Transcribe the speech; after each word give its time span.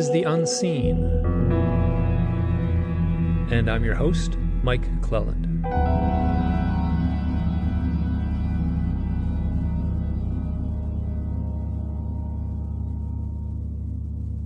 is 0.00 0.10
The 0.10 0.22
Unseen. 0.22 1.04
And 3.50 3.70
I'm 3.70 3.84
your 3.84 3.96
host, 3.96 4.38
Mike 4.62 5.02
Clelland. 5.02 5.60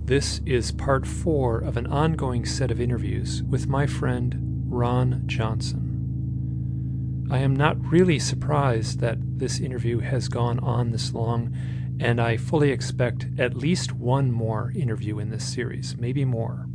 This 0.03 0.41
is 0.45 0.73
part 0.73 1.07
four 1.07 1.59
of 1.59 1.77
an 1.77 1.87
ongoing 1.87 2.45
set 2.45 2.69
of 2.69 2.81
interviews 2.81 3.41
with 3.43 3.65
my 3.65 3.87
friend 3.87 4.65
Ron 4.67 5.23
Johnson. 5.25 7.29
I 7.31 7.37
am 7.37 7.55
not 7.55 7.77
really 7.89 8.19
surprised 8.19 8.99
that 8.99 9.19
this 9.39 9.61
interview 9.61 9.99
has 9.99 10.27
gone 10.27 10.59
on 10.59 10.91
this 10.91 11.13
long, 11.13 11.55
and 11.99 12.19
I 12.19 12.37
fully 12.37 12.71
expect 12.71 13.27
at 13.37 13.55
least 13.55 13.91
one 13.91 14.31
more 14.31 14.71
interview 14.75 15.19
in 15.19 15.29
this 15.29 15.45
series, 15.45 15.95
maybe 15.97 16.25
more. 16.25 16.67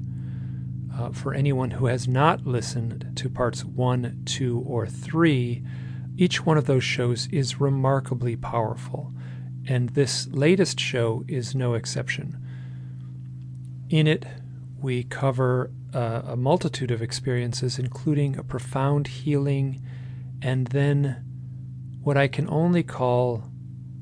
Uh, 0.97 1.11
for 1.11 1.35
anyone 1.35 1.73
who 1.73 1.87
has 1.87 2.09
not 2.09 2.47
listened 2.47 3.13
to 3.17 3.31
parts 3.31 3.65
one, 3.65 4.23
two, 4.25 4.65
or 4.67 4.87
three, 4.87 5.63
each 6.17 6.45
one 6.45 6.59
of 6.59 6.67
those 6.67 6.85
shows 6.85 7.29
is 7.31 7.61
remarkably 7.61 8.37
powerful, 8.37 9.13
and 9.67 9.91
this 9.91 10.27
latest 10.29 10.81
show 10.81 11.25
is 11.29 11.55
no 11.55 11.75
exception. 11.75 12.37
In 13.89 14.07
it, 14.07 14.27
we 14.81 15.05
cover 15.05 15.71
uh, 15.95 16.23
a 16.25 16.37
multitude 16.37 16.91
of 16.91 17.03
experiences, 17.03 17.79
including 17.79 18.37
a 18.37 18.45
profound 18.45 19.07
healing 19.07 19.81
and 20.43 20.69
then 20.69 21.25
what 22.03 22.17
I 22.17 22.29
can 22.29 22.49
only 22.49 22.83
call 22.83 23.45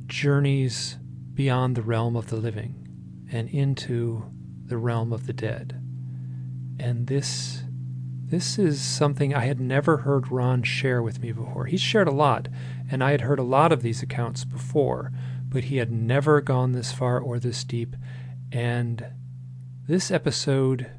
journeys 0.06 0.98
beyond 1.38 1.76
the 1.76 1.82
realm 1.82 2.16
of 2.16 2.26
the 2.30 2.36
living 2.36 2.74
and 3.30 3.48
into 3.50 4.24
the 4.66 4.76
realm 4.76 5.12
of 5.12 5.28
the 5.28 5.32
dead. 5.32 5.80
And 6.80 7.06
this 7.06 7.62
this 8.24 8.58
is 8.58 8.80
something 8.80 9.32
I 9.32 9.44
had 9.44 9.60
never 9.60 9.98
heard 9.98 10.32
Ron 10.32 10.64
share 10.64 11.00
with 11.00 11.20
me 11.20 11.30
before. 11.30 11.66
He's 11.66 11.80
shared 11.80 12.08
a 12.08 12.10
lot, 12.10 12.48
and 12.90 13.04
I 13.04 13.12
had 13.12 13.20
heard 13.20 13.38
a 13.38 13.44
lot 13.44 13.70
of 13.70 13.82
these 13.82 14.02
accounts 14.02 14.44
before, 14.44 15.12
but 15.48 15.64
he 15.64 15.76
had 15.76 15.92
never 15.92 16.40
gone 16.40 16.72
this 16.72 16.90
far 16.90 17.20
or 17.20 17.38
this 17.38 17.62
deep. 17.62 17.94
And 18.50 19.06
this 19.86 20.10
episode 20.10 20.90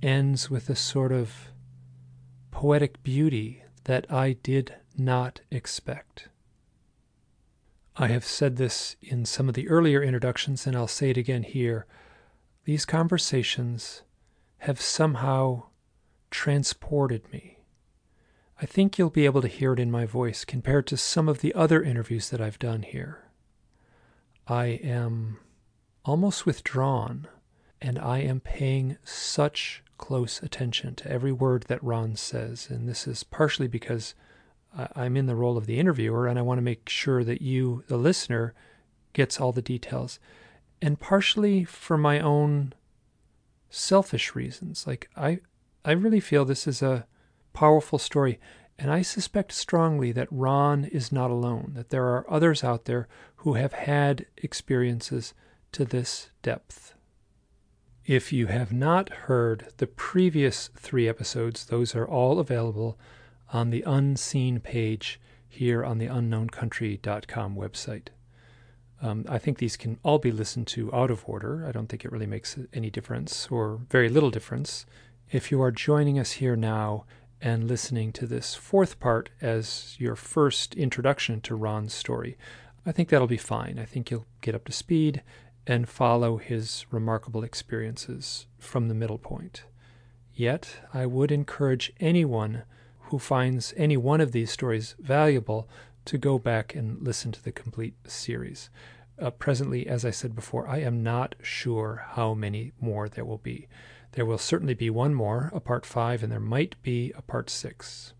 ends 0.00 0.48
with 0.48 0.70
a 0.70 0.76
sort 0.76 1.10
of 1.10 1.48
poetic 2.52 3.02
beauty 3.02 3.64
that 3.82 4.06
I 4.08 4.34
did 4.34 4.76
not 4.96 5.40
expect. 5.50 6.28
I 8.00 8.06
have 8.08 8.24
said 8.24 8.56
this 8.56 8.94
in 9.02 9.24
some 9.24 9.48
of 9.48 9.56
the 9.56 9.68
earlier 9.68 10.00
introductions, 10.00 10.66
and 10.66 10.76
I'll 10.76 10.86
say 10.86 11.10
it 11.10 11.16
again 11.16 11.42
here. 11.42 11.84
These 12.64 12.84
conversations 12.84 14.02
have 14.58 14.80
somehow 14.80 15.64
transported 16.30 17.30
me. 17.32 17.58
I 18.62 18.66
think 18.66 18.98
you'll 18.98 19.10
be 19.10 19.24
able 19.24 19.42
to 19.42 19.48
hear 19.48 19.72
it 19.72 19.80
in 19.80 19.90
my 19.90 20.06
voice 20.06 20.44
compared 20.44 20.86
to 20.88 20.96
some 20.96 21.28
of 21.28 21.40
the 21.40 21.52
other 21.54 21.82
interviews 21.82 22.30
that 22.30 22.40
I've 22.40 22.58
done 22.60 22.82
here. 22.82 23.24
I 24.46 24.66
am 24.66 25.38
almost 26.04 26.46
withdrawn 26.46 27.26
and 27.80 27.98
I 27.98 28.18
am 28.18 28.40
paying 28.40 28.96
such 29.04 29.82
close 29.96 30.40
attention 30.42 30.94
to 30.96 31.10
every 31.10 31.32
word 31.32 31.64
that 31.64 31.82
Ron 31.82 32.14
says. 32.16 32.68
And 32.70 32.88
this 32.88 33.06
is 33.06 33.24
partially 33.24 33.68
because 33.68 34.14
I'm 34.94 35.16
in 35.16 35.26
the 35.26 35.34
role 35.34 35.56
of 35.56 35.66
the 35.66 35.78
interviewer 35.78 36.26
and 36.26 36.38
I 36.38 36.42
want 36.42 36.58
to 36.58 36.62
make 36.62 36.88
sure 36.88 37.24
that 37.24 37.42
you, 37.42 37.84
the 37.88 37.96
listener, 37.96 38.54
gets 39.12 39.40
all 39.40 39.52
the 39.52 39.62
details. 39.62 40.18
And 40.80 41.00
partially 41.00 41.64
for 41.64 41.98
my 41.98 42.20
own 42.20 42.74
selfish 43.70 44.34
reasons. 44.34 44.86
Like 44.86 45.10
I 45.16 45.40
I 45.84 45.92
really 45.92 46.20
feel 46.20 46.44
this 46.44 46.66
is 46.66 46.82
a 46.82 47.06
powerful 47.52 47.98
story 47.98 48.38
and 48.78 48.90
I 48.90 49.02
suspect 49.02 49.52
strongly 49.52 50.12
that 50.12 50.28
Ron 50.30 50.84
is 50.84 51.10
not 51.10 51.30
alone, 51.30 51.72
that 51.74 51.90
there 51.90 52.04
are 52.04 52.30
others 52.30 52.62
out 52.62 52.84
there 52.84 53.08
who 53.36 53.54
have 53.54 53.72
had 53.72 54.26
experiences 54.36 55.34
to 55.72 55.84
this 55.84 56.30
depth. 56.42 56.94
If 58.06 58.32
you 58.32 58.46
have 58.46 58.72
not 58.72 59.10
heard 59.10 59.72
the 59.78 59.86
previous 59.86 60.68
three 60.76 61.08
episodes, 61.08 61.66
those 61.66 61.94
are 61.94 62.06
all 62.06 62.38
available 62.38 62.98
on 63.52 63.70
the 63.70 63.82
unseen 63.86 64.60
page 64.60 65.20
here 65.48 65.84
on 65.84 65.98
the 65.98 66.06
unknowncountry.com 66.06 67.56
website. 67.56 68.08
Um, 69.00 69.24
I 69.28 69.38
think 69.38 69.58
these 69.58 69.76
can 69.76 69.98
all 70.02 70.18
be 70.18 70.32
listened 70.32 70.66
to 70.68 70.92
out 70.94 71.10
of 71.10 71.24
order. 71.26 71.64
I 71.66 71.72
don't 71.72 71.88
think 71.88 72.04
it 72.04 72.12
really 72.12 72.26
makes 72.26 72.58
any 72.72 72.90
difference 72.90 73.48
or 73.50 73.80
very 73.90 74.08
little 74.08 74.30
difference. 74.30 74.86
If 75.30 75.50
you 75.50 75.62
are 75.62 75.70
joining 75.70 76.18
us 76.18 76.32
here 76.32 76.56
now 76.56 77.04
and 77.40 77.68
listening 77.68 78.12
to 78.12 78.26
this 78.26 78.54
fourth 78.54 78.98
part 78.98 79.30
as 79.40 79.94
your 79.98 80.16
first 80.16 80.74
introduction 80.74 81.40
to 81.42 81.54
Ron's 81.54 81.94
story, 81.94 82.36
I 82.84 82.92
think 82.92 83.08
that'll 83.08 83.26
be 83.28 83.36
fine. 83.36 83.78
I 83.78 83.84
think 83.84 84.10
you'll 84.10 84.26
get 84.40 84.54
up 84.54 84.64
to 84.64 84.72
speed 84.72 85.22
and 85.66 85.88
follow 85.88 86.38
his 86.38 86.86
remarkable 86.90 87.44
experiences 87.44 88.46
from 88.58 88.88
the 88.88 88.94
middle 88.94 89.18
point. 89.18 89.64
Yet, 90.34 90.78
I 90.94 91.04
would 91.06 91.30
encourage 91.30 91.92
anyone 92.00 92.62
who 93.10 93.18
finds 93.18 93.74
any 93.76 93.96
one 93.96 94.20
of 94.20 94.32
these 94.32 94.50
stories 94.50 94.94
valuable 94.98 95.68
to 96.04 96.18
go 96.18 96.38
back 96.38 96.74
and 96.74 97.02
listen 97.02 97.32
to 97.32 97.42
the 97.42 97.52
complete 97.52 97.94
series. 98.06 98.70
Uh, 99.20 99.30
presently, 99.30 99.86
as 99.86 100.04
I 100.04 100.10
said 100.10 100.34
before, 100.34 100.68
I 100.68 100.78
am 100.78 101.02
not 101.02 101.34
sure 101.42 102.06
how 102.10 102.34
many 102.34 102.72
more 102.80 103.08
there 103.08 103.24
will 103.24 103.38
be. 103.38 103.68
There 104.12 104.24
will 104.24 104.38
certainly 104.38 104.74
be 104.74 104.90
one 104.90 105.14
more, 105.14 105.50
a 105.52 105.60
part 105.60 105.84
five, 105.84 106.22
and 106.22 106.32
there 106.32 106.40
might 106.40 106.80
be 106.82 107.12
a 107.16 107.22
part 107.22 107.50
six. 107.50 108.14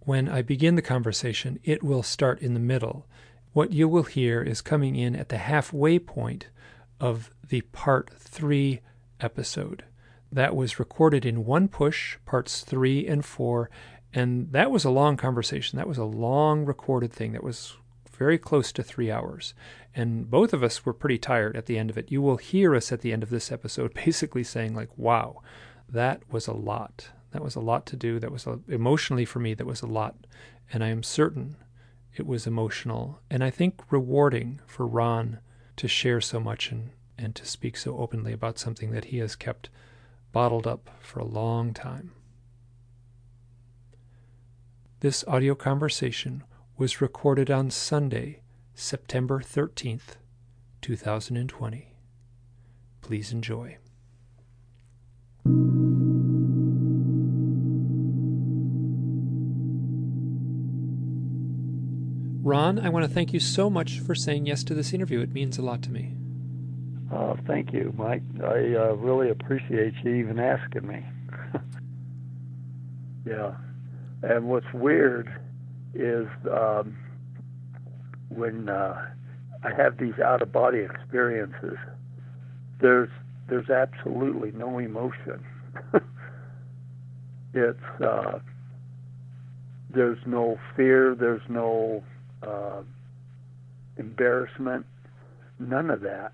When 0.00 0.28
I 0.28 0.42
begin 0.42 0.74
the 0.74 0.82
conversation, 0.82 1.60
it 1.62 1.82
will 1.82 2.02
start 2.02 2.40
in 2.40 2.54
the 2.54 2.60
middle 2.60 3.06
what 3.52 3.72
you 3.72 3.86
will 3.86 4.04
hear 4.04 4.42
is 4.42 4.62
coming 4.62 4.96
in 4.96 5.14
at 5.14 5.28
the 5.28 5.36
halfway 5.36 5.98
point 5.98 6.48
of 6.98 7.30
the 7.46 7.60
part 7.60 8.10
three 8.18 8.80
episode. 9.20 9.84
That 10.32 10.56
was 10.56 10.78
recorded 10.78 11.26
in 11.26 11.44
one 11.44 11.68
push, 11.68 12.16
parts 12.24 12.62
three 12.62 13.06
and 13.06 13.24
four. 13.24 13.68
And 14.14 14.50
that 14.52 14.70
was 14.70 14.84
a 14.84 14.90
long 14.90 15.16
conversation. 15.16 15.76
That 15.76 15.88
was 15.88 15.98
a 15.98 16.04
long 16.04 16.64
recorded 16.64 17.12
thing 17.12 17.32
that 17.32 17.44
was 17.44 17.74
very 18.16 18.38
close 18.38 18.72
to 18.72 18.82
three 18.82 19.10
hours. 19.10 19.54
And 19.94 20.30
both 20.30 20.52
of 20.52 20.62
us 20.62 20.84
were 20.84 20.92
pretty 20.92 21.18
tired 21.18 21.56
at 21.56 21.66
the 21.66 21.78
end 21.78 21.90
of 21.90 21.98
it. 21.98 22.10
You 22.10 22.22
will 22.22 22.36
hear 22.36 22.74
us 22.74 22.92
at 22.92 23.00
the 23.00 23.12
end 23.12 23.22
of 23.22 23.30
this 23.30 23.52
episode 23.52 23.94
basically 24.04 24.44
saying, 24.44 24.74
like, 24.74 24.96
wow, 24.96 25.42
that 25.88 26.22
was 26.30 26.46
a 26.46 26.52
lot. 26.52 27.08
That 27.32 27.42
was 27.42 27.54
a 27.54 27.60
lot 27.60 27.86
to 27.86 27.96
do. 27.96 28.18
That 28.18 28.32
was 28.32 28.46
a, 28.46 28.58
emotionally 28.68 29.24
for 29.24 29.38
me, 29.38 29.54
that 29.54 29.66
was 29.66 29.82
a 29.82 29.86
lot. 29.86 30.16
And 30.72 30.82
I 30.82 30.88
am 30.88 31.02
certain 31.02 31.56
it 32.14 32.26
was 32.26 32.46
emotional 32.46 33.20
and 33.30 33.42
I 33.42 33.50
think 33.50 33.90
rewarding 33.90 34.60
for 34.66 34.86
Ron 34.86 35.38
to 35.76 35.88
share 35.88 36.20
so 36.20 36.38
much 36.38 36.70
and, 36.70 36.90
and 37.16 37.34
to 37.34 37.46
speak 37.46 37.76
so 37.76 37.96
openly 37.96 38.32
about 38.32 38.58
something 38.58 38.90
that 38.90 39.06
he 39.06 39.18
has 39.18 39.34
kept 39.34 39.70
bottled 40.32 40.66
up 40.66 40.90
for 41.00 41.20
a 41.20 41.24
long 41.24 41.72
time. 41.74 42.12
This 45.00 45.24
audio 45.28 45.54
conversation 45.54 46.44
was 46.76 47.00
recorded 47.00 47.50
on 47.50 47.70
Sunday, 47.70 48.40
September 48.74 49.40
13th, 49.40 50.16
2020. 50.80 51.92
Please 53.02 53.32
enjoy. 53.32 53.76
Ron, 62.44 62.78
I 62.78 62.88
want 62.88 63.04
to 63.04 63.10
thank 63.10 63.32
you 63.32 63.40
so 63.40 63.70
much 63.70 64.00
for 64.00 64.14
saying 64.14 64.46
yes 64.46 64.64
to 64.64 64.74
this 64.74 64.92
interview. 64.92 65.20
It 65.20 65.32
means 65.32 65.58
a 65.58 65.62
lot 65.62 65.82
to 65.82 65.90
me. 65.90 66.16
Uh, 67.12 67.34
thank 67.46 67.72
you, 67.72 67.92
Mike. 67.96 68.22
I 68.42 68.74
uh, 68.74 68.94
really 68.94 69.28
appreciate 69.30 69.94
you 70.02 70.14
even 70.14 70.38
asking 70.38 70.86
me. 70.86 71.04
yeah. 73.26 73.54
And 74.22 74.48
what's 74.48 74.72
weird 74.72 75.28
is 75.94 76.26
um, 76.50 76.96
when 78.30 78.68
uh, 78.70 79.10
I 79.62 79.74
have 79.74 79.98
these 79.98 80.18
out 80.24 80.40
of 80.40 80.52
body 80.52 80.78
experiences, 80.78 81.76
there's 82.80 83.10
there's 83.48 83.68
absolutely 83.68 84.52
no 84.52 84.78
emotion. 84.78 85.44
it's 87.54 88.00
uh, 88.00 88.38
there's 89.90 90.18
no 90.24 90.58
fear, 90.76 91.14
there's 91.14 91.42
no 91.48 92.02
uh, 92.42 92.80
embarrassment, 93.98 94.86
none 95.58 95.90
of 95.90 96.00
that. 96.00 96.32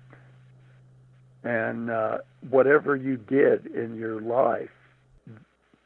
And 1.43 1.89
uh, 1.89 2.17
whatever 2.49 2.95
you 2.95 3.17
did 3.17 3.67
in 3.67 3.95
your 3.95 4.21
life 4.21 4.69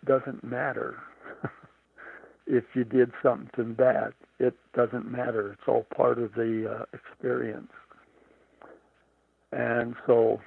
doesn't 0.05 0.43
matter. 0.43 0.97
if 2.47 2.63
you 2.73 2.83
did 2.83 3.11
something 3.21 3.73
bad, 3.73 4.13
it 4.39 4.55
doesn't 4.75 5.09
matter. 5.09 5.53
It's 5.53 5.67
all 5.67 5.85
part 5.95 6.19
of 6.19 6.33
the 6.33 6.79
uh, 6.79 6.85
experience. 6.93 7.71
And 9.51 9.95
so 10.07 10.41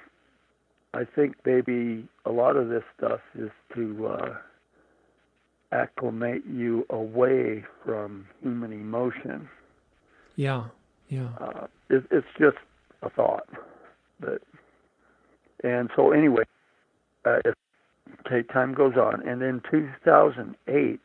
I 0.93 1.03
think 1.05 1.35
maybe 1.45 2.07
a 2.25 2.31
lot 2.31 2.57
of 2.57 2.69
this 2.69 2.83
stuff 2.97 3.21
is 3.35 3.51
to 3.75 4.07
uh, 4.07 4.35
acclimate 5.71 6.43
you 6.45 6.85
away 6.89 7.63
from 7.85 8.27
human 8.41 8.71
emotion. 8.73 9.49
Yeah, 10.35 10.65
yeah. 11.09 11.29
Uh, 11.39 11.67
it, 11.89 12.03
it's 12.11 12.27
just 12.39 12.57
a 13.01 13.09
thought, 13.09 13.47
but 14.19 14.41
and 15.63 15.89
so 15.95 16.11
anyway, 16.11 16.43
uh, 17.25 17.39
okay, 18.25 18.43
time 18.53 18.73
goes 18.73 18.95
on, 18.95 19.27
and 19.27 19.41
in 19.41 19.61
2008. 19.69 20.99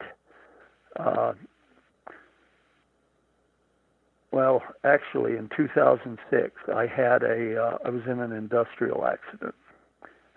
Uh, 0.99 1.32
well, 4.31 4.62
actually, 4.84 5.37
in 5.37 5.50
2006, 5.54 6.54
I 6.75 6.87
had 6.87 7.22
a 7.22 7.62
uh, 7.62 7.78
I 7.84 7.90
was 7.90 8.02
in 8.06 8.20
an 8.20 8.32
industrial 8.32 9.06
accident, 9.06 9.54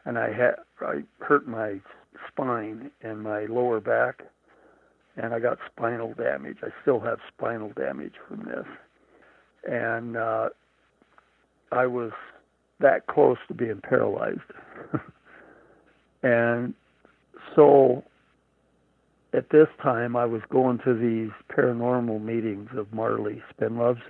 and 0.06 0.20
I 0.20 0.34
had 0.34 0.56
I 0.82 1.04
hurt 1.20 1.48
my 1.48 1.80
spine 2.28 2.92
and 3.02 3.22
my 3.22 3.46
lower 3.46 3.80
back, 3.80 4.24
and 5.16 5.34
I 5.34 5.40
got 5.40 5.60
spinal 5.72 6.14
damage. 6.14 6.58
I 6.62 6.70
still 6.82 7.00
have 7.00 7.20
spinal 7.36 7.72
damage 7.76 8.16
from 8.28 8.44
this, 8.44 8.66
and 9.70 10.18
uh, 10.18 10.50
I 11.72 11.86
was 11.88 12.12
that 12.80 13.08
close 13.08 13.38
to 13.48 13.54
being 13.54 13.82
paralyzed, 13.82 14.40
and 16.24 16.74
so 17.56 18.04
at 19.36 19.50
this 19.50 19.68
time, 19.82 20.16
I 20.16 20.26
was 20.26 20.42
going 20.50 20.80
to 20.86 20.94
these 20.94 21.32
paranormal 21.56 22.22
meetings 22.22 22.70
of 22.78 22.92
Marley 22.94 23.42
Spinloves 23.54 24.02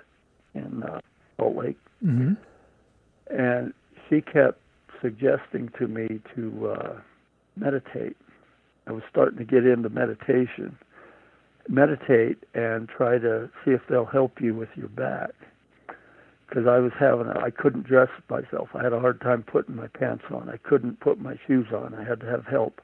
in 0.54 0.84
uh, 0.84 1.00
Salt 1.38 1.56
Lake, 1.56 1.78
mm-hmm. 2.06 2.34
and 3.36 3.74
she 4.08 4.22
kept 4.22 4.60
suggesting 5.02 5.72
to 5.80 5.88
me 5.88 6.22
to 6.36 6.70
uh, 6.70 7.00
meditate. 7.56 8.16
I 8.88 8.92
was 8.92 9.04
starting 9.10 9.40
to 9.40 9.46
get 9.46 9.66
into 9.66 9.90
meditation, 9.90 10.78
meditate, 11.68 12.38
and 12.54 12.88
try 12.88 13.18
to 13.18 13.50
see 13.64 13.72
if 13.72 13.82
they'll 13.90 14.06
help 14.06 14.40
you 14.40 14.54
with 14.54 14.70
your 14.76 14.90
back. 14.90 15.32
Because 16.48 16.68
I 16.68 16.78
was 16.78 16.92
having, 17.00 17.28
I 17.28 17.50
couldn't 17.50 17.88
dress 17.88 18.10
myself. 18.30 18.70
I 18.76 18.84
had 18.84 18.94
a 18.94 19.00
hard 19.00 19.20
time 19.22 19.44
putting 19.44 19.76
my 19.76 19.88
pants 19.88 20.24
on. 20.32 20.50
I 20.50 20.58
couldn't 20.58 21.00
put 21.00 21.20
my 21.20 21.36
shoes 21.48 21.68
on. 21.74 21.96
I 21.96 22.04
had 22.04 22.20
to 22.20 22.28
have 22.28 22.46
help 22.46 22.82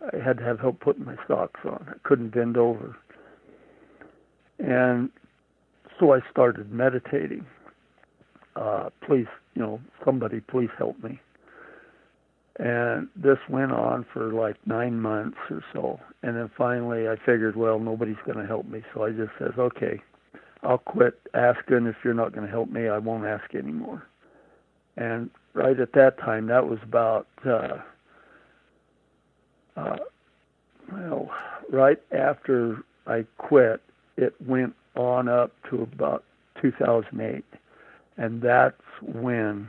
I 0.00 0.16
had 0.22 0.38
to 0.38 0.44
have 0.44 0.60
help 0.60 0.80
putting 0.80 1.04
my 1.04 1.16
socks 1.28 1.60
on. 1.64 1.86
I 1.88 2.08
couldn't 2.08 2.30
bend 2.30 2.56
over. 2.56 2.96
And 4.58 5.10
so 5.98 6.14
I 6.14 6.20
started 6.30 6.72
meditating. 6.72 7.44
Uh, 8.56 8.90
please, 9.06 9.26
you 9.54 9.62
know, 9.62 9.80
somebody 10.04 10.40
please 10.40 10.70
help 10.78 11.02
me. 11.02 11.20
And 12.58 13.08
this 13.16 13.38
went 13.48 13.72
on 13.72 14.04
for 14.12 14.32
like 14.32 14.56
nine 14.66 15.00
months 15.00 15.38
or 15.50 15.62
so. 15.72 16.00
And 16.22 16.36
then 16.36 16.50
finally 16.56 17.08
I 17.08 17.16
figured, 17.16 17.56
well, 17.56 17.78
nobody's 17.78 18.16
going 18.26 18.38
to 18.38 18.46
help 18.46 18.66
me. 18.66 18.82
So 18.94 19.04
I 19.04 19.10
just 19.10 19.32
says, 19.38 19.52
okay, 19.58 20.00
I'll 20.62 20.78
quit 20.78 21.18
asking. 21.34 21.86
If 21.86 21.96
you're 22.04 22.14
not 22.14 22.32
going 22.32 22.46
to 22.46 22.50
help 22.50 22.70
me, 22.70 22.88
I 22.88 22.98
won't 22.98 23.24
ask 23.26 23.54
anymore. 23.54 24.06
And 24.96 25.30
right 25.54 25.78
at 25.78 25.92
that 25.92 26.18
time, 26.18 26.46
that 26.48 26.68
was 26.68 26.78
about 26.82 27.26
uh, 27.46 27.78
uh, 29.76 29.96
well, 30.92 31.30
right 31.70 31.98
after 32.12 32.82
I 33.06 33.24
quit, 33.38 33.80
it 34.16 34.34
went 34.46 34.74
on 34.96 35.28
up 35.28 35.52
to 35.70 35.82
about 35.82 36.24
2008, 36.60 37.44
and 38.16 38.42
that's 38.42 38.82
when 39.02 39.68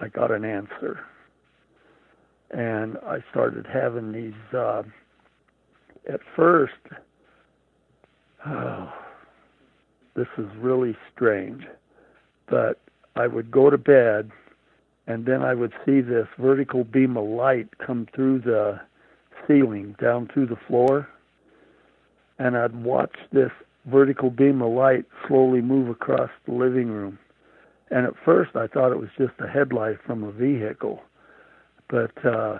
I 0.00 0.08
got 0.08 0.30
an 0.30 0.44
answer. 0.44 1.00
And 2.50 2.96
I 3.06 3.18
started 3.30 3.66
having 3.66 4.12
these. 4.12 4.54
Uh, 4.56 4.84
at 6.08 6.20
first, 6.34 6.72
oh, 8.46 8.92
this 10.18 10.26
is 10.36 10.50
really 10.58 10.96
strange, 11.14 11.62
but 12.50 12.80
I 13.14 13.28
would 13.28 13.52
go 13.52 13.70
to 13.70 13.78
bed, 13.78 14.32
and 15.06 15.24
then 15.26 15.42
I 15.42 15.54
would 15.54 15.72
see 15.86 16.00
this 16.00 16.26
vertical 16.38 16.82
beam 16.82 17.16
of 17.16 17.24
light 17.24 17.68
come 17.78 18.08
through 18.12 18.40
the 18.40 18.80
ceiling 19.46 19.94
down 20.00 20.28
through 20.34 20.46
the 20.46 20.58
floor, 20.66 21.08
and 22.40 22.56
I'd 22.56 22.82
watch 22.82 23.14
this 23.32 23.52
vertical 23.86 24.30
beam 24.30 24.60
of 24.60 24.72
light 24.72 25.04
slowly 25.28 25.60
move 25.60 25.88
across 25.88 26.30
the 26.46 26.52
living 26.52 26.88
room. 26.88 27.16
And 27.92 28.04
at 28.04 28.14
first, 28.24 28.56
I 28.56 28.66
thought 28.66 28.90
it 28.90 28.98
was 28.98 29.10
just 29.16 29.34
a 29.38 29.46
headlight 29.46 29.98
from 30.04 30.24
a 30.24 30.32
vehicle, 30.32 31.00
but 31.88 32.12
uh, 32.24 32.58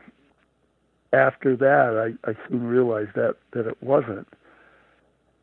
after 1.12 1.56
that, 1.56 2.14
I, 2.24 2.30
I 2.30 2.34
soon 2.48 2.68
realized 2.68 3.14
that 3.16 3.34
that 3.50 3.66
it 3.66 3.82
wasn't. 3.82 4.28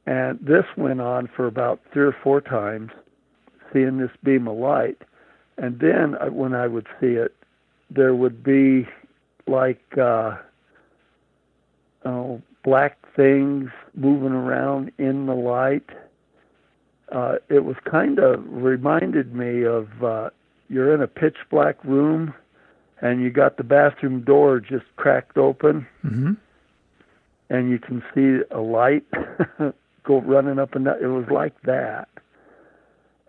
And 0.06 0.40
this 0.40 0.66
went 0.78 1.02
on 1.02 1.28
for 1.36 1.48
about 1.48 1.82
three 1.92 2.06
or 2.06 2.16
four 2.24 2.42
times, 2.42 2.92
seeing 3.74 3.98
this 3.98 4.12
beam 4.24 4.48
of 4.48 4.58
light. 4.58 5.02
And 5.58 5.80
then 5.80 6.16
uh, 6.16 6.28
when 6.28 6.54
I 6.54 6.68
would 6.68 6.88
see 7.00 7.14
it, 7.14 7.36
there 7.90 8.14
would 8.14 8.44
be 8.44 8.88
like 9.48 9.82
uh, 9.98 10.38
uh, 12.04 12.38
black 12.64 12.98
things 13.16 13.70
moving 13.96 14.34
around 14.34 14.92
in 14.98 15.26
the 15.26 15.36
light. 15.36 15.90
Uh, 17.12 17.36
it 17.50 17.64
was 17.64 17.76
kind 17.90 18.20
of 18.20 18.44
reminded 18.48 19.34
me 19.34 19.64
of 19.64 19.88
uh, 20.04 20.30
you're 20.70 20.94
in 20.94 21.02
a 21.02 21.08
pitch 21.08 21.38
black 21.50 21.84
room 21.84 22.34
and 23.02 23.22
you 23.22 23.30
got 23.30 23.58
the 23.58 23.64
bathroom 23.64 24.22
door 24.22 24.60
just 24.60 24.86
cracked 24.96 25.38
open 25.38 25.86
mm-hmm. 26.04 26.34
and 27.50 27.70
you 27.70 27.78
can 27.78 28.04
see 28.14 28.44
a 28.52 28.60
light 28.60 29.06
go 30.06 30.22
running 30.22 30.60
up 30.60 30.76
and 30.76 30.86
down. 30.86 30.98
It 31.02 31.08
was 31.08 31.26
like 31.32 31.60
that. 31.64 32.08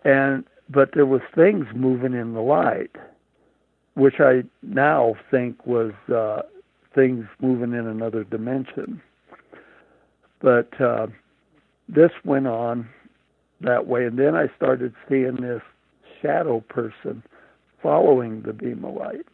And 0.03 0.45
but 0.69 0.91
there 0.93 1.05
was 1.05 1.21
things 1.35 1.65
moving 1.73 2.13
in 2.13 2.33
the 2.33 2.41
light, 2.41 2.95
which 3.95 4.15
I 4.19 4.43
now 4.61 5.15
think 5.31 5.65
was 5.65 5.93
uh, 6.13 6.41
things 6.93 7.25
moving 7.41 7.73
in 7.73 7.87
another 7.87 8.23
dimension. 8.23 9.01
But 10.41 10.79
uh, 10.79 11.07
this 11.87 12.11
went 12.25 12.47
on 12.47 12.89
that 13.61 13.87
way, 13.87 14.05
and 14.05 14.19
then 14.19 14.35
I 14.35 14.47
started 14.55 14.93
seeing 15.09 15.37
this 15.37 15.61
shadow 16.21 16.59
person 16.61 17.23
following 17.81 18.41
the 18.41 18.53
beam 18.53 18.83
of 18.83 18.95
light. 18.95 19.25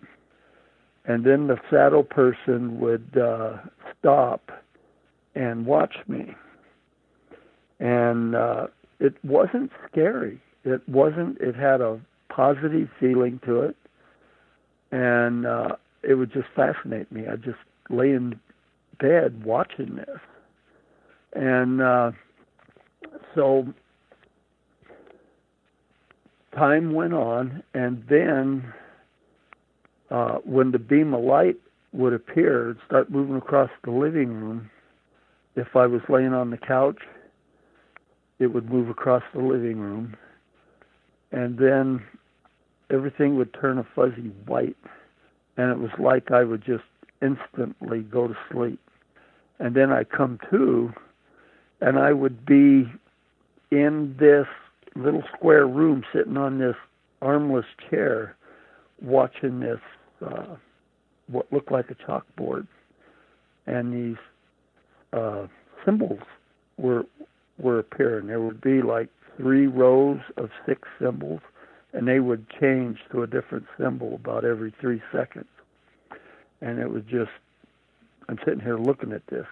And 1.05 1.25
then 1.25 1.47
the 1.47 1.57
shadow 1.69 2.03
person 2.03 2.79
would 2.79 3.17
uh, 3.17 3.57
stop 3.99 4.51
and 5.35 5.65
watch 5.65 5.95
me. 6.07 6.35
And 7.83 8.33
uh, 8.33 8.67
it 9.01 9.13
wasn't 9.25 9.71
scary. 9.91 10.41
It 10.63 10.87
wasn't, 10.87 11.37
it 11.41 11.53
had 11.53 11.81
a 11.81 11.99
positive 12.29 12.87
feeling 12.97 13.41
to 13.45 13.59
it. 13.59 13.75
And 14.93 15.45
uh, 15.45 15.75
it 16.01 16.13
would 16.13 16.31
just 16.31 16.47
fascinate 16.55 17.11
me. 17.11 17.27
I'd 17.27 17.43
just 17.43 17.57
lay 17.89 18.11
in 18.11 18.39
bed 19.01 19.43
watching 19.43 19.97
this. 19.97 20.19
And 21.35 21.81
uh, 21.81 22.11
so 23.35 23.67
time 26.55 26.93
went 26.93 27.13
on, 27.13 27.63
and 27.73 28.01
then 28.09 28.73
uh, 30.09 30.35
when 30.45 30.71
the 30.71 30.79
beam 30.79 31.13
of 31.13 31.23
light 31.23 31.57
would 31.91 32.13
appear 32.13 32.69
and 32.69 32.79
start 32.85 33.11
moving 33.11 33.35
across 33.35 33.69
the 33.83 33.91
living 33.91 34.29
room, 34.29 34.69
if 35.57 35.75
I 35.75 35.85
was 35.85 36.01
laying 36.07 36.33
on 36.33 36.49
the 36.49 36.57
couch, 36.57 36.99
it 38.43 38.53
would 38.53 38.69
move 38.69 38.89
across 38.89 39.23
the 39.33 39.41
living 39.41 39.79
room. 39.79 40.15
And 41.31 41.57
then 41.57 42.03
everything 42.91 43.37
would 43.37 43.53
turn 43.53 43.77
a 43.79 43.87
fuzzy 43.95 44.31
white 44.45 44.77
and 45.57 45.71
it 45.71 45.79
was 45.79 45.91
like 45.99 46.31
I 46.31 46.43
would 46.43 46.63
just 46.63 46.83
instantly 47.21 48.01
go 48.01 48.27
to 48.27 48.35
sleep. 48.51 48.79
And 49.59 49.75
then 49.75 49.91
I 49.91 50.03
come 50.03 50.39
to, 50.49 50.91
and 51.79 51.97
I 51.97 52.11
would 52.11 52.45
be 52.45 52.91
in 53.71 54.15
this 54.19 54.47
little 54.95 55.23
square 55.35 55.67
room 55.67 56.03
sitting 56.13 56.37
on 56.37 56.59
this 56.59 56.75
armless 57.21 57.65
chair 57.89 58.35
watching 59.01 59.59
this 59.59 59.79
uh, 60.25 60.55
what 61.27 61.51
looked 61.51 61.71
like 61.71 61.89
a 61.89 61.95
chalkboard 61.95 62.67
and 63.65 63.93
these 63.93 64.21
uh, 65.13 65.47
symbols 65.85 66.19
were 66.77 67.05
were 67.57 67.79
appearing 67.79 68.27
there 68.27 68.41
would 68.41 68.61
be 68.61 68.81
like 68.81 69.09
three 69.37 69.67
rows 69.67 70.19
of 70.37 70.49
six 70.65 70.87
symbols 70.99 71.41
and 71.93 72.07
they 72.07 72.19
would 72.19 72.45
change 72.59 72.99
to 73.11 73.21
a 73.23 73.27
different 73.27 73.65
symbol 73.79 74.15
about 74.15 74.43
every 74.43 74.73
three 74.81 75.01
seconds. 75.11 75.45
And 76.61 76.79
it 76.79 76.89
was 76.89 77.03
just, 77.03 77.29
I'm 78.27 78.39
sitting 78.43 78.59
here 78.59 78.77
looking 78.77 79.11
at 79.11 79.25
this. 79.27 79.45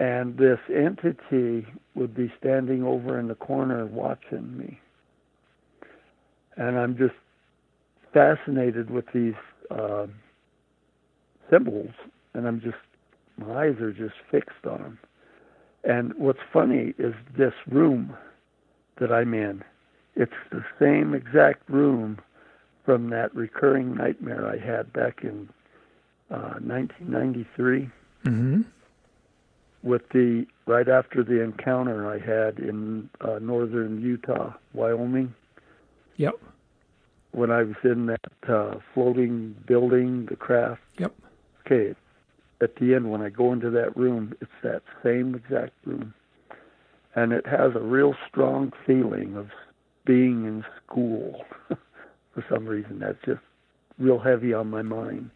And 0.00 0.36
this 0.36 0.58
entity 0.74 1.66
would 1.94 2.14
be 2.14 2.32
standing 2.40 2.82
over 2.82 3.18
in 3.18 3.28
the 3.28 3.34
corner 3.34 3.84
watching 3.86 4.56
me. 4.56 4.80
And 6.56 6.78
I'm 6.78 6.96
just 6.96 7.14
fascinated 8.12 8.90
with 8.90 9.04
these 9.12 9.34
uh, 9.70 10.06
symbols, 11.50 11.92
and 12.34 12.46
I'm 12.46 12.60
just 12.60 12.76
my 13.38 13.66
eyes 13.66 13.80
are 13.80 13.92
just 13.92 14.14
fixed 14.30 14.66
on 14.68 14.82
them. 14.82 14.98
And 15.84 16.14
what's 16.14 16.38
funny 16.52 16.94
is 16.98 17.14
this 17.36 17.54
room 17.68 18.16
that 19.00 19.12
I'm 19.12 19.34
in. 19.34 19.64
It's 20.14 20.32
the 20.50 20.64
same 20.78 21.14
exact 21.14 21.68
room 21.68 22.20
from 22.84 23.10
that 23.10 23.34
recurring 23.34 23.94
nightmare 23.94 24.46
I 24.46 24.58
had 24.58 24.92
back 24.92 25.20
in 25.22 25.48
uh, 26.30 26.58
1993. 26.60 27.90
Mm-hmm. 28.24 28.62
With 29.82 30.08
the 30.10 30.46
right 30.66 30.88
after 30.88 31.24
the 31.24 31.42
encounter 31.42 32.08
I 32.08 32.18
had 32.18 32.58
in 32.58 33.10
uh, 33.20 33.40
northern 33.40 34.00
Utah, 34.00 34.52
Wyoming. 34.74 35.34
Yep. 36.16 36.34
When 37.32 37.50
I 37.50 37.62
was 37.64 37.74
in 37.82 38.06
that 38.06 38.20
uh, 38.48 38.76
floating 38.94 39.56
building, 39.66 40.26
the 40.26 40.36
craft. 40.36 40.82
Yep. 40.98 41.12
Okay. 41.66 41.94
At 42.62 42.76
the 42.76 42.94
end, 42.94 43.10
when 43.10 43.22
I 43.22 43.28
go 43.28 43.52
into 43.52 43.70
that 43.70 43.96
room, 43.96 44.34
it's 44.40 44.50
that 44.62 44.82
same 45.02 45.34
exact 45.34 45.72
room, 45.84 46.14
and 47.16 47.32
it 47.32 47.44
has 47.46 47.74
a 47.74 47.80
real 47.80 48.14
strong 48.28 48.72
feeling 48.86 49.36
of 49.36 49.50
being 50.04 50.44
in 50.44 50.64
school. 50.84 51.44
For 52.34 52.44
some 52.48 52.64
reason, 52.64 53.00
that's 53.00 53.18
just 53.26 53.40
real 53.98 54.18
heavy 54.18 54.54
on 54.54 54.70
my 54.70 54.82
mind. 54.82 55.30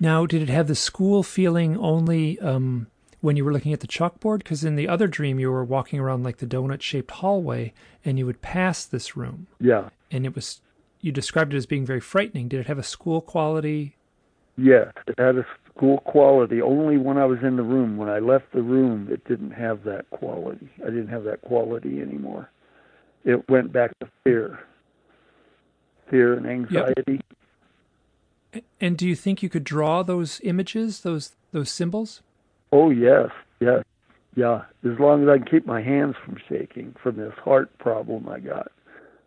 Now, 0.00 0.26
did 0.26 0.42
it 0.42 0.48
have 0.48 0.66
the 0.66 0.74
school 0.74 1.22
feeling 1.22 1.76
only 1.78 2.38
um, 2.40 2.88
when 3.20 3.36
you 3.36 3.44
were 3.44 3.52
looking 3.52 3.72
at 3.72 3.80
the 3.80 3.86
chalkboard? 3.86 4.38
Because 4.38 4.64
in 4.64 4.76
the 4.76 4.88
other 4.88 5.06
dream, 5.06 5.38
you 5.38 5.50
were 5.50 5.64
walking 5.64 6.00
around 6.00 6.22
like 6.22 6.38
the 6.38 6.46
donut 6.46 6.82
shaped 6.82 7.10
hallway 7.10 7.72
and 8.04 8.18
you 8.18 8.26
would 8.26 8.42
pass 8.42 8.84
this 8.84 9.16
room. 9.16 9.46
Yeah. 9.60 9.90
And 10.10 10.26
it 10.26 10.34
was, 10.34 10.60
you 11.00 11.12
described 11.12 11.54
it 11.54 11.56
as 11.56 11.66
being 11.66 11.86
very 11.86 12.00
frightening. 12.00 12.48
Did 12.48 12.60
it 12.60 12.66
have 12.66 12.78
a 12.78 12.82
school 12.82 13.20
quality? 13.20 13.96
Yes, 14.56 14.92
it 15.06 15.14
had 15.18 15.36
a 15.36 15.46
school 15.76 15.98
quality. 15.98 16.60
Only 16.60 16.96
when 16.96 17.18
I 17.18 17.24
was 17.24 17.38
in 17.42 17.56
the 17.56 17.62
room. 17.62 17.96
When 17.96 18.08
I 18.08 18.18
left 18.18 18.52
the 18.52 18.62
room, 18.62 19.08
it 19.10 19.26
didn't 19.26 19.52
have 19.52 19.84
that 19.84 20.08
quality. 20.10 20.68
I 20.82 20.86
didn't 20.86 21.08
have 21.08 21.24
that 21.24 21.42
quality 21.42 22.00
anymore. 22.00 22.50
It 23.24 23.48
went 23.48 23.72
back 23.72 23.98
to 24.00 24.08
fear, 24.24 24.58
fear 26.10 26.34
and 26.34 26.46
anxiety. 26.46 27.20
Yep. 28.52 28.64
And 28.80 28.98
do 28.98 29.06
you 29.08 29.16
think 29.16 29.42
you 29.42 29.48
could 29.48 29.64
draw 29.64 30.02
those 30.02 30.40
images, 30.44 31.00
those 31.00 31.32
those 31.52 31.70
symbols? 31.70 32.20
Oh 32.70 32.90
yes, 32.90 33.30
yes, 33.60 33.84
yeah. 34.34 34.62
As 34.84 34.98
long 34.98 35.22
as 35.22 35.28
I 35.28 35.38
can 35.38 35.46
keep 35.46 35.66
my 35.66 35.80
hands 35.80 36.16
from 36.24 36.36
shaking 36.48 36.94
from 37.02 37.16
this 37.16 37.32
heart 37.42 37.76
problem 37.78 38.28
I 38.28 38.40
got, 38.40 38.70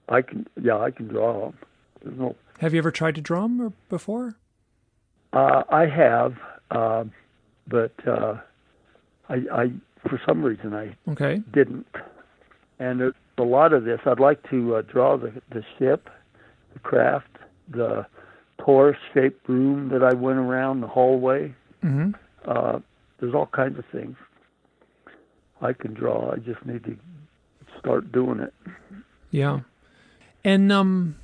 I 0.10 0.22
can. 0.22 0.46
Yeah, 0.62 0.78
I 0.78 0.92
can 0.92 1.08
draw 1.08 1.46
them. 1.46 1.58
There's 2.04 2.20
no. 2.20 2.36
Have 2.60 2.74
you 2.74 2.80
ever 2.80 2.92
tried 2.92 3.16
to 3.16 3.22
draw 3.22 3.42
them 3.44 3.74
before? 3.90 4.36
Uh, 5.36 5.64
I 5.70 5.86
have, 5.86 6.34
uh, 6.72 7.04
but 7.68 7.92
uh, 8.08 8.36
I, 9.28 9.36
I, 9.52 9.72
for 10.08 10.20
some 10.26 10.42
reason, 10.42 10.74
I 10.74 10.96
okay. 11.12 11.42
didn't. 11.54 11.86
And 12.80 13.02
there's 13.02 13.14
a 13.38 13.44
lot 13.44 13.74
of 13.74 13.84
this. 13.84 14.00
I'd 14.06 14.22
like 14.22 14.50
to 14.50 14.76
uh, 14.78 14.82
draw 14.84 15.18
the 15.18 15.34
the 15.52 15.62
ship, 15.78 16.10
the 16.74 16.80
craft, 16.80 17.28
the 17.70 18.06
torus-shaped 18.60 19.48
room 19.50 19.90
that 19.90 20.04
I 20.04 20.14
went 20.14 20.40
around 20.40 20.80
the 20.80 20.88
hallway. 20.88 21.54
Mm-hmm. 21.84 22.12
Uh, 22.46 22.80
there's 23.20 23.34
all 23.34 23.48
kinds 23.48 23.78
of 23.78 23.86
things 23.92 24.16
I 25.62 25.74
can 25.74 25.94
draw. 25.94 26.32
I 26.32 26.38
just 26.38 26.66
need 26.66 26.86
to 26.86 26.98
start 27.78 28.10
doing 28.14 28.40
it. 28.40 28.54
Yeah, 29.32 29.62
and 30.46 30.72
um, 30.72 31.18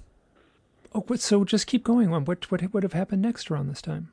oh, 0.93 1.05
so 1.15 1.43
just 1.43 1.67
keep 1.67 1.83
going. 1.83 2.09
What 2.09 2.51
what 2.51 2.73
would 2.73 2.83
have 2.83 2.93
happened 2.93 3.21
next 3.21 3.49
around 3.49 3.67
this 3.67 3.81
time? 3.81 4.09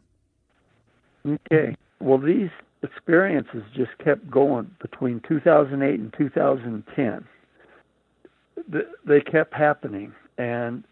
Okay. 1.26 1.76
Well, 2.00 2.18
these 2.18 2.50
experiences 2.82 3.62
just 3.74 3.96
kept 3.98 4.30
going 4.30 4.70
between 4.80 5.20
2008 5.28 6.00
and 6.00 6.14
2010. 6.16 7.24
They 9.04 9.20
kept 9.20 9.54
happening, 9.54 10.12
and 10.36 10.84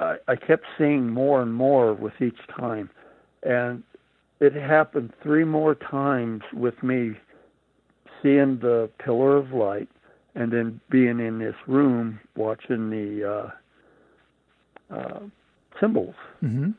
I, 0.00 0.16
I 0.28 0.36
kept 0.36 0.64
seeing 0.78 1.08
more 1.08 1.42
and 1.42 1.52
more 1.52 1.94
with 1.94 2.14
each 2.20 2.38
time, 2.58 2.90
and 3.42 3.82
it 4.40 4.54
happened 4.54 5.12
three 5.22 5.44
more 5.44 5.74
times 5.74 6.42
with 6.52 6.82
me 6.82 7.16
seeing 8.22 8.58
the 8.58 8.90
pillar 8.98 9.36
of 9.36 9.52
light 9.52 9.88
and 10.34 10.52
then 10.52 10.80
being 10.90 11.20
in 11.20 11.38
this 11.38 11.54
room 11.66 12.20
watching 12.36 12.90
the 12.90 13.28
uh, 13.28 13.50
uh, 14.90 15.20
symbols. 15.80 16.14
Mm-hmm. 16.42 16.70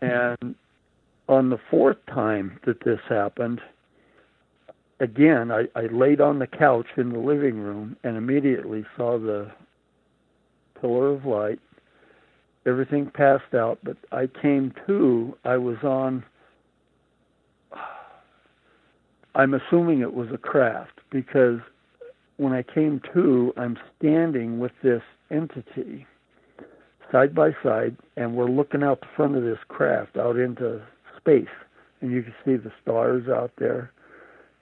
And 0.00 0.54
on 1.28 1.50
the 1.50 1.58
fourth 1.70 1.98
time 2.06 2.58
that 2.66 2.84
this 2.84 3.00
happened, 3.08 3.60
again, 5.00 5.50
I, 5.50 5.64
I 5.74 5.86
laid 5.86 6.20
on 6.20 6.38
the 6.38 6.46
couch 6.46 6.86
in 6.96 7.12
the 7.12 7.18
living 7.18 7.58
room 7.58 7.96
and 8.04 8.16
immediately 8.16 8.84
saw 8.96 9.18
the 9.18 9.50
pillar 10.80 11.14
of 11.14 11.24
light 11.24 11.60
everything 12.66 13.10
passed 13.12 13.54
out, 13.54 13.78
but 13.82 13.96
I 14.12 14.26
came 14.26 14.72
to, 14.86 15.36
I 15.44 15.56
was 15.56 15.76
on, 15.82 16.24
I'm 19.34 19.54
assuming 19.54 20.00
it 20.00 20.14
was 20.14 20.28
a 20.32 20.38
craft 20.38 21.00
because 21.10 21.60
when 22.36 22.52
I 22.52 22.62
came 22.62 23.00
to, 23.12 23.52
I'm 23.56 23.76
standing 23.98 24.58
with 24.58 24.72
this 24.82 25.02
entity 25.30 26.06
side 27.14 27.32
by 27.32 27.50
side, 27.62 27.96
and 28.16 28.34
we're 28.34 28.50
looking 28.50 28.82
out 28.82 29.00
the 29.00 29.06
front 29.14 29.36
of 29.36 29.44
this 29.44 29.58
craft 29.68 30.16
out 30.16 30.36
into 30.36 30.82
space, 31.16 31.46
and 32.00 32.10
you 32.10 32.22
can 32.22 32.34
see 32.44 32.56
the 32.56 32.72
stars 32.82 33.28
out 33.28 33.52
there. 33.56 33.92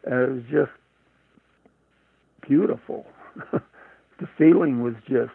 And 0.05 0.15
it 0.21 0.31
was 0.31 0.43
just 0.51 2.47
beautiful. 2.47 3.07
the 3.53 4.29
feeling 4.37 4.83
was 4.83 4.95
just 5.09 5.33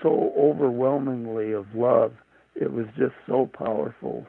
so 0.00 0.32
overwhelmingly 0.38 1.52
of 1.52 1.66
love. 1.74 2.12
It 2.54 2.72
was 2.72 2.86
just 2.96 3.14
so 3.26 3.50
powerful. 3.52 4.26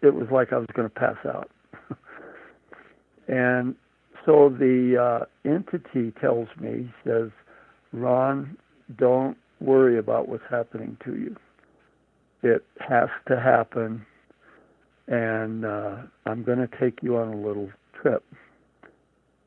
It 0.00 0.14
was 0.14 0.28
like 0.32 0.54
I 0.54 0.56
was 0.56 0.68
going 0.74 0.88
to 0.88 0.94
pass 0.94 1.16
out. 1.26 1.50
and 3.28 3.74
so 4.24 4.48
the 4.48 4.96
uh, 5.20 5.48
entity 5.48 6.12
tells 6.22 6.48
me, 6.58 6.90
says, 7.04 7.28
Ron, 7.92 8.56
don't 8.98 9.36
worry 9.60 9.98
about 9.98 10.28
what's 10.28 10.44
happening 10.50 10.96
to 11.04 11.16
you. 11.16 11.36
It 12.42 12.64
has 12.80 13.08
to 13.28 13.40
happen, 13.40 14.04
and 15.08 15.64
uh, 15.64 15.96
I'm 16.26 16.44
going 16.44 16.58
to 16.58 16.68
take 16.78 17.02
you 17.02 17.16
on 17.16 17.32
a 17.32 17.36
little 17.36 17.70
trip. 18.00 18.24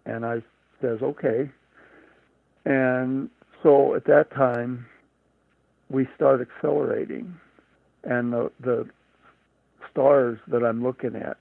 And 0.05 0.25
I 0.25 0.41
says, 0.81 0.99
okay. 1.01 1.49
And 2.65 3.29
so 3.63 3.95
at 3.95 4.05
that 4.05 4.31
time, 4.35 4.85
we 5.89 6.07
start 6.15 6.41
accelerating, 6.41 7.33
and 8.03 8.31
the 8.31 8.51
the 8.63 8.87
stars 9.91 10.37
that 10.47 10.63
I'm 10.63 10.83
looking 10.83 11.15
at, 11.15 11.37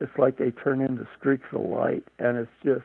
it's 0.00 0.12
like 0.18 0.36
they 0.36 0.50
turn 0.50 0.80
into 0.80 1.06
streaks 1.18 1.46
of 1.52 1.62
light, 1.62 2.04
and 2.18 2.36
it's 2.36 2.50
just 2.64 2.84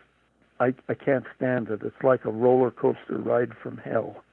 I 0.60 0.74
I 0.88 0.94
can't 0.94 1.26
stand 1.36 1.70
it. 1.70 1.82
It's 1.84 2.04
like 2.04 2.26
a 2.26 2.32
roller 2.32 2.72
coaster 2.72 3.18
ride 3.18 3.52
from 3.62 3.78
hell. 3.78 4.24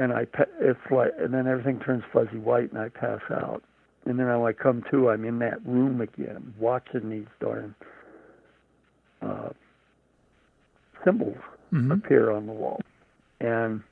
And 0.00 0.14
I 0.14 0.26
it's 0.60 0.78
like 0.90 1.12
and 1.18 1.34
then 1.34 1.46
everything 1.46 1.78
turns 1.80 2.04
fuzzy 2.10 2.38
white, 2.38 2.72
and 2.72 2.80
I 2.80 2.88
pass 2.88 3.20
out. 3.30 3.62
And 4.06 4.18
then 4.18 4.26
when 4.26 4.48
I 4.48 4.52
come 4.52 4.82
to, 4.90 5.10
I'm 5.10 5.26
in 5.26 5.38
that 5.40 5.64
room 5.66 6.00
again, 6.00 6.54
watching 6.58 7.10
these 7.10 7.26
darn 7.38 7.74
uh, 9.20 9.50
symbols 11.04 11.36
mm-hmm. 11.70 11.92
appear 11.92 12.30
on 12.30 12.46
the 12.46 12.52
wall, 12.52 12.80
and 13.42 13.82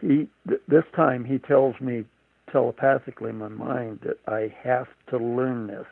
he 0.00 0.28
th- 0.46 0.60
this 0.68 0.84
time 0.94 1.24
he 1.24 1.38
tells 1.38 1.74
me 1.80 2.04
telepathically 2.52 3.30
in 3.30 3.38
my 3.38 3.48
mind 3.48 3.98
that 4.04 4.18
I 4.32 4.54
have 4.62 4.86
to 5.10 5.18
learn 5.18 5.66
this. 5.66 5.86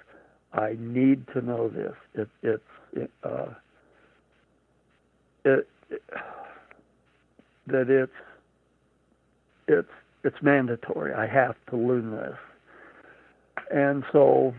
I 0.52 0.76
need 0.78 1.26
to 1.34 1.40
know 1.40 1.68
this. 1.68 1.94
It, 2.14 2.28
it's 2.44 2.62
it, 2.92 3.10
uh, 3.24 3.46
it, 5.44 5.68
it 5.90 6.02
that 7.66 7.90
it's 7.90 8.12
it's 9.68 9.88
it's 10.24 10.36
mandatory. 10.42 11.14
I 11.14 11.26
have 11.26 11.54
to 11.70 11.76
learn 11.76 12.10
this. 12.10 12.36
And 13.70 14.04
so 14.12 14.54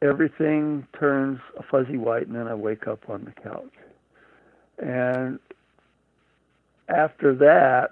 everything 0.00 0.86
turns 0.98 1.38
a 1.58 1.62
fuzzy 1.62 1.96
white 1.96 2.26
and 2.26 2.34
then 2.34 2.48
I 2.48 2.54
wake 2.54 2.86
up 2.86 3.08
on 3.08 3.24
the 3.24 3.40
couch. 3.42 3.72
And 4.78 5.38
after 6.88 7.34
that, 7.36 7.90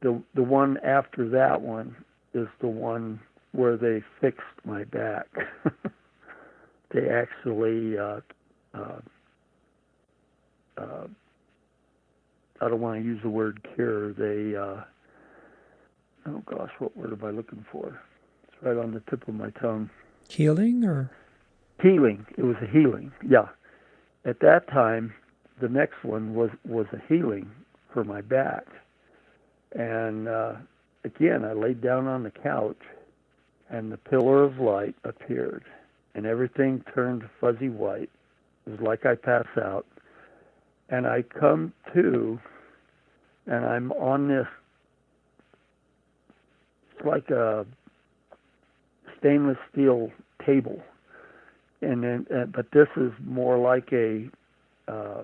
the 0.00 0.22
the 0.34 0.42
one 0.42 0.78
after 0.78 1.28
that 1.30 1.60
one 1.60 1.96
is 2.34 2.48
the 2.60 2.68
one 2.68 3.20
where 3.52 3.76
they 3.76 4.02
fixed 4.20 4.42
my 4.64 4.84
back. 4.84 5.26
they 6.92 7.08
actually, 7.08 7.98
uh, 7.98 8.20
uh, 8.74 9.00
uh, 10.76 11.06
I 12.60 12.68
don't 12.68 12.80
want 12.80 13.00
to 13.00 13.04
use 13.04 13.20
the 13.22 13.28
word 13.28 13.66
cure. 13.74 14.12
They 14.12 14.56
uh, 14.56 14.82
oh 16.26 16.42
gosh, 16.46 16.70
what 16.78 16.96
word 16.96 17.12
am 17.12 17.24
I 17.24 17.30
looking 17.30 17.64
for? 17.70 18.00
It's 18.48 18.62
right 18.62 18.76
on 18.76 18.92
the 18.92 19.02
tip 19.10 19.26
of 19.28 19.34
my 19.34 19.50
tongue. 19.50 19.90
Healing 20.28 20.84
or 20.84 21.10
healing. 21.80 22.26
It 22.36 22.42
was 22.42 22.56
a 22.62 22.66
healing. 22.66 23.12
Yeah. 23.26 23.48
At 24.24 24.40
that 24.40 24.68
time, 24.68 25.14
the 25.60 25.68
next 25.68 26.02
one 26.02 26.34
was 26.34 26.50
was 26.64 26.86
a 26.92 27.00
healing 27.08 27.50
for 27.92 28.04
my 28.04 28.20
back, 28.20 28.66
and 29.72 30.28
uh, 30.28 30.54
again, 31.04 31.44
I 31.44 31.52
laid 31.52 31.80
down 31.80 32.06
on 32.06 32.24
the 32.24 32.30
couch, 32.30 32.80
and 33.70 33.90
the 33.90 33.96
pillar 33.96 34.44
of 34.44 34.58
light 34.58 34.94
appeared, 35.04 35.64
and 36.14 36.26
everything 36.26 36.84
turned 36.94 37.22
fuzzy 37.40 37.68
white. 37.68 38.10
It 38.66 38.70
was 38.70 38.80
like 38.80 39.06
I 39.06 39.14
pass 39.14 39.46
out, 39.56 39.86
and 40.88 41.06
I 41.06 41.22
come 41.22 41.72
to, 41.94 42.38
and 43.46 43.64
I'm 43.64 43.92
on 43.92 44.28
this. 44.28 44.46
It's 46.96 47.06
like 47.06 47.30
a 47.30 47.66
stainless 49.18 49.58
steel 49.72 50.10
table 50.44 50.80
and 51.82 52.02
then 52.02 52.26
uh, 52.34 52.44
but 52.46 52.66
this 52.72 52.88
is 52.96 53.12
more 53.24 53.58
like 53.58 53.92
a 53.92 54.28
uh, 54.88 55.22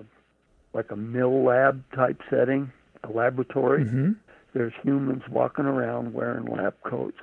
like 0.73 0.91
a 0.91 0.95
MILAB 0.95 1.81
type 1.95 2.19
setting, 2.29 2.71
a 3.03 3.11
laboratory. 3.11 3.85
Mm-hmm. 3.85 4.11
There's 4.53 4.73
humans 4.83 5.23
walking 5.29 5.65
around 5.65 6.13
wearing 6.13 6.45
lab 6.45 6.75
coats, 6.83 7.17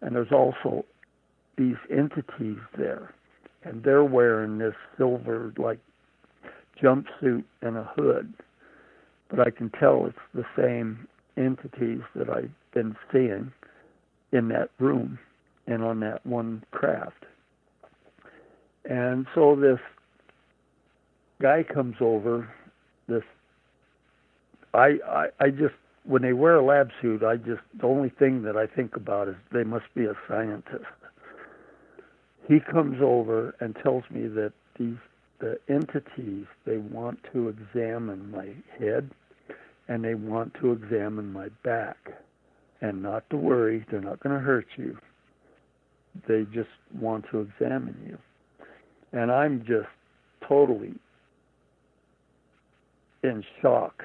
and 0.00 0.16
there's 0.16 0.32
also 0.32 0.84
these 1.56 1.76
entities 1.90 2.58
there, 2.76 3.14
and 3.62 3.82
they're 3.82 4.04
wearing 4.04 4.58
this 4.58 4.74
silver 4.96 5.52
like 5.56 5.78
jumpsuit 6.82 7.44
and 7.62 7.76
a 7.76 7.90
hood. 7.96 8.32
But 9.30 9.40
I 9.40 9.50
can 9.50 9.70
tell 9.70 10.06
it's 10.06 10.18
the 10.34 10.44
same 10.56 11.06
entities 11.36 12.00
that 12.14 12.28
I've 12.28 12.50
been 12.74 12.94
seeing 13.10 13.52
in 14.32 14.48
that 14.48 14.70
room 14.78 15.18
and 15.66 15.82
on 15.82 16.00
that 16.00 16.24
one 16.26 16.64
craft. 16.70 17.24
And 18.84 19.26
so 19.34 19.54
this 19.56 19.78
guy 21.40 21.62
comes 21.62 21.96
over. 22.00 22.48
This 23.08 23.22
I, 24.74 24.98
I 25.06 25.26
I 25.40 25.50
just 25.50 25.74
when 26.04 26.22
they 26.22 26.32
wear 26.32 26.56
a 26.56 26.64
lab 26.64 26.90
suit, 27.00 27.22
I 27.22 27.36
just 27.36 27.60
the 27.80 27.86
only 27.86 28.10
thing 28.18 28.42
that 28.42 28.56
I 28.56 28.66
think 28.66 28.96
about 28.96 29.28
is 29.28 29.36
they 29.52 29.64
must 29.64 29.84
be 29.94 30.04
a 30.04 30.14
scientist. 30.28 30.84
He 32.48 32.58
comes 32.58 32.96
over 33.00 33.54
and 33.60 33.76
tells 33.82 34.02
me 34.10 34.26
that 34.28 34.52
these 34.78 34.96
the 35.42 35.58
entities 35.68 36.46
they 36.64 36.78
want 36.78 37.18
to 37.34 37.50
examine 37.50 38.30
my 38.30 38.48
head 38.78 39.10
and 39.88 40.02
they 40.02 40.14
want 40.14 40.54
to 40.62 40.72
examine 40.72 41.30
my 41.30 41.48
back. 41.64 41.98
And 42.80 43.02
not 43.02 43.28
to 43.30 43.36
worry, 43.36 43.84
they're 43.90 44.00
not 44.00 44.20
going 44.20 44.34
to 44.34 44.40
hurt 44.42 44.66
you. 44.76 44.96
They 46.26 46.44
just 46.54 46.70
want 46.98 47.26
to 47.32 47.40
examine 47.40 47.96
you 48.06 48.18
and 49.12 49.30
I'm 49.30 49.60
just 49.60 49.88
totally 50.48 50.94
in 53.22 53.44
shock. 53.60 54.02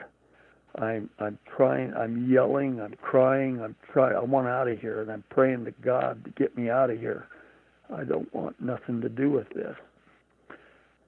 I'm 0.76 1.10
I'm 1.20 1.40
trying. 1.56 1.94
I'm 1.96 2.30
yelling. 2.32 2.80
I'm 2.80 2.94
crying. 3.02 3.62
I'm 3.62 3.76
trying. 3.92 4.16
I 4.16 4.20
want 4.20 4.48
out 4.48 4.68
of 4.68 4.80
here, 4.80 5.02
and 5.02 5.12
I'm 5.12 5.24
praying 5.30 5.66
to 5.66 5.72
God 5.84 6.24
to 6.26 6.32
get 6.32 6.56
me 6.56 6.70
out 6.70 6.92
of 6.92 7.00
here. 7.00 7.28
I 7.96 8.04
don't 8.04 8.32
want 8.34 8.62
nothing 8.62 9.02
to 9.02 9.10
do 9.10 9.32
with 9.32 9.50
this. 9.56 9.76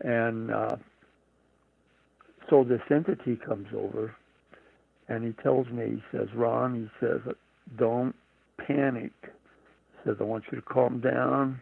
And 0.01 0.51
uh, 0.51 0.75
so 2.49 2.63
this 2.63 2.81
entity 2.89 3.35
comes 3.35 3.67
over, 3.75 4.15
and 5.07 5.25
he 5.25 5.31
tells 5.43 5.67
me. 5.67 6.01
He 6.11 6.17
says, 6.17 6.27
"Ron," 6.35 6.75
he 6.75 7.05
says, 7.05 7.19
"don't 7.77 8.15
panic." 8.65 9.11
He 9.21 10.09
says, 10.09 10.17
"I 10.19 10.23
want 10.23 10.45
you 10.51 10.59
to 10.59 10.65
calm 10.65 11.01
down 11.01 11.61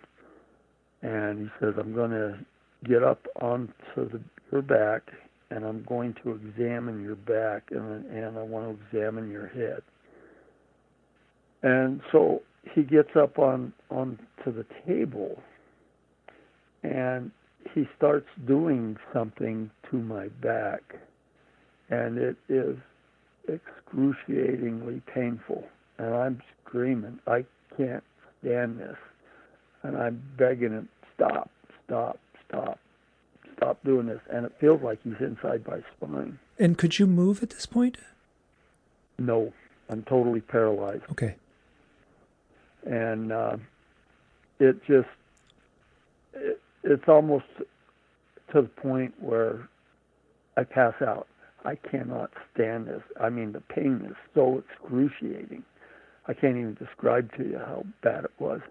and 1.02 1.40
he 1.40 1.48
says, 1.60 1.74
I'm 1.78 1.94
going 1.94 2.12
to 2.12 2.38
get 2.86 3.04
up 3.04 3.26
onto 3.42 3.74
the, 3.96 4.22
your 4.52 4.62
back 4.62 5.04
and 5.50 5.64
I'm 5.64 5.84
going 5.88 6.16
to 6.24 6.32
examine 6.32 7.02
your 7.04 7.16
back 7.16 7.70
and, 7.72 8.06
and 8.06 8.38
I 8.38 8.42
want 8.42 8.78
to 8.78 8.98
examine 8.98 9.30
your 9.32 9.48
head. 9.48 9.82
And 11.64 12.02
so 12.12 12.42
he 12.74 12.84
gets 12.84 13.10
up 13.16 13.40
on 13.40 13.74
onto 13.90 14.18
the 14.46 14.66
table 14.86 15.42
and 16.84 17.32
he 17.74 17.88
starts 17.98 18.28
doing 18.46 18.98
something 19.14 19.70
to 19.90 19.98
my 19.98 20.28
back 20.42 20.96
and 21.90 22.18
it 22.18 22.36
is 22.50 22.78
excruciatingly 23.48 25.02
painful 25.14 25.64
and 25.98 26.14
I'm 26.14 26.42
screaming, 26.66 27.20
I 27.28 27.46
can't 27.76 28.04
stand 28.42 28.80
this 28.80 28.98
and 29.84 29.98
I'm 29.98 30.22
begging 30.38 30.72
him, 30.72 30.90
stop, 31.16 31.50
stop, 31.86 32.20
stop, 32.48 32.80
stop 33.56 33.84
doing 33.84 34.08
this. 34.08 34.22
And 34.30 34.46
it 34.46 34.54
feels 34.60 34.82
like 34.82 35.00
he's 35.04 35.20
inside 35.20 35.66
my 35.68 35.80
spine. 35.96 36.40
And 36.60 36.78
could 36.78 37.00
you 37.00 37.08
move 37.08 37.42
at 37.44 37.52
this 37.52 37.66
point? 37.66 37.98
No, 39.18 39.54
I'm 39.90 40.04
totally 40.04 40.42
paralyzed. 40.42 41.04
Okay. 41.12 41.36
And 42.86 43.32
uh, 43.32 43.58
it 44.60 44.84
just, 44.86 45.10
it, 46.34 46.62
it's 46.88 47.08
almost 47.08 47.46
to 48.54 48.62
the 48.62 48.68
point 48.68 49.14
where 49.20 49.68
I 50.56 50.64
pass 50.64 50.94
out. 51.02 51.28
I 51.66 51.76
cannot 51.76 52.32
stand 52.54 52.88
this. 52.88 53.02
I 53.20 53.30
mean, 53.30 53.52
the 53.52 53.62
pain 53.62 54.06
is 54.10 54.16
so 54.34 54.64
excruciating. 54.72 55.64
I 56.28 56.34
can't 56.34 56.58
even 56.58 56.76
describe 56.76 57.36
to 57.38 57.44
you 57.44 57.58
how 57.58 57.84
bad 58.04 58.26
it 58.26 58.32
was. 58.40 58.62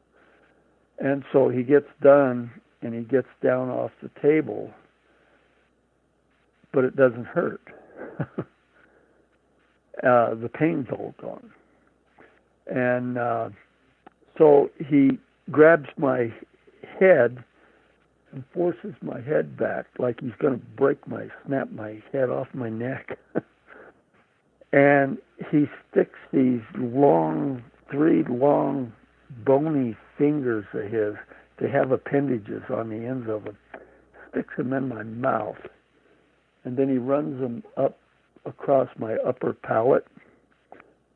And 0.99 1.25
so 1.33 1.49
he 1.49 1.63
gets 1.63 1.89
done 2.03 2.51
and 2.83 2.95
he 2.95 3.03
gets 3.03 3.29
down 3.43 3.69
off 3.69 3.91
the 4.03 4.11
table, 4.23 4.71
but 6.73 6.85
it 6.85 6.97
doesn't 6.97 7.27
hurt. 7.27 7.61
uh, 8.21 8.25
the 10.35 10.51
pain's 10.53 10.87
all 10.91 11.15
gone. 11.21 11.51
And 12.67 13.19
uh, 13.19 13.51
so 14.39 14.71
he 14.89 15.19
grabs 15.51 15.89
my 15.99 16.33
head 16.99 17.45
and 18.37 18.45
forces 18.53 18.95
my 19.01 19.19
head 19.23 19.57
back 19.57 19.87
like 19.99 20.21
he's 20.21 20.37
going 20.39 20.53
to 20.61 20.67
break 20.77 21.09
my, 21.09 21.27
snap 21.47 21.73
my 21.73 22.03
head 22.13 22.29
off 22.29 22.47
my 22.53 22.69
neck. 22.69 23.19
and 24.75 25.17
he 25.51 25.65
sticks 25.91 26.19
these 26.35 26.61
long, 26.77 27.63
three 27.91 28.25
long, 28.29 28.93
bony 29.47 29.97
fingers 30.19 30.67
of 30.75 30.83
his, 30.93 31.15
they 31.59 31.71
have 31.71 31.93
appendages 31.93 32.63
on 32.69 32.91
the 32.91 32.97
ends 33.07 33.27
of 33.31 33.45
them, 33.45 33.57
sticks 34.31 34.53
them 34.59 34.75
in 34.75 34.87
my 34.87 35.03
mouth, 35.03 35.57
and 36.65 36.77
then 36.77 36.91
he 36.91 36.99
runs 36.99 37.41
them 37.41 37.63
up 37.79 37.99
across 38.45 38.89
my 38.99 39.15
upper 39.27 39.55
palate, 39.55 40.07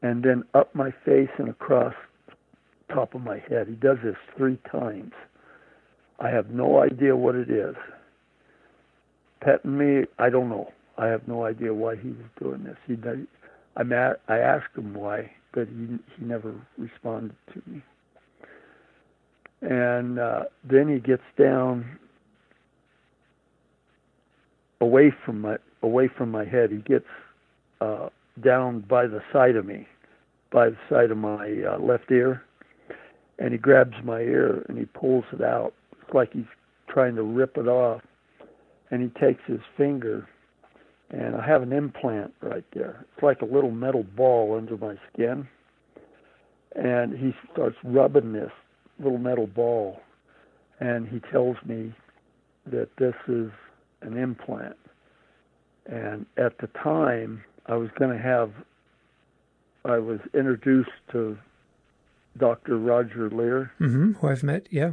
and 0.00 0.22
then 0.22 0.42
up 0.54 0.74
my 0.74 0.90
face 1.04 1.28
and 1.36 1.50
across 1.50 1.92
top 2.88 3.14
of 3.14 3.20
my 3.20 3.42
head. 3.46 3.68
He 3.68 3.74
does 3.74 3.98
this 4.02 4.16
three 4.38 4.58
times. 4.72 5.12
I 6.20 6.28
have 6.30 6.50
no 6.50 6.80
idea 6.82 7.16
what 7.16 7.34
it 7.34 7.50
is. 7.50 7.76
Petting 9.40 9.76
me, 9.78 10.04
I 10.18 10.28
don't 10.28 10.48
know. 10.50 10.70
I 10.98 11.06
have 11.06 11.26
no 11.26 11.44
idea 11.44 11.72
why 11.72 11.96
he 11.96 12.08
was 12.08 12.26
doing 12.38 12.64
this. 12.64 12.76
He, 12.86 12.96
I, 13.76 14.12
I 14.28 14.38
asked 14.38 14.76
him 14.76 14.92
why, 14.94 15.30
but 15.52 15.66
he 15.68 15.98
he 16.18 16.24
never 16.24 16.54
responded 16.78 17.36
to 17.54 17.62
me 17.66 17.82
and 19.62 20.18
uh, 20.18 20.44
then 20.64 20.88
he 20.88 21.00
gets 21.00 21.22
down 21.38 21.98
away 24.80 25.12
from 25.24 25.40
my 25.42 25.56
away 25.82 26.08
from 26.08 26.30
my 26.30 26.44
head. 26.44 26.70
He 26.70 26.78
gets 26.78 27.06
uh, 27.80 28.08
down 28.42 28.80
by 28.80 29.06
the 29.06 29.20
side 29.32 29.56
of 29.56 29.66
me, 29.66 29.86
by 30.50 30.70
the 30.70 30.76
side 30.88 31.10
of 31.10 31.18
my 31.18 31.62
uh, 31.68 31.78
left 31.78 32.10
ear, 32.10 32.42
and 33.38 33.52
he 33.52 33.58
grabs 33.58 33.94
my 34.04 34.20
ear 34.20 34.64
and 34.68 34.78
he 34.78 34.86
pulls 34.86 35.24
it 35.32 35.42
out. 35.42 35.74
Like 36.14 36.32
he's 36.32 36.44
trying 36.88 37.16
to 37.16 37.22
rip 37.22 37.56
it 37.56 37.68
off, 37.68 38.02
and 38.90 39.02
he 39.02 39.08
takes 39.20 39.42
his 39.46 39.60
finger. 39.76 40.28
And 41.10 41.34
I 41.34 41.44
have 41.44 41.62
an 41.62 41.72
implant 41.72 42.34
right 42.40 42.64
there. 42.72 43.04
It's 43.12 43.22
like 43.22 43.42
a 43.42 43.44
little 43.44 43.72
metal 43.72 44.04
ball 44.04 44.56
under 44.56 44.76
my 44.76 44.96
skin. 45.12 45.48
And 46.76 47.18
he 47.18 47.34
starts 47.52 47.76
rubbing 47.82 48.32
this 48.32 48.52
little 49.00 49.18
metal 49.18 49.48
ball, 49.48 50.00
and 50.78 51.08
he 51.08 51.20
tells 51.32 51.56
me 51.64 51.92
that 52.66 52.88
this 52.96 53.14
is 53.26 53.50
an 54.02 54.16
implant. 54.16 54.76
And 55.86 56.26
at 56.36 56.58
the 56.58 56.68
time, 56.68 57.42
I 57.66 57.74
was 57.74 57.88
going 57.98 58.16
to 58.16 58.22
have, 58.22 58.52
I 59.84 59.98
was 59.98 60.20
introduced 60.32 60.90
to 61.12 61.36
Dr. 62.38 62.78
Roger 62.78 63.28
Leir. 63.30 63.72
Mm-hmm, 63.80 64.12
who 64.12 64.28
I've 64.28 64.44
met, 64.44 64.68
yeah. 64.70 64.92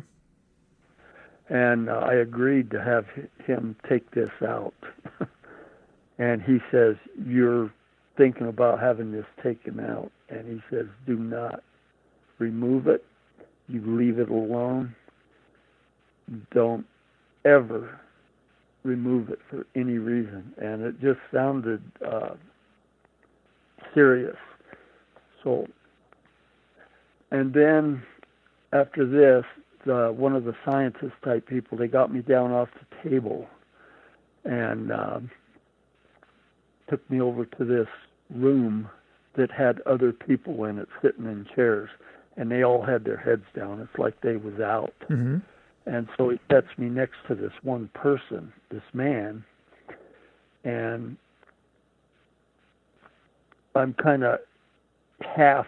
And 1.49 1.89
uh, 1.89 1.93
I 1.93 2.15
agreed 2.15 2.71
to 2.71 2.83
have 2.83 3.05
him 3.45 3.75
take 3.87 4.11
this 4.11 4.31
out. 4.45 4.73
and 6.17 6.41
he 6.41 6.57
says, 6.71 6.95
You're 7.25 7.71
thinking 8.17 8.47
about 8.47 8.79
having 8.79 9.11
this 9.11 9.25
taken 9.41 9.79
out. 9.79 10.11
and 10.29 10.47
he 10.47 10.61
says, 10.69 10.87
"Do 11.05 11.15
not 11.15 11.63
remove 12.39 12.87
it. 12.87 13.05
You 13.69 13.81
leave 13.85 14.19
it 14.19 14.29
alone. 14.29 14.95
Don't 16.53 16.85
ever 17.45 17.99
remove 18.83 19.29
it 19.29 19.39
for 19.49 19.65
any 19.75 19.99
reason." 19.99 20.53
And 20.57 20.81
it 20.81 20.99
just 20.99 21.19
sounded 21.33 21.81
uh, 22.05 22.33
serious. 23.93 24.35
So, 25.43 25.67
and 27.31 27.53
then 27.53 28.03
after 28.73 29.05
this, 29.05 29.45
the, 29.87 30.13
one 30.15 30.35
of 30.35 30.43
the 30.43 30.53
scientist 30.63 31.13
type 31.23 31.47
people, 31.47 31.77
they 31.77 31.87
got 31.87 32.13
me 32.13 32.21
down 32.21 32.51
off 32.51 32.69
the 32.79 33.09
table 33.09 33.47
and 34.45 34.91
um, 34.91 35.31
took 36.89 37.09
me 37.09 37.19
over 37.19 37.45
to 37.45 37.65
this 37.65 37.87
room 38.29 38.87
that 39.35 39.51
had 39.51 39.81
other 39.85 40.11
people 40.11 40.65
in 40.65 40.77
it 40.77 40.87
sitting 41.01 41.25
in 41.25 41.45
chairs, 41.55 41.89
and 42.37 42.51
they 42.51 42.63
all 42.63 42.83
had 42.83 43.03
their 43.03 43.17
heads 43.17 43.45
down. 43.55 43.79
It's 43.79 43.99
like 43.99 44.19
they 44.21 44.35
was 44.35 44.59
out. 44.59 44.93
Mm-hmm. 45.09 45.37
And 45.85 46.07
so 46.17 46.29
he 46.29 46.39
sets 46.51 46.67
me 46.77 46.87
next 46.87 47.15
to 47.27 47.35
this 47.35 47.53
one 47.63 47.89
person, 47.93 48.51
this 48.69 48.81
man, 48.93 49.43
and 50.63 51.15
I'm 53.75 53.93
kind 53.93 54.23
of 54.23 54.39
half 55.21 55.65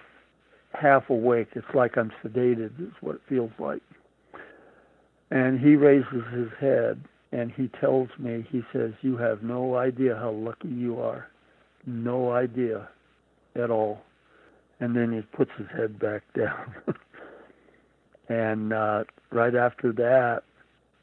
half 0.73 1.09
awake. 1.09 1.49
It's 1.53 1.65
like 1.73 1.97
I'm 1.97 2.11
sedated, 2.23 2.81
is 2.81 2.93
what 3.01 3.15
it 3.15 3.21
feels 3.29 3.51
like. 3.59 3.81
And 5.31 5.59
he 5.59 5.75
raises 5.75 6.23
his 6.33 6.49
head 6.59 7.03
and 7.31 7.51
he 7.51 7.69
tells 7.79 8.09
me, 8.17 8.45
he 8.51 8.61
says, 8.73 8.91
You 9.01 9.17
have 9.17 9.43
no 9.43 9.75
idea 9.75 10.15
how 10.15 10.31
lucky 10.31 10.69
you 10.69 10.99
are. 10.99 11.27
No 11.85 12.31
idea 12.31 12.89
at 13.55 13.69
all. 13.69 14.01
And 14.79 14.95
then 14.95 15.11
he 15.11 15.21
puts 15.35 15.51
his 15.57 15.67
head 15.75 15.99
back 15.99 16.23
down. 16.37 16.73
and 18.29 18.73
uh, 18.73 19.03
right 19.31 19.55
after 19.55 19.91
that, 19.93 20.41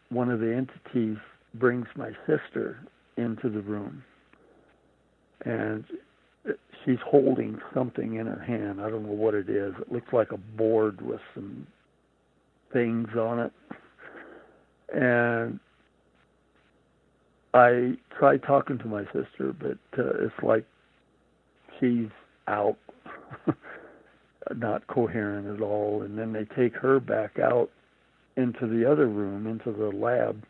one 0.09 0.31
of 0.31 0.41
the 0.41 0.53
entities 0.55 1.19
brings 1.55 1.87
my 1.97 2.11
sister 2.27 2.81
into 3.17 3.49
the 3.49 3.61
room. 3.61 4.03
And 5.45 5.85
she's 6.85 6.99
holding 7.05 7.59
something 7.75 8.15
in 8.15 8.27
her 8.27 8.43
hand. 8.43 8.81
I 8.81 8.91
don't 8.91 9.05
know 9.05 9.13
what 9.13 9.35
it 9.35 9.49
is. 9.49 9.75
It 9.81 9.93
looks 9.93 10.13
like 10.13 10.33
a 10.33 10.37
board 10.39 11.01
with 11.01 11.21
some 11.35 11.67
things 12.73 13.09
on 13.17 13.39
it. 13.41 13.53
And 14.95 15.59
I 17.55 17.97
tried 18.19 18.43
talking 18.43 18.79
to 18.79 18.87
my 18.87 19.05
sister, 19.07 19.55
but 19.59 19.79
uh, 19.99 20.25
it's 20.25 20.43
like 20.43 20.65
she's 21.79 22.09
out, 22.49 22.77
not 24.57 24.87
coherent 24.87 25.49
at 25.49 25.63
all. 25.63 26.03
And 26.03 26.19
then 26.19 26.33
they 26.33 26.45
take 26.45 26.75
her 26.77 27.01
back 27.01 27.39
out 27.39 27.71
into 28.37 28.67
the 28.67 28.91
other 28.91 29.07
room, 29.07 29.47
into 29.47 29.73
the 29.73 29.97
lab. 29.97 30.43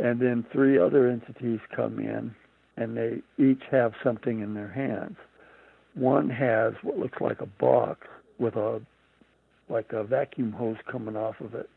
And 0.00 0.20
then 0.20 0.46
three 0.52 0.78
other 0.78 1.08
entities 1.08 1.58
come 1.74 1.98
in, 1.98 2.34
and 2.76 2.96
they 2.96 3.20
each 3.36 3.62
have 3.70 3.92
something 4.04 4.40
in 4.40 4.54
their 4.54 4.70
hands 4.70 5.16
one 5.98 6.28
has 6.30 6.74
what 6.82 6.98
looks 6.98 7.20
like 7.20 7.40
a 7.40 7.46
box 7.46 8.06
with 8.38 8.56
a 8.56 8.80
like 9.68 9.92
a 9.92 10.02
vacuum 10.04 10.52
hose 10.52 10.76
coming 10.90 11.16
off 11.16 11.38
of 11.40 11.54
it, 11.54 11.68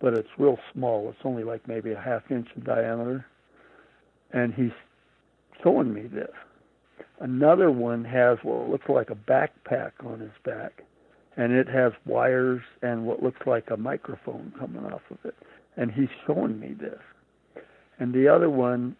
but 0.00 0.14
it's 0.14 0.28
real 0.38 0.58
small. 0.72 1.08
It's 1.10 1.20
only 1.24 1.44
like 1.44 1.66
maybe 1.68 1.92
a 1.92 2.00
half 2.00 2.22
inch 2.30 2.48
in 2.56 2.64
diameter. 2.64 3.26
And 4.32 4.54
he's 4.54 4.72
showing 5.62 5.92
me 5.92 6.02
this. 6.02 6.30
Another 7.20 7.70
one 7.70 8.04
has 8.04 8.38
what 8.42 8.70
looks 8.70 8.88
like 8.88 9.10
a 9.10 9.14
backpack 9.14 9.92
on 10.04 10.20
his 10.20 10.30
back, 10.44 10.82
and 11.36 11.52
it 11.52 11.68
has 11.68 11.92
wires 12.06 12.62
and 12.82 13.04
what 13.04 13.22
looks 13.22 13.46
like 13.46 13.70
a 13.70 13.76
microphone 13.76 14.52
coming 14.58 14.84
off 14.86 15.02
of 15.10 15.18
it. 15.24 15.34
And 15.76 15.90
he's 15.90 16.08
showing 16.26 16.58
me 16.58 16.74
this. 16.78 17.00
And 17.98 18.14
the 18.14 18.28
other 18.28 18.48
one 18.48 18.96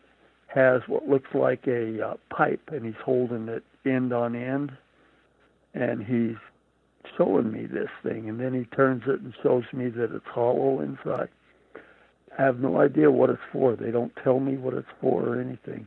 has 0.49 0.83
what 0.87 1.09
looks 1.09 1.31
like 1.33 1.67
a 1.67 2.09
uh, 2.09 2.15
pipe, 2.29 2.61
and 2.69 2.85
he's 2.85 3.01
holding 3.03 3.49
it 3.49 3.65
end 3.87 4.13
on 4.13 4.37
end, 4.37 4.73
and 5.73 6.03
he's 6.03 6.37
showing 7.17 7.51
me 7.51 7.67
this 7.67 7.89
thing, 8.03 8.29
and 8.29 8.41
then 8.41 8.55
he 8.55 8.65
turns 8.77 9.03
it 9.07 9.21
and 9.21 9.35
shows 9.43 9.65
me 9.73 9.89
that 9.91 10.15
it's 10.15 10.27
hollow 10.27 10.81
inside. 10.81 11.29
I 12.39 12.43
have 12.43 12.61
no 12.61 12.81
idea 12.81 13.11
what 13.11 13.31
it's 13.31 13.41
for. 13.53 13.77
They 13.77 13.91
don't 13.91 14.13
tell 14.23 14.41
me 14.41 14.57
what 14.57 14.75
it's 14.75 14.89
for 15.01 15.23
or 15.29 15.41
anything, 15.41 15.87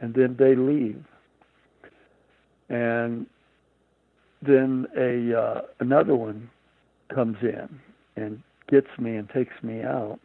and 0.00 0.14
then 0.14 0.36
they 0.38 0.54
leave. 0.54 1.04
And 2.68 3.26
then 4.42 4.86
a 4.96 5.38
uh, 5.38 5.60
another 5.80 6.14
one 6.14 6.50
comes 7.14 7.36
in 7.42 7.68
and 8.16 8.42
gets 8.68 8.88
me 8.98 9.16
and 9.16 9.28
takes 9.30 9.54
me 9.62 9.82
out 9.82 10.18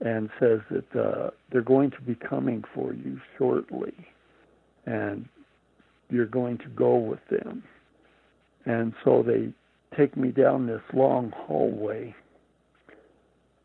and 0.00 0.30
says 0.40 0.60
that 0.70 0.96
uh, 0.98 1.30
they're 1.52 1.60
going 1.60 1.90
to 1.90 2.00
be 2.00 2.14
coming 2.14 2.64
for 2.74 2.94
you 2.94 3.20
shortly, 3.36 3.92
and 4.86 5.28
you're 6.08 6.26
going 6.26 6.56
to 6.58 6.68
go 6.68 6.96
with 6.96 7.20
them. 7.30 7.62
And 8.66 8.92
so 9.04 9.22
they 9.22 9.50
take 9.96 10.16
me 10.16 10.30
down 10.30 10.66
this 10.66 10.82
long 10.92 11.32
hallway, 11.36 12.14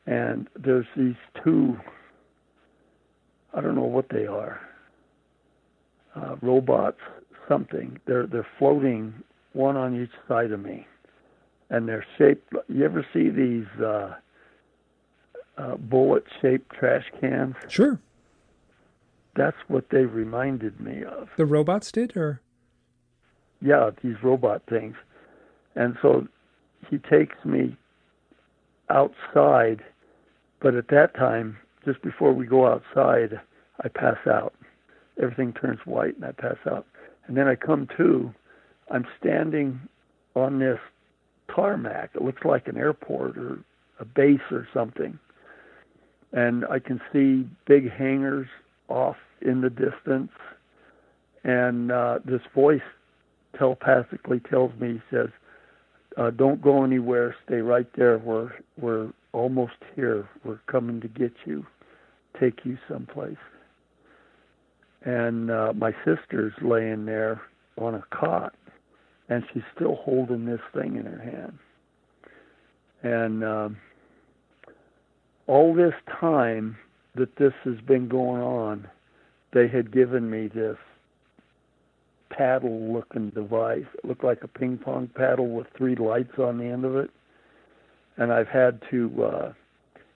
and 0.08 0.48
there's 0.56 0.86
these 0.96 1.16
two, 1.44 1.78
I 3.54 3.62
don't 3.62 3.76
know 3.76 3.82
what 3.82 4.10
they 4.10 4.26
are, 4.26 4.62
uh, 6.16 6.36
robots, 6.42 7.00
something. 7.48 8.00
They're 8.06 8.26
they're 8.26 8.48
floating 8.58 9.14
one 9.54 9.76
on 9.76 10.02
each 10.02 10.12
side 10.28 10.52
of 10.52 10.62
me, 10.62 10.88
and 11.70 11.88
they're 11.88 12.06
shaped. 12.18 12.54
You 12.70 12.86
ever 12.86 13.06
see 13.14 13.30
these 13.30 13.68
uh, 13.82 14.16
uh, 15.58 15.76
bullet-shaped 15.76 16.72
trash 16.72 17.06
cans? 17.20 17.56
Sure 17.68 18.00
that's 19.36 19.58
what 19.68 19.90
they 19.90 20.06
reminded 20.06 20.80
me 20.80 21.04
of. 21.04 21.30
The 21.38 21.46
robots 21.46 21.92
did, 21.92 22.18
or 22.18 22.42
yeah, 23.62 23.90
these 24.04 24.16
robot 24.24 24.64
things. 24.70 24.96
And 25.76 25.98
so 26.02 26.28
he 26.90 26.98
takes 26.98 27.36
me 27.44 27.76
outside, 28.90 29.84
but 30.62 30.76
at 30.76 30.88
that 30.90 31.16
time, 31.16 31.58
just 31.84 32.02
before 32.02 32.34
we 32.34 32.46
go 32.46 32.68
outside, 32.68 33.40
I 33.84 33.88
pass 33.90 34.18
out. 34.28 34.54
Everything 35.22 35.54
turns 35.54 35.80
white, 35.86 36.16
and 36.16 36.26
I 36.26 36.32
pass 36.32 36.58
out. 36.70 36.86
And 37.28 37.38
then 37.38 37.48
I 37.48 37.56
come 37.56 37.88
to. 37.98 38.34
I'm 38.92 39.06
standing 39.20 39.80
on 40.36 40.60
this 40.60 40.80
tarmac. 41.54 42.12
It 42.16 42.22
looks 42.22 42.44
like 42.46 42.68
an 42.68 42.78
airport 42.78 43.38
or 43.38 43.60
a 44.00 44.06
base 44.06 44.40
or 44.52 44.68
something. 44.74 45.18
And 46.34 46.66
I 46.66 46.80
can 46.80 47.00
see 47.14 47.48
big 47.66 47.92
hangars 47.92 48.48
off 48.90 49.16
in 49.42 49.62
the 49.62 49.70
distance. 49.70 50.32
And 51.44 51.92
uh, 51.92 52.20
this 52.26 52.42
voice 52.54 52.82
telepathically 53.58 54.40
tells 54.40 54.72
me, 54.80 54.94
he 54.94 55.02
says, 55.16 55.30
uh, 56.18 56.32
"Don't 56.32 56.62
go 56.62 56.84
anywhere. 56.84 57.36
Stay 57.46 57.58
right 57.62 57.88
there. 57.96 58.18
We're 58.18 58.52
we're 58.80 59.12
almost 59.34 59.74
here. 59.96 60.28
We're 60.44 60.60
coming 60.68 61.02
to 61.02 61.08
get 61.08 61.34
you, 61.46 61.66
take 62.40 62.66
you 62.66 62.78
someplace." 62.90 63.38
And 65.04 65.52
uh, 65.52 65.74
my 65.76 65.92
sister's 66.04 66.54
laying 66.62 67.06
there 67.06 67.42
on 67.78 67.96
a 67.96 68.04
cot, 68.12 68.56
and 69.30 69.44
she's 69.54 69.64
still 69.76 69.96
holding 69.96 70.46
this 70.46 70.62
thing 70.74 70.96
in 70.96 71.06
her 71.06 71.20
hand. 71.20 71.60
And 73.04 73.44
um, 73.44 73.78
all 75.48 75.76
this 75.76 75.94
time 76.20 76.78
that 77.16 77.36
this 77.38 77.54
has 77.64 77.80
been 77.86 78.08
going 78.08 78.42
on, 78.42 78.88
they 79.54 79.68
had 79.68 79.92
given 79.92 80.30
me 80.30 80.48
this 80.48 80.78
paddle 82.36 82.94
looking 82.94 83.30
device. 83.30 83.86
It 83.94 84.06
looked 84.06 84.24
like 84.24 84.44
a 84.44 84.48
ping 84.48 84.78
pong 84.78 85.10
paddle 85.16 85.48
with 85.50 85.68
three 85.76 85.96
lights 85.96 86.38
on 86.38 86.58
the 86.58 86.66
end 86.66 86.86
of 86.86 86.96
it. 86.96 87.10
And 88.18 88.32
I've 88.32 88.48
had 88.48 88.82
to 88.92 89.24
uh 89.24 89.54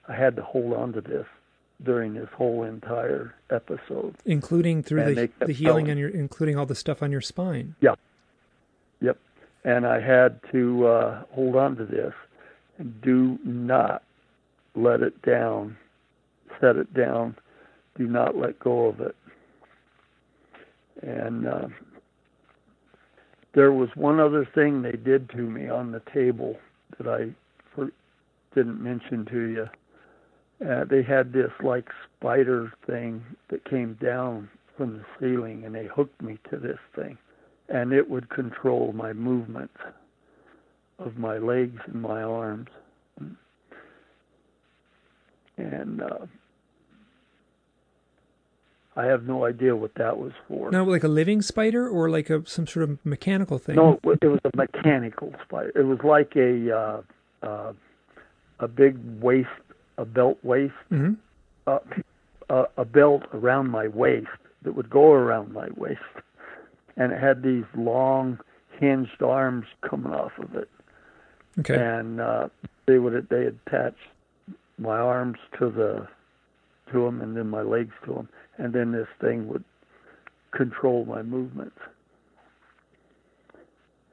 I 0.07 0.15
had 0.15 0.35
to 0.37 0.41
hold 0.41 0.73
on 0.73 0.93
to 0.93 1.01
this 1.01 1.25
during 1.83 2.13
this 2.13 2.29
whole 2.35 2.63
entire 2.63 3.35
episode. 3.49 4.15
Including 4.25 4.83
through 4.83 5.01
and 5.01 5.17
the 5.17 5.29
the 5.45 5.53
healing 5.53 5.89
and 5.89 5.99
your 5.99 6.09
including 6.09 6.57
all 6.57 6.65
the 6.65 6.75
stuff 6.75 7.01
on 7.01 7.11
your 7.11 7.21
spine. 7.21 7.75
Yeah. 7.81 7.95
Yep. 9.01 9.17
And 9.63 9.85
I 9.85 9.99
had 9.99 10.39
to 10.51 10.87
uh 10.87 11.23
hold 11.31 11.55
on 11.55 11.75
to 11.77 11.85
this 11.85 12.13
and 12.77 13.01
do 13.01 13.39
not 13.43 14.03
let 14.75 15.01
it 15.01 15.21
down. 15.21 15.77
Set 16.59 16.75
it 16.75 16.93
down. 16.93 17.35
Do 17.97 18.07
not 18.07 18.37
let 18.37 18.59
go 18.59 18.87
of 18.87 18.99
it. 19.01 19.15
And 21.01 21.47
uh, 21.47 21.67
there 23.59 23.73
was 23.73 23.89
one 23.95 24.21
other 24.21 24.47
thing 24.55 24.81
they 24.81 24.93
did 24.93 25.29
to 25.31 25.41
me 25.41 25.67
on 25.67 25.91
the 25.91 26.01
table 26.13 26.55
that 26.97 27.09
I 27.09 27.35
for, 27.75 27.91
didn't 28.55 28.81
mention 28.81 29.25
to 29.25 29.41
you. 29.47 29.69
Uh, 30.65 30.85
they 30.85 31.03
had 31.03 31.33
this 31.33 31.51
like 31.61 31.89
spider 32.15 32.71
thing 32.87 33.21
that 33.49 33.69
came 33.69 33.97
down 34.01 34.49
from 34.77 34.93
the 34.99 35.05
ceiling, 35.19 35.65
and 35.65 35.75
they 35.75 35.87
hooked 35.93 36.21
me 36.21 36.39
to 36.49 36.55
this 36.55 36.77
thing, 36.95 37.17
and 37.67 37.91
it 37.91 38.09
would 38.09 38.29
control 38.29 38.93
my 38.93 39.11
movements 39.11 39.75
of 40.97 41.17
my 41.17 41.37
legs 41.37 41.81
and 41.87 42.01
my 42.01 42.23
arms. 42.23 42.69
And 45.57 46.01
uh, 46.01 46.27
I 48.99 49.05
have 49.05 49.23
no 49.25 49.45
idea 49.45 49.77
what 49.77 49.93
that 49.95 50.17
was 50.17 50.33
for. 50.47 50.69
Now, 50.71 50.83
like 50.83 51.05
a 51.05 51.07
living 51.07 51.41
spider 51.41 51.87
or 51.87 52.09
like 52.09 52.29
a 52.29 52.45
some 52.45 52.67
sort 52.67 52.83
of 52.83 52.99
mechanical 53.05 53.57
thing? 53.57 53.77
No, 53.77 53.97
it 54.03 54.25
was 54.25 54.41
a 54.43 54.57
mechanical 54.57 55.33
spider. 55.41 55.71
It 55.73 55.85
was 55.85 55.99
like 56.03 56.35
a 56.35 56.75
uh, 56.75 57.01
uh, 57.41 57.73
a 58.59 58.67
big 58.67 58.97
waist, 59.21 59.47
a 59.97 60.03
belt 60.03 60.37
waist, 60.43 60.73
mm-hmm. 60.91 61.13
uh, 61.65 61.79
a, 62.49 62.65
a 62.75 62.83
belt 62.83 63.23
around 63.33 63.69
my 63.69 63.87
waist 63.87 64.27
that 64.63 64.75
would 64.75 64.89
go 64.89 65.13
around 65.13 65.53
my 65.53 65.69
waist, 65.77 66.01
and 66.97 67.13
it 67.13 67.19
had 67.21 67.41
these 67.41 67.63
long 67.77 68.37
hinged 68.79 69.21
arms 69.21 69.65
coming 69.81 70.11
off 70.11 70.33
of 70.39 70.55
it. 70.55 70.69
Okay. 71.59 71.75
And 71.75 72.19
uh, 72.19 72.49
they 72.85 72.99
would 72.99 73.29
they 73.29 73.45
attach 73.45 73.95
my 74.77 74.97
arms 74.97 75.37
to 75.57 75.69
the 75.69 76.05
to 76.91 77.05
them, 77.05 77.21
and 77.21 77.35
then 77.35 77.49
my 77.49 77.61
legs 77.61 77.93
to 78.05 78.13
them, 78.13 78.29
and 78.57 78.73
then 78.73 78.91
this 78.91 79.07
thing 79.21 79.47
would 79.47 79.63
control 80.51 81.05
my 81.05 81.21
movements. 81.21 81.77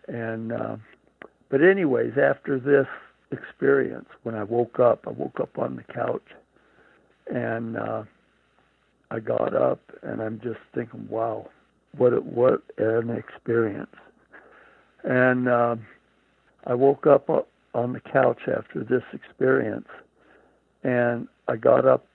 And 0.09 0.53
uh, 0.53 0.77
but 1.51 1.63
anyways, 1.63 2.13
after 2.19 2.59
this 2.59 2.87
experience, 3.33 4.09
when 4.23 4.35
I 4.35 4.45
woke 4.45 4.79
up, 4.79 5.05
I 5.07 5.11
woke 5.11 5.41
up 5.41 5.59
on 5.59 5.77
the 5.77 5.93
couch, 5.93 6.27
and 7.33 7.77
uh, 7.77 8.03
I 9.11 9.21
got 9.21 9.55
up, 9.55 9.81
and 10.03 10.21
I'm 10.21 10.41
just 10.41 10.61
thinking, 10.75 11.07
wow, 11.09 11.49
what 11.97 12.13
a, 12.13 12.17
what 12.21 12.63
an 12.79 13.11
experience. 13.11 13.95
And 15.05 15.49
uh, 15.49 15.77
I 16.67 16.75
woke 16.75 17.07
up 17.07 17.29
on 17.75 17.93
the 17.93 18.01
couch 18.01 18.41
after 18.49 18.83
this 18.83 19.03
experience, 19.13 19.89
and 20.83 21.29
I 21.49 21.57
got 21.57 21.87
up 21.87 22.07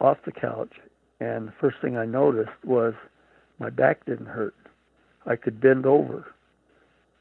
off 0.00 0.18
the 0.24 0.32
couch, 0.32 0.72
and 1.20 1.48
the 1.48 1.52
first 1.60 1.76
thing 1.82 1.96
I 1.96 2.06
noticed 2.06 2.50
was 2.64 2.94
my 3.58 3.70
back 3.70 4.04
didn't 4.06 4.26
hurt. 4.26 4.54
I 5.26 5.36
could 5.36 5.60
bend 5.60 5.86
over. 5.86 6.34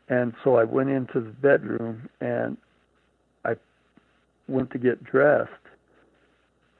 And 0.07 0.33
so 0.43 0.55
I 0.55 0.63
went 0.63 0.89
into 0.89 1.19
the 1.19 1.29
bedroom 1.29 2.09
and 2.21 2.57
I 3.45 3.55
went 4.47 4.71
to 4.71 4.79
get 4.79 5.03
dressed, 5.03 5.51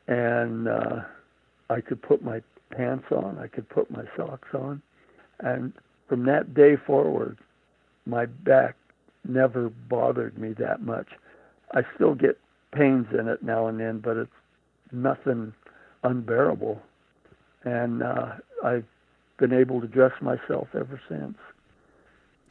and 0.07 0.67
uh, 0.67 1.01
I 1.69 1.81
could 1.81 2.01
put 2.01 2.23
my 2.23 2.41
pants 2.71 3.05
on, 3.11 3.37
I 3.37 3.47
could 3.47 3.69
put 3.69 3.91
my 3.91 4.03
socks 4.17 4.49
on, 4.53 4.81
and 5.41 5.73
from 6.07 6.25
that 6.25 6.53
day 6.55 6.75
forward, 6.87 7.37
my 8.05 8.25
back 8.25 8.75
never 9.27 9.69
bothered 9.69 10.37
me 10.37 10.53
that 10.53 10.81
much. 10.81 11.07
I 11.73 11.81
still 11.95 12.15
get 12.15 12.39
pains 12.73 13.05
in 13.17 13.27
it 13.27 13.43
now 13.43 13.67
and 13.67 13.79
then, 13.79 13.99
but 13.99 14.17
it's 14.17 14.31
nothing 14.91 15.53
unbearable. 16.03 16.81
And 17.63 18.03
uh, 18.03 18.33
I've 18.63 18.85
been 19.37 19.53
able 19.53 19.81
to 19.81 19.87
dress 19.87 20.13
myself 20.21 20.67
ever 20.73 21.01
since. 21.07 21.37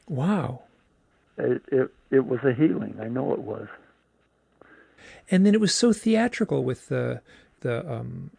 Wow. 0.08 0.62
It, 1.36 1.62
it 1.68 1.90
it 2.10 2.26
was 2.26 2.40
a 2.44 2.52
healing. 2.52 2.96
I 3.00 3.08
know 3.08 3.32
it 3.32 3.40
was. 3.40 3.68
And 5.30 5.46
then 5.46 5.54
it 5.54 5.60
was 5.60 5.74
so 5.74 5.92
theatrical 5.92 6.64
with 6.64 6.88
the 6.88 7.20
the 7.60 7.90
um, 7.90 8.30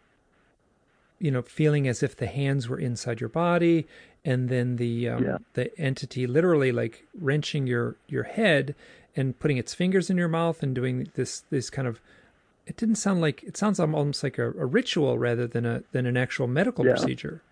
you 1.18 1.30
know 1.30 1.42
feeling 1.42 1.88
as 1.88 2.02
if 2.02 2.16
the 2.16 2.26
hands 2.26 2.68
were 2.68 2.78
inside 2.78 3.20
your 3.20 3.28
body 3.28 3.86
and 4.24 4.48
then 4.48 4.76
the 4.76 5.08
um, 5.08 5.24
yeah. 5.24 5.38
the 5.54 5.78
entity 5.80 6.26
literally 6.26 6.72
like 6.72 7.06
wrenching 7.18 7.66
your 7.66 7.96
your 8.08 8.24
head 8.24 8.74
and 9.16 9.38
putting 9.38 9.56
its 9.56 9.74
fingers 9.74 10.10
in 10.10 10.16
your 10.16 10.28
mouth 10.28 10.62
and 10.62 10.74
doing 10.74 11.10
this 11.14 11.44
this 11.50 11.70
kind 11.70 11.86
of 11.86 12.00
it 12.70 12.76
didn't 12.76 12.94
sound 12.94 13.20
like 13.20 13.42
it 13.42 13.56
sounds 13.56 13.80
almost 13.80 14.22
like 14.22 14.38
a, 14.38 14.46
a 14.46 14.64
ritual 14.64 15.18
rather 15.18 15.48
than 15.48 15.66
a 15.66 15.82
than 15.90 16.06
an 16.06 16.16
actual 16.16 16.46
medical 16.46 16.86
yeah. 16.86 16.92
procedure. 16.92 17.42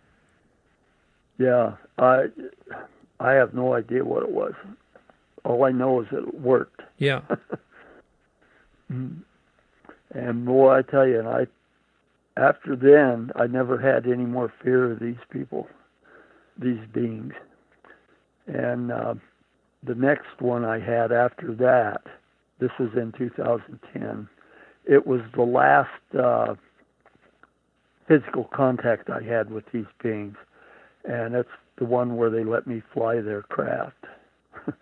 Yeah, 1.38 1.72
I 1.98 2.26
I 3.18 3.32
have 3.32 3.52
no 3.52 3.74
idea 3.74 4.04
what 4.04 4.22
it 4.22 4.30
was. 4.30 4.54
All 5.44 5.64
I 5.64 5.72
know 5.72 6.00
is 6.02 6.06
that 6.12 6.22
it 6.22 6.40
worked. 6.40 6.82
Yeah. 6.98 7.22
and 8.88 9.24
boy, 10.46 10.70
I 10.70 10.82
tell 10.82 11.04
you, 11.06 11.18
and 11.18 11.28
I 11.28 11.48
after 12.36 12.76
then 12.76 13.32
I 13.34 13.48
never 13.48 13.76
had 13.76 14.06
any 14.06 14.24
more 14.24 14.52
fear 14.62 14.92
of 14.92 15.00
these 15.00 15.18
people 15.30 15.68
these 16.56 16.80
beings. 16.92 17.32
And 18.46 18.92
uh, 18.92 19.14
the 19.82 19.96
next 19.96 20.40
one 20.40 20.64
I 20.64 20.78
had 20.78 21.10
after 21.10 21.54
that, 21.56 22.02
this 22.60 22.70
was 22.78 22.90
in 22.96 23.12
2010, 23.18 24.28
it 24.88 25.06
was 25.06 25.20
the 25.36 25.42
last 25.42 25.90
uh, 26.18 26.54
physical 28.08 28.48
contact 28.52 29.10
I 29.10 29.22
had 29.22 29.50
with 29.50 29.64
these 29.72 29.86
beings. 30.02 30.34
And 31.04 31.34
that's 31.34 31.48
the 31.78 31.84
one 31.84 32.16
where 32.16 32.30
they 32.30 32.42
let 32.42 32.66
me 32.66 32.82
fly 32.92 33.20
their 33.20 33.42
craft. 33.42 34.06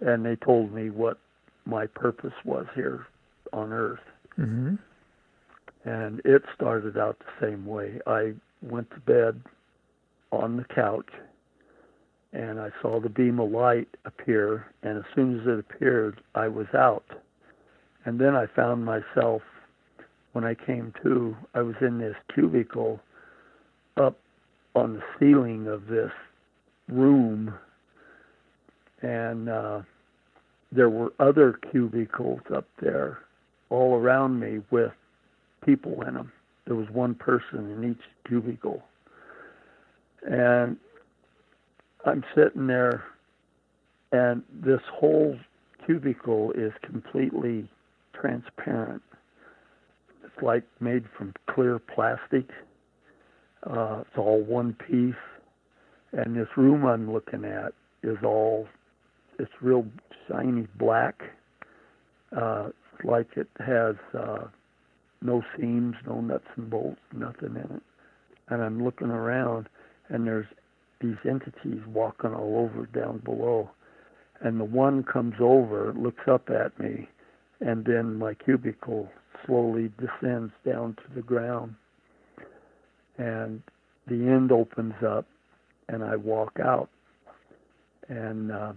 and 0.00 0.24
they 0.24 0.36
told 0.36 0.72
me 0.72 0.90
what 0.90 1.18
my 1.64 1.86
purpose 1.86 2.34
was 2.44 2.66
here 2.74 3.06
on 3.52 3.72
Earth. 3.72 3.98
Mm-hmm. 4.38 4.76
And 5.88 6.20
it 6.24 6.42
started 6.54 6.98
out 6.98 7.18
the 7.18 7.46
same 7.46 7.64
way. 7.64 8.00
I 8.06 8.34
went 8.62 8.90
to 8.90 9.00
bed 9.00 9.40
on 10.32 10.56
the 10.56 10.64
couch 10.74 11.08
and 12.32 12.60
I 12.60 12.70
saw 12.82 13.00
the 13.00 13.08
beam 13.08 13.40
of 13.40 13.50
light 13.50 13.88
appear, 14.04 14.66
and 14.82 14.98
as 14.98 15.04
soon 15.14 15.40
as 15.40 15.46
it 15.46 15.58
appeared, 15.58 16.20
I 16.34 16.48
was 16.48 16.66
out. 16.74 17.04
And 18.06 18.18
then 18.18 18.34
I 18.34 18.46
found 18.46 18.84
myself, 18.84 19.42
when 20.32 20.44
I 20.44 20.54
came 20.54 20.94
to, 21.02 21.36
I 21.54 21.60
was 21.60 21.74
in 21.82 21.98
this 21.98 22.16
cubicle 22.34 23.00
up 23.98 24.18
on 24.74 24.94
the 24.94 25.02
ceiling 25.18 25.66
of 25.66 25.86
this 25.86 26.12
room, 26.88 27.52
and 29.02 29.48
uh, 29.48 29.82
there 30.72 30.88
were 30.88 31.12
other 31.18 31.58
cubicles 31.70 32.40
up 32.54 32.66
there 32.80 33.18
all 33.68 33.96
around 33.96 34.40
me 34.40 34.62
with 34.70 34.92
people 35.64 36.02
in 36.06 36.14
them. 36.14 36.32
There 36.66 36.76
was 36.76 36.88
one 36.90 37.14
person 37.14 37.70
in 37.70 37.90
each 37.90 38.04
cubicle 38.26 38.82
and 40.26 40.76
I'm 42.04 42.24
sitting 42.34 42.66
there, 42.66 43.04
and 44.12 44.42
this 44.52 44.80
whole 44.92 45.36
cubicle 45.84 46.52
is 46.52 46.72
completely 46.82 47.68
transparent. 48.20 49.02
It's 50.24 50.42
like 50.42 50.64
made 50.80 51.04
from 51.16 51.32
clear 51.48 51.78
plastic. 51.78 52.48
Uh, 53.68 54.02
it's 54.02 54.16
all 54.18 54.42
one 54.42 54.74
piece, 54.74 55.14
and 56.12 56.36
this 56.36 56.48
room 56.56 56.84
I'm 56.84 57.12
looking 57.12 57.44
at 57.44 57.72
is 58.02 58.18
all 58.24 58.68
it's 59.38 59.50
real 59.60 59.86
shiny 60.28 60.66
black. 60.78 61.22
Uh, 62.36 62.68
it's 62.68 63.04
like 63.04 63.28
it 63.36 63.48
has 63.58 63.96
uh, 64.18 64.44
no 65.22 65.42
seams, 65.56 65.96
no 66.06 66.20
nuts 66.20 66.46
and 66.56 66.70
bolts, 66.70 67.00
nothing 67.12 67.50
in 67.50 67.76
it. 67.76 67.82
And 68.48 68.62
I'm 68.62 68.84
looking 68.84 69.08
around, 69.08 69.68
and 70.08 70.26
there's 70.26 70.46
these 71.00 71.16
entities 71.28 71.80
walking 71.86 72.32
all 72.32 72.70
over 72.70 72.86
down 72.86 73.18
below. 73.18 73.70
And 74.40 74.60
the 74.60 74.64
one 74.64 75.02
comes 75.02 75.34
over, 75.40 75.94
looks 75.96 76.28
up 76.30 76.50
at 76.50 76.78
me, 76.78 77.08
and 77.60 77.84
then 77.84 78.16
my 78.18 78.34
cubicle 78.34 79.08
slowly 79.44 79.90
descends 79.98 80.52
down 80.64 80.94
to 80.96 81.14
the 81.14 81.22
ground. 81.22 81.74
And 83.18 83.62
the 84.06 84.14
end 84.14 84.52
opens 84.52 84.94
up, 85.06 85.26
and 85.88 86.04
I 86.04 86.16
walk 86.16 86.58
out. 86.62 86.90
And 88.08 88.52
uh, 88.52 88.72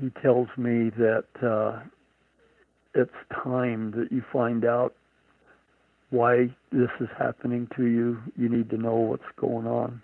he 0.00 0.10
tells 0.22 0.48
me 0.56 0.90
that 0.98 1.24
uh, 1.42 1.80
it's 2.94 3.10
time 3.32 3.92
that 3.92 4.12
you 4.12 4.22
find 4.32 4.64
out 4.64 4.94
why 6.10 6.54
this 6.70 6.90
is 7.00 7.08
happening 7.18 7.68
to 7.76 7.84
you. 7.86 8.18
You 8.36 8.48
need 8.48 8.70
to 8.70 8.76
know 8.76 8.94
what's 8.94 9.22
going 9.36 9.66
on. 9.66 10.00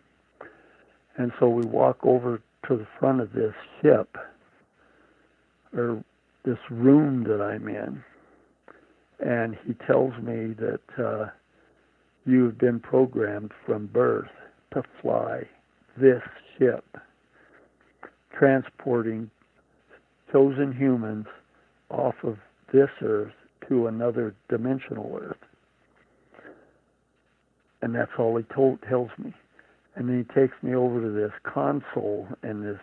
And 1.16 1.32
so 1.38 1.48
we 1.48 1.66
walk 1.66 1.98
over 2.02 2.40
to 2.68 2.76
the 2.76 2.86
front 2.98 3.20
of 3.20 3.32
this 3.32 3.54
ship, 3.82 4.16
or 5.74 6.02
this 6.44 6.58
room 6.70 7.24
that 7.24 7.40
I'm 7.40 7.68
in, 7.68 8.02
and 9.20 9.56
he 9.66 9.74
tells 9.86 10.14
me 10.22 10.54
that 10.54 10.80
uh, 10.98 11.26
you 12.24 12.44
have 12.44 12.58
been 12.58 12.80
programmed 12.80 13.52
from 13.66 13.86
birth 13.86 14.30
to 14.72 14.82
fly 15.02 15.42
this 15.96 16.22
ship, 16.58 16.84
transporting 18.36 19.30
chosen 20.32 20.72
humans 20.72 21.26
off 21.90 22.14
of 22.22 22.38
this 22.72 22.88
earth 23.02 23.32
to 23.68 23.88
another 23.88 24.34
dimensional 24.48 25.18
earth. 25.20 25.36
And 27.82 27.94
that's 27.94 28.12
all 28.18 28.36
he 28.36 28.44
told 28.54 28.78
tells 28.88 29.10
me. 29.18 29.34
And 29.96 30.08
then 30.08 30.24
he 30.26 30.34
takes 30.34 30.54
me 30.62 30.74
over 30.74 31.00
to 31.00 31.10
this 31.10 31.32
console, 31.42 32.28
and 32.42 32.64
this 32.64 32.78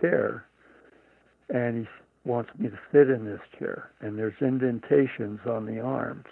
chair, 0.00 0.44
and 1.48 1.78
he 1.78 1.88
wants 2.24 2.50
me 2.58 2.68
to 2.68 2.78
sit 2.92 3.08
in 3.08 3.24
this 3.24 3.40
chair. 3.58 3.90
And 4.00 4.18
there's 4.18 4.34
indentations 4.40 5.40
on 5.46 5.66
the 5.66 5.80
arms, 5.80 6.26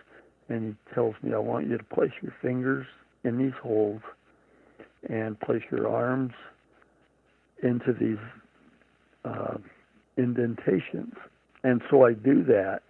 and 0.49 0.75
he 0.75 0.95
tells 0.95 1.15
me, 1.23 1.33
I 1.35 1.39
want 1.39 1.69
you 1.69 1.79
to 1.79 1.85
place 1.85 2.13
your 2.23 2.35
fingers 2.43 2.87
in 3.25 3.39
these 3.39 3.53
holes 3.63 4.03
and 5.09 5.39
place 5.41 5.63
your 5.71 5.89
arms 5.89 6.33
into 7.63 7.93
these 7.93 8.19
uh, 9.25 9.57
indentations. 10.17 11.15
And 11.65 11.83
so 11.91 12.05
I 12.05 12.13
do 12.13 12.45
that, 12.45 12.83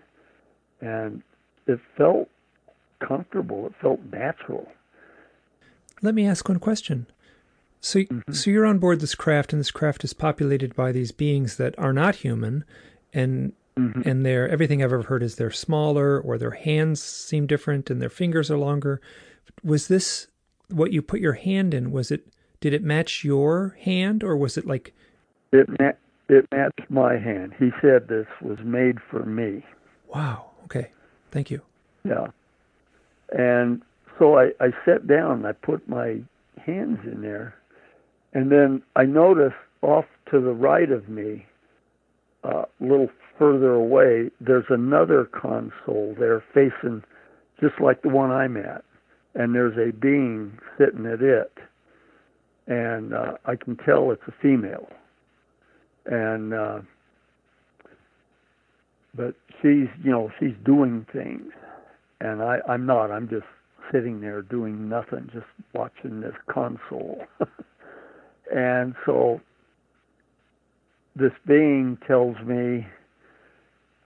and 0.81 1.23
it 1.67 1.81
felt 1.97 2.29
comfortable. 3.07 3.67
It 3.67 3.73
felt 3.81 4.01
natural. 4.13 4.69
Let 6.03 6.15
me 6.15 6.27
ask 6.27 6.49
one 6.49 6.59
question. 6.59 7.07
So, 7.81 8.01
mm-hmm. 8.01 8.33
so 8.33 8.51
you're 8.51 8.67
on 8.67 8.79
board 8.79 9.01
this 9.01 9.15
craft, 9.15 9.53
and 9.53 9.61
this 9.61 9.71
craft 9.71 10.05
is 10.05 10.13
populated 10.13 10.75
by 10.75 10.93
these 10.93 11.13
beings 11.13 11.57
that 11.57 11.79
are 11.79 11.93
not 11.93 12.17
human, 12.17 12.65
and 13.13 13.53
mm-hmm. 13.77 14.09
and 14.09 14.27
they're 14.27 14.49
everything 14.49 14.83
I've 14.83 14.93
ever 14.93 15.03
heard 15.03 15.23
is 15.23 15.37
they're 15.37 15.51
smaller, 15.51 16.21
or 16.21 16.39
their 16.39 16.53
hands 16.53 17.03
seem 17.03 17.47
different, 17.47 17.91
and 17.91 18.03
their 18.03 18.09
fingers 18.09 18.51
are 18.51 18.59
longer. 18.59 19.01
Was 19.63 19.89
this 19.89 20.29
what 20.69 20.93
you 20.93 21.03
put 21.03 21.21
your 21.21 21.35
hand 21.35 21.73
in? 21.75 21.93
Was 21.93 22.11
it 22.11 22.27
did 22.61 22.73
it 22.73 22.83
match 22.83 23.25
your 23.25 23.77
hand, 23.81 24.25
or 24.25 24.37
was 24.37 24.59
it 24.59 24.67
like 24.67 24.93
it? 25.53 25.69
Ma- 25.79 25.93
it 26.29 26.47
matched 26.53 26.91
my 26.91 27.17
hand. 27.17 27.55
He 27.59 27.71
said 27.81 28.09
this 28.09 28.27
was 28.43 28.59
made 28.63 28.99
for 29.01 29.25
me. 29.25 29.65
Wow. 30.09 30.51
Okay. 30.65 30.91
Thank 31.31 31.51
you. 31.51 31.63
Yeah. 32.05 32.27
And 33.33 33.83
so 34.19 34.39
I, 34.39 34.51
I 34.61 34.73
sat 34.85 35.07
down 35.07 35.39
and 35.39 35.47
I 35.47 35.53
put 35.53 35.89
my 35.89 36.21
hands 36.65 36.99
in 37.05 37.23
there. 37.23 37.55
And 38.33 38.51
then 38.53 38.83
I 38.97 39.05
noticed 39.05 39.57
off 39.83 40.05
to 40.31 40.41
the 40.41 40.53
right 40.53 40.91
of 40.91 41.09
me, 41.09 41.47
uh, 42.45 42.65
a 42.81 42.85
little 42.85 43.09
further 43.39 43.73
away, 43.73 44.31
there's 44.41 44.67
another 44.69 45.25
console 45.25 46.15
there 46.19 46.43
facing 46.55 47.03
just 47.61 47.81
like 47.81 48.03
the 48.03 48.09
one 48.09 48.31
I'm 48.31 48.57
at. 48.57 48.85
And 49.35 49.55
there's 49.55 49.77
a 49.77 49.93
being 49.93 50.59
sitting 50.79 51.07
at 51.07 51.23
it. 51.23 51.53
And 52.67 53.15
uh, 53.15 53.35
I 53.47 53.57
can 53.57 53.77
tell 53.77 54.11
it's 54.11 54.23
a 54.29 54.33
female. 54.43 54.89
And, 56.07 56.55
uh, 56.55 56.81
but 59.15 59.35
she's, 59.63 59.89
you 60.03 60.11
know, 60.11 60.31
she's 60.39 60.55
doing 60.65 61.07
things. 61.13 61.53
And 62.21 62.43
I, 62.43 62.59
I'm 62.69 62.85
not. 62.87 63.11
I'm 63.11 63.29
just 63.29 63.47
sitting 63.93 64.21
there 64.21 64.43
doing 64.43 64.89
nothing, 64.89 65.31
just 65.33 65.47
watching 65.75 66.21
this 66.21 66.35
console. 66.51 67.25
and 68.55 68.95
so 69.05 69.41
this 71.17 71.33
being 71.47 71.99
tells 72.07 72.37
me 72.45 72.87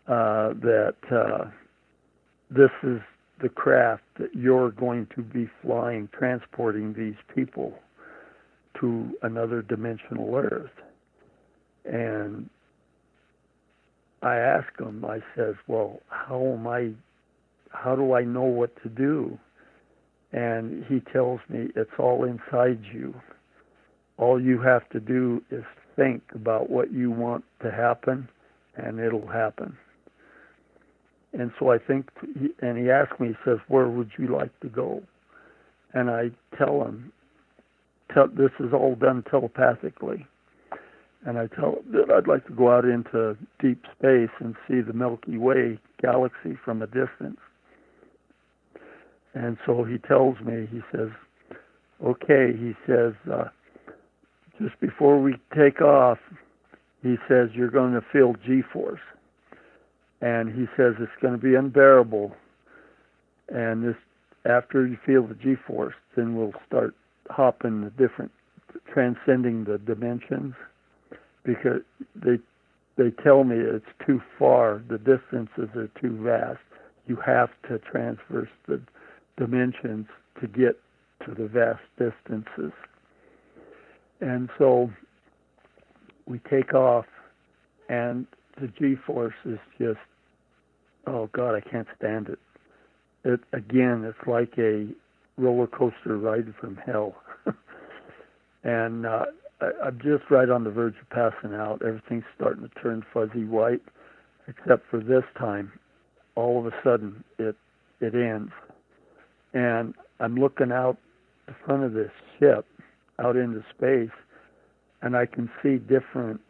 uh, 0.08 0.54
that 0.60 0.94
uh, 1.10 1.44
this 2.50 2.70
is 2.82 3.00
the 3.40 3.48
craft 3.48 4.02
that 4.18 4.34
you're 4.34 4.70
going 4.70 5.06
to 5.14 5.22
be 5.22 5.48
flying, 5.62 6.08
transporting 6.16 6.94
these 6.94 7.16
people 7.34 7.74
to 8.80 9.10
another 9.22 9.62
dimensional 9.62 10.34
Earth. 10.36 10.70
And 11.84 12.48
I 14.22 14.36
ask 14.36 14.68
him, 14.78 15.04
I 15.04 15.18
says, 15.36 15.54
well, 15.66 16.00
how 16.08 16.40
am 16.56 16.66
I, 16.66 16.92
how 17.70 17.96
do 17.96 18.14
I 18.14 18.22
know 18.22 18.44
what 18.44 18.70
to 18.82 18.88
do? 18.88 19.38
and 20.32 20.84
he 20.86 21.00
tells 21.12 21.40
me 21.48 21.68
it's 21.76 21.90
all 21.98 22.24
inside 22.24 22.80
you. 22.92 23.14
All 24.22 24.40
you 24.40 24.60
have 24.60 24.88
to 24.90 25.00
do 25.00 25.42
is 25.50 25.64
think 25.96 26.22
about 26.32 26.70
what 26.70 26.92
you 26.92 27.10
want 27.10 27.42
to 27.60 27.72
happen, 27.72 28.28
and 28.76 29.00
it'll 29.00 29.26
happen. 29.26 29.76
And 31.32 31.50
so 31.58 31.72
I 31.72 31.78
think, 31.78 32.08
and 32.60 32.78
he 32.78 32.88
asked 32.88 33.18
me, 33.18 33.30
he 33.30 33.34
says, 33.44 33.58
Where 33.66 33.88
would 33.88 34.12
you 34.16 34.28
like 34.28 34.56
to 34.60 34.68
go? 34.68 35.02
And 35.92 36.08
I 36.08 36.30
tell 36.56 36.84
him, 36.84 37.12
tell, 38.14 38.28
This 38.28 38.52
is 38.60 38.72
all 38.72 38.94
done 38.94 39.24
telepathically. 39.28 40.24
And 41.26 41.36
I 41.36 41.48
tell 41.48 41.80
him 41.80 41.92
that 41.92 42.14
I'd 42.16 42.28
like 42.28 42.46
to 42.46 42.52
go 42.52 42.70
out 42.70 42.84
into 42.84 43.36
deep 43.60 43.82
space 43.98 44.30
and 44.38 44.54
see 44.68 44.82
the 44.82 44.92
Milky 44.92 45.36
Way 45.36 45.80
galaxy 46.00 46.56
from 46.64 46.80
a 46.80 46.86
distance. 46.86 47.40
And 49.34 49.58
so 49.66 49.82
he 49.82 49.98
tells 49.98 50.38
me, 50.38 50.68
he 50.70 50.80
says, 50.92 51.08
okay, 52.04 52.52
he 52.56 52.74
says, 52.86 53.14
uh, 53.28 53.46
just 54.62 54.78
before 54.80 55.20
we 55.20 55.36
take 55.56 55.80
off, 55.80 56.18
he 57.02 57.16
says, 57.28 57.50
you're 57.54 57.70
going 57.70 57.92
to 57.94 58.04
feel 58.12 58.34
G 58.46 58.62
force. 58.72 59.00
And 60.20 60.54
he 60.54 60.66
says, 60.76 60.94
it's 61.00 61.10
going 61.20 61.34
to 61.34 61.40
be 61.40 61.54
unbearable. 61.54 62.32
And 63.48 63.84
this, 63.84 63.96
after 64.44 64.86
you 64.86 64.96
feel 65.04 65.26
the 65.26 65.34
G 65.34 65.56
force, 65.66 65.94
then 66.16 66.36
we'll 66.36 66.54
start 66.66 66.94
hopping 67.28 67.82
the 67.82 67.90
different, 67.90 68.30
transcending 68.92 69.64
the 69.64 69.78
dimensions 69.78 70.54
because 71.44 71.80
they 72.14 72.38
they 72.96 73.10
tell 73.22 73.44
me 73.44 73.56
it's 73.56 73.86
too 74.06 74.20
far, 74.38 74.82
the 74.88 74.98
distances 74.98 75.74
are 75.74 75.88
too 76.00 76.22
vast. 76.22 76.60
You 77.06 77.16
have 77.24 77.48
to 77.68 77.78
transverse 77.78 78.50
the 78.68 78.82
dimensions 79.38 80.06
to 80.40 80.46
get 80.46 80.78
to 81.24 81.34
the 81.34 81.48
vast 81.48 81.80
distances. 81.98 82.72
And 84.22 84.48
so 84.56 84.88
we 86.26 86.38
take 86.48 86.74
off, 86.74 87.06
and 87.88 88.24
the 88.60 88.68
G 88.68 88.94
force 89.04 89.34
is 89.44 89.58
just, 89.78 89.98
oh 91.08 91.28
God, 91.32 91.56
I 91.56 91.60
can't 91.60 91.88
stand 91.98 92.28
it. 92.28 92.38
It 93.24 93.40
again, 93.52 94.04
it's 94.04 94.28
like 94.28 94.52
a 94.58 94.86
roller 95.36 95.66
coaster 95.66 96.16
ride 96.16 96.54
from 96.60 96.76
hell. 96.76 97.16
and 98.62 99.06
uh, 99.06 99.24
I, 99.60 99.70
I'm 99.86 99.98
just 99.98 100.30
right 100.30 100.48
on 100.48 100.62
the 100.62 100.70
verge 100.70 100.94
of 101.00 101.10
passing 101.10 101.54
out. 101.56 101.82
Everything's 101.84 102.24
starting 102.36 102.62
to 102.62 102.80
turn 102.80 103.04
fuzzy 103.12 103.44
white, 103.44 103.82
except 104.46 104.88
for 104.88 105.00
this 105.00 105.24
time. 105.36 105.72
All 106.36 106.60
of 106.60 106.66
a 106.66 106.74
sudden, 106.84 107.24
it 107.40 107.56
it 108.00 108.14
ends, 108.14 108.52
and 109.52 109.94
I'm 110.20 110.36
looking 110.36 110.70
out 110.70 110.96
the 111.46 111.54
front 111.66 111.82
of 111.82 111.92
this 111.92 112.10
ship 112.38 112.66
out 113.22 113.36
into 113.36 113.64
space, 113.76 114.14
and 115.02 115.16
I 115.16 115.26
can 115.26 115.50
see 115.62 115.76
different. 115.78 116.40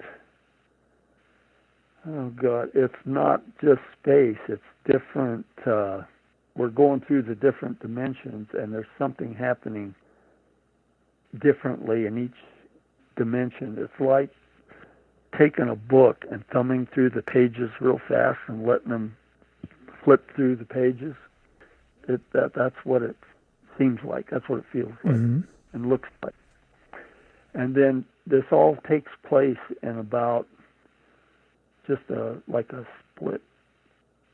Oh 2.08 2.30
God, 2.30 2.70
it's 2.74 2.94
not 3.04 3.42
just 3.62 3.80
space; 4.00 4.38
it's 4.48 4.62
different. 4.84 5.46
Uh, 5.66 6.02
we're 6.56 6.68
going 6.68 7.00
through 7.00 7.22
the 7.22 7.34
different 7.34 7.80
dimensions, 7.80 8.48
and 8.54 8.72
there's 8.72 8.86
something 8.98 9.34
happening 9.34 9.94
differently 11.40 12.06
in 12.06 12.18
each 12.18 12.38
dimension. 13.16 13.76
It's 13.78 14.00
like 14.00 14.30
taking 15.38 15.68
a 15.68 15.76
book 15.76 16.24
and 16.30 16.44
thumbing 16.52 16.88
through 16.92 17.10
the 17.10 17.22
pages 17.22 17.70
real 17.80 18.00
fast 18.06 18.38
and 18.48 18.66
letting 18.66 18.90
them 18.90 19.16
flip 20.04 20.28
through 20.34 20.56
the 20.56 20.64
pages 20.64 21.14
it, 22.08 22.20
that 22.32 22.52
that's 22.54 22.76
what 22.84 23.02
it 23.02 23.16
seems 23.78 24.00
like. 24.04 24.30
That's 24.30 24.48
what 24.48 24.58
it 24.60 24.64
feels 24.72 24.92
like 25.04 25.14
mm-hmm. 25.14 25.40
and 25.72 25.88
looks 25.88 26.08
like. 26.22 26.34
And 27.54 27.74
then 27.74 28.04
this 28.26 28.44
all 28.50 28.76
takes 28.88 29.10
place 29.28 29.58
in 29.82 29.98
about 29.98 30.46
just 31.86 32.02
a 32.10 32.36
like 32.48 32.70
a 32.72 32.86
split 33.14 33.42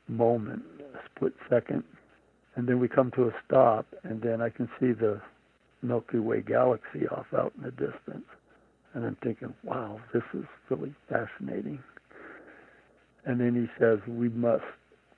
moment, 0.07 0.63
a 0.93 0.99
split 1.15 1.33
second, 1.49 1.83
and 2.55 2.67
then 2.67 2.79
we 2.79 2.87
come 2.87 3.11
to 3.11 3.23
a 3.27 3.31
stop, 3.45 3.85
and 4.03 4.21
then 4.21 4.41
I 4.41 4.49
can 4.49 4.69
see 4.79 4.91
the 4.91 5.21
Milky 5.81 6.19
Way 6.19 6.41
galaxy 6.41 7.07
off 7.07 7.27
out 7.35 7.53
in 7.57 7.63
the 7.63 7.71
distance, 7.71 8.25
and 8.93 9.05
I'm 9.05 9.17
thinking, 9.23 9.53
wow, 9.63 9.99
this 10.13 10.23
is 10.33 10.45
really 10.69 10.93
fascinating. 11.09 11.79
And 13.25 13.39
then 13.39 13.53
he 13.55 13.67
says, 13.79 13.99
we 14.07 14.29
must 14.29 14.63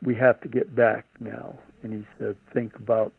we 0.04 0.16
have 0.16 0.42
to 0.42 0.48
get 0.48 0.76
back 0.76 1.06
now. 1.20 1.58
And 1.84 1.94
he 1.94 2.06
said, 2.20 2.36
think 2.54 2.76
about, 2.76 3.14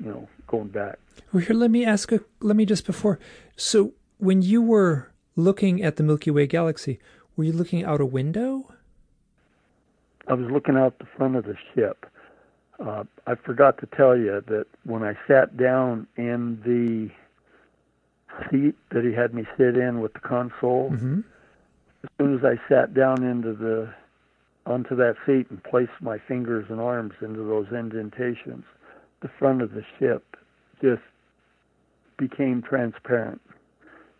you 0.00 0.06
know, 0.06 0.28
going 0.46 0.68
back. 0.68 0.98
Well, 1.32 1.42
here, 1.42 1.56
let 1.56 1.70
me 1.70 1.84
ask 1.84 2.12
a, 2.12 2.20
let 2.40 2.56
me 2.56 2.66
just 2.66 2.86
before. 2.86 3.18
So 3.56 3.92
when 4.18 4.42
you 4.42 4.62
were 4.62 5.12
looking 5.36 5.82
at 5.82 5.96
the 5.96 6.02
Milky 6.02 6.30
Way 6.30 6.46
galaxy, 6.46 6.98
were 7.36 7.44
you 7.44 7.52
looking 7.52 7.84
out 7.84 8.00
a 8.00 8.06
window? 8.06 8.72
I 10.28 10.34
was 10.34 10.50
looking 10.50 10.76
out 10.76 10.98
the 10.98 11.06
front 11.16 11.36
of 11.36 11.44
the 11.44 11.56
ship. 11.74 12.06
Uh, 12.78 13.04
I 13.26 13.34
forgot 13.34 13.78
to 13.78 13.86
tell 13.86 14.16
you 14.16 14.42
that 14.48 14.66
when 14.84 15.02
I 15.02 15.14
sat 15.28 15.56
down 15.56 16.06
in 16.16 16.60
the 16.64 17.10
seat 18.50 18.74
that 18.90 19.04
he 19.04 19.12
had 19.12 19.34
me 19.34 19.44
sit 19.56 19.76
in 19.76 20.00
with 20.00 20.12
the 20.14 20.20
console, 20.20 20.90
mm-hmm. 20.90 21.20
as 22.02 22.10
soon 22.18 22.36
as 22.36 22.44
I 22.44 22.58
sat 22.68 22.94
down 22.94 23.22
into 23.22 23.52
the 23.52 23.92
onto 24.66 24.96
that 24.96 25.16
seat 25.26 25.46
and 25.50 25.62
placed 25.62 25.92
my 26.00 26.18
fingers 26.18 26.66
and 26.70 26.80
arms 26.80 27.12
into 27.20 27.44
those 27.44 27.66
indentations, 27.70 28.64
the 29.24 29.30
front 29.38 29.62
of 29.62 29.72
the 29.72 29.82
ship 29.98 30.36
just 30.82 31.02
became 32.18 32.60
transparent. 32.62 33.40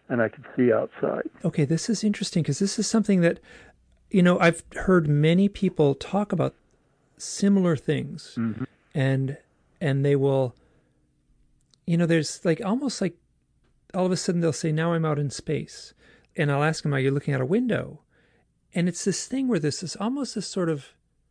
and 0.09 0.20
I 0.20 0.28
could 0.28 0.44
see 0.57 0.72
outside. 0.72 1.28
Okay, 1.44 1.64
this 1.64 1.88
is 1.88 2.05
interesting 2.05 2.42
because 2.42 2.59
this 2.59 2.78
is 2.78 2.86
something 2.86 3.20
that, 3.22 3.38
you 4.11 4.22
know, 4.22 4.38
I've 4.38 4.62
heard 4.76 5.09
many 5.09 5.48
people 5.48 5.94
talk 5.94 6.32
about 6.32 6.55
similar 7.16 7.76
things, 7.76 8.34
mm-hmm. 8.38 8.64
and 8.94 9.38
and 9.80 10.05
they 10.05 10.16
will, 10.16 10.55
you 11.86 11.96
know, 11.96 12.07
there's 12.07 12.44
like 12.44 12.61
almost 12.64 13.00
like 13.00 13.16
all 13.94 14.07
of 14.07 14.12
a 14.12 14.16
sudden 14.16 14.40
they'll 14.40 14.52
say, 14.52 14.72
"Now 14.72 14.92
I'm 14.92 15.05
out 15.05 15.18
in 15.18 15.30
space," 15.30 15.94
and 16.36 16.50
I'll 16.50 16.62
ask 16.62 16.82
them, 16.82 16.94
"Are 16.94 17.00
you 17.00 17.11
looking 17.11 17.34
out 17.34 17.40
a 17.40 17.46
window?" 17.46 18.00
And 18.74 18.88
it's 18.88 19.05
this 19.05 19.26
thing 19.26 19.48
where 19.48 19.61
this 19.61 19.82
is 19.82 19.96
almost 19.96 20.34
this 20.34 20.48
sort 20.48 20.68
of, 20.68 20.88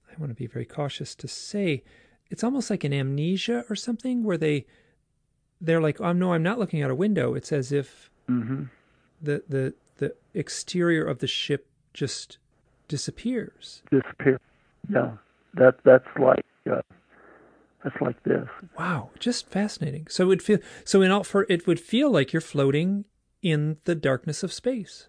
I 0.10 0.20
want 0.20 0.32
to 0.32 0.36
be 0.36 0.48
very 0.48 0.66
cautious 0.66 1.14
to 1.16 1.28
say, 1.28 1.84
it's 2.30 2.44
almost 2.44 2.70
like 2.70 2.84
an 2.84 2.94
amnesia 2.94 3.66
or 3.70 3.76
something 3.76 4.24
where 4.24 4.38
they 4.38 4.66
they're 5.62 5.82
like, 5.82 6.02
"Oh 6.02 6.12
no, 6.12 6.34
I'm 6.34 6.44
not 6.44 6.60
looking 6.60 6.82
out 6.82 6.92
a 6.92 6.96
window." 6.96 7.34
It's 7.34 7.52
as 7.52 7.72
if 7.72 8.10
mm-hmm. 8.30 8.66
the 9.22 9.44
the 9.48 9.74
the 9.98 10.16
exterior 10.34 11.06
of 11.06 11.20
the 11.20 11.28
ship 11.28 11.68
just 11.94 12.38
disappears. 12.88 13.82
Disappear. 13.92 14.40
Yeah, 14.90 15.14
that 15.56 15.76
that's 15.84 16.08
like 16.20 16.46
uh, 16.70 16.82
that's 17.84 18.00
like 18.02 18.22
this. 18.24 18.48
Wow, 18.78 19.12
just 19.20 19.48
fascinating. 19.48 20.08
So 20.10 20.32
it 20.32 20.42
feel 20.42 20.60
so 20.84 21.02
in 21.02 21.12
all 21.12 21.24
for 21.24 21.46
it 21.50 21.66
would 21.68 21.80
feel 21.80 22.12
like 22.12 22.34
you're 22.34 22.42
floating 22.42 23.06
in 23.42 23.78
the 23.86 23.96
darkness 23.96 24.44
of 24.44 24.52
space. 24.52 25.08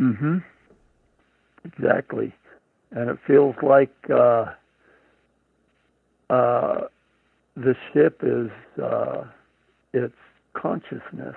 Mm-hmm. 0.00 0.38
Exactly, 1.64 2.34
and 2.90 3.10
it 3.10 3.18
feels 3.26 3.54
like 3.62 3.94
uh, 4.10 4.46
uh, 6.30 6.82
the 7.56 7.74
ship 7.92 8.20
is 8.22 8.50
uh, 8.82 9.24
its 9.92 10.16
consciousness. 10.54 11.36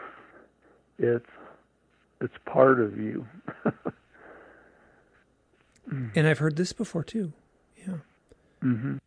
It's 0.98 1.26
it's 2.22 2.34
part 2.46 2.80
of 2.80 2.98
you. 2.98 3.26
and 6.16 6.28
I've 6.28 6.40
heard 6.40 6.56
this 6.56 6.74
before 6.74 7.04
too. 7.04 7.34
Yeah. 7.78 7.98
Mm-hmm. 8.64 8.98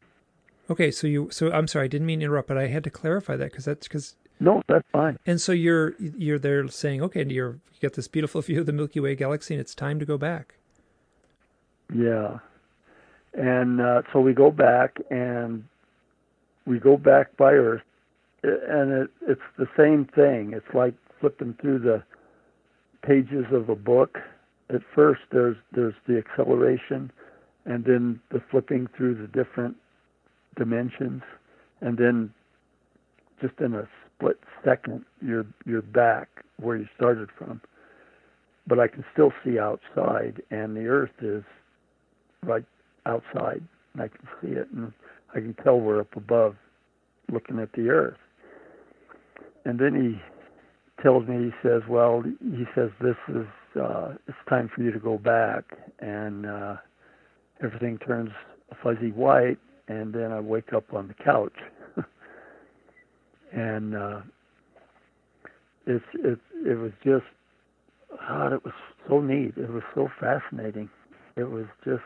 Okay, 0.70 0.90
so 0.90 1.06
you 1.06 1.28
so 1.30 1.50
I'm 1.50 1.66
sorry, 1.66 1.86
I 1.86 1.88
didn't 1.88 2.06
mean 2.06 2.20
to 2.20 2.26
interrupt, 2.26 2.48
but 2.48 2.58
I 2.58 2.66
had 2.66 2.84
to 2.84 2.90
clarify 2.90 3.36
that 3.36 3.50
because 3.50 3.64
that's 3.64 3.88
because 3.88 4.16
no, 4.40 4.62
that's 4.68 4.86
fine. 4.92 5.18
And 5.26 5.40
so 5.40 5.52
you're 5.52 5.94
you're 5.98 6.38
there 6.38 6.68
saying, 6.68 7.02
okay, 7.02 7.24
you're 7.24 7.52
you 7.52 7.80
get 7.80 7.94
this 7.94 8.08
beautiful 8.08 8.40
view 8.42 8.60
of 8.60 8.66
the 8.66 8.72
Milky 8.72 9.00
Way 9.00 9.14
galaxy, 9.14 9.54
and 9.54 9.60
it's 9.60 9.74
time 9.74 9.98
to 9.98 10.04
go 10.04 10.18
back. 10.18 10.54
Yeah, 11.94 12.38
and 13.34 13.80
uh, 13.80 14.02
so 14.12 14.20
we 14.20 14.32
go 14.32 14.50
back, 14.50 14.98
and 15.10 15.64
we 16.66 16.78
go 16.78 16.96
back 16.96 17.36
by 17.36 17.52
Earth, 17.52 17.82
and 18.42 18.92
it, 18.92 19.10
it's 19.26 19.40
the 19.58 19.68
same 19.76 20.06
thing. 20.14 20.52
It's 20.54 20.74
like 20.74 20.94
flipping 21.20 21.54
through 21.60 21.80
the 21.80 22.02
pages 23.02 23.46
of 23.52 23.68
a 23.68 23.76
book. 23.76 24.18
At 24.70 24.82
first, 24.94 25.22
there's 25.32 25.56
there's 25.72 25.94
the 26.06 26.18
acceleration, 26.18 27.10
and 27.64 27.84
then 27.84 28.20
the 28.30 28.42
flipping 28.50 28.88
through 28.96 29.14
the 29.14 29.28
different 29.28 29.76
dimensions, 30.56 31.22
and 31.80 31.96
then 31.96 32.32
just 33.40 33.54
in 33.60 33.74
a 33.74 33.88
split 34.16 34.38
second, 34.64 35.04
you're 35.20 35.46
you're 35.64 35.82
back 35.82 36.28
where 36.60 36.76
you 36.76 36.86
started 36.96 37.28
from. 37.36 37.60
But 38.66 38.78
I 38.78 38.88
can 38.88 39.04
still 39.12 39.32
see 39.44 39.58
outside, 39.58 40.42
and 40.50 40.76
the 40.76 40.86
Earth 40.86 41.22
is 41.22 41.44
right 42.42 42.64
outside, 43.08 43.62
and 43.94 44.02
I 44.02 44.08
can 44.08 44.28
see 44.40 44.48
it, 44.48 44.68
and 44.74 44.92
I 45.34 45.40
can 45.40 45.54
tell 45.64 45.80
we're 45.80 46.00
up 46.00 46.14
above, 46.16 46.56
looking 47.32 47.58
at 47.58 47.72
the 47.72 47.88
Earth. 47.88 48.16
And 49.64 49.78
then 49.78 49.94
he 49.94 51.02
tells 51.02 51.26
me, 51.26 51.46
he 51.46 51.50
says, 51.68 51.82
"Well, 51.88 52.22
he 52.22 52.64
says 52.74 52.90
this 53.00 53.16
is 53.28 53.46
uh, 53.80 54.14
it's 54.26 54.38
time 54.48 54.70
for 54.74 54.82
you 54.82 54.92
to 54.92 54.98
go 55.00 55.18
back," 55.18 55.64
and 56.00 56.46
uh, 56.46 56.76
everything 57.62 57.98
turns 57.98 58.30
fuzzy 58.82 59.10
white, 59.10 59.58
and 59.88 60.12
then 60.14 60.32
I 60.32 60.40
wake 60.40 60.72
up 60.72 60.92
on 60.94 61.08
the 61.08 61.14
couch, 61.14 61.56
and 63.52 63.94
uh, 63.96 64.20
it's 65.86 66.04
it 66.14 66.38
it 66.66 66.78
was 66.78 66.92
just 67.04 67.24
God, 68.28 68.52
it 68.52 68.64
was 68.64 68.74
so 69.08 69.20
neat. 69.20 69.54
It 69.56 69.70
was 69.70 69.82
so 69.94 70.08
fascinating. 70.20 70.88
It 71.36 71.50
was 71.50 71.66
just 71.84 72.02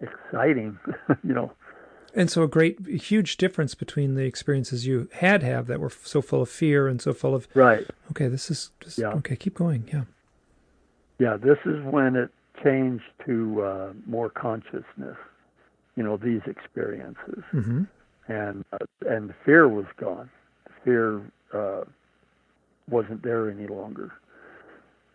exciting, 0.00 0.78
you 1.24 1.34
know. 1.34 1.52
And 2.14 2.30
so 2.30 2.42
a 2.42 2.48
great, 2.48 2.78
huge 2.86 3.36
difference 3.36 3.74
between 3.74 4.14
the 4.14 4.24
experiences 4.24 4.86
you 4.86 5.08
had 5.12 5.42
have 5.42 5.66
that 5.66 5.78
were 5.78 5.90
so 5.90 6.22
full 6.22 6.42
of 6.42 6.48
fear 6.48 6.88
and 6.88 7.00
so 7.00 7.12
full 7.12 7.34
of 7.34 7.46
right. 7.54 7.86
Okay, 8.10 8.28
this 8.28 8.50
is 8.50 8.70
just, 8.80 8.98
yeah. 8.98 9.08
Okay, 9.08 9.36
keep 9.36 9.54
going. 9.54 9.88
Yeah. 9.92 10.04
Yeah, 11.18 11.36
this 11.36 11.58
is 11.64 11.84
when 11.84 12.16
it 12.16 12.30
changed 12.62 13.04
to 13.26 13.62
uh, 13.62 13.92
more 14.06 14.30
consciousness. 14.30 15.16
You 15.96 16.04
know, 16.04 16.16
these 16.16 16.40
experiences, 16.46 17.42
mm-hmm. 17.52 17.82
and 18.28 18.64
uh, 18.72 18.78
and 19.06 19.34
fear 19.44 19.68
was 19.68 19.86
gone. 19.96 20.30
Fear 20.84 21.22
uh, 21.52 21.82
wasn't 22.88 23.22
there 23.22 23.50
any 23.50 23.66
longer, 23.66 24.12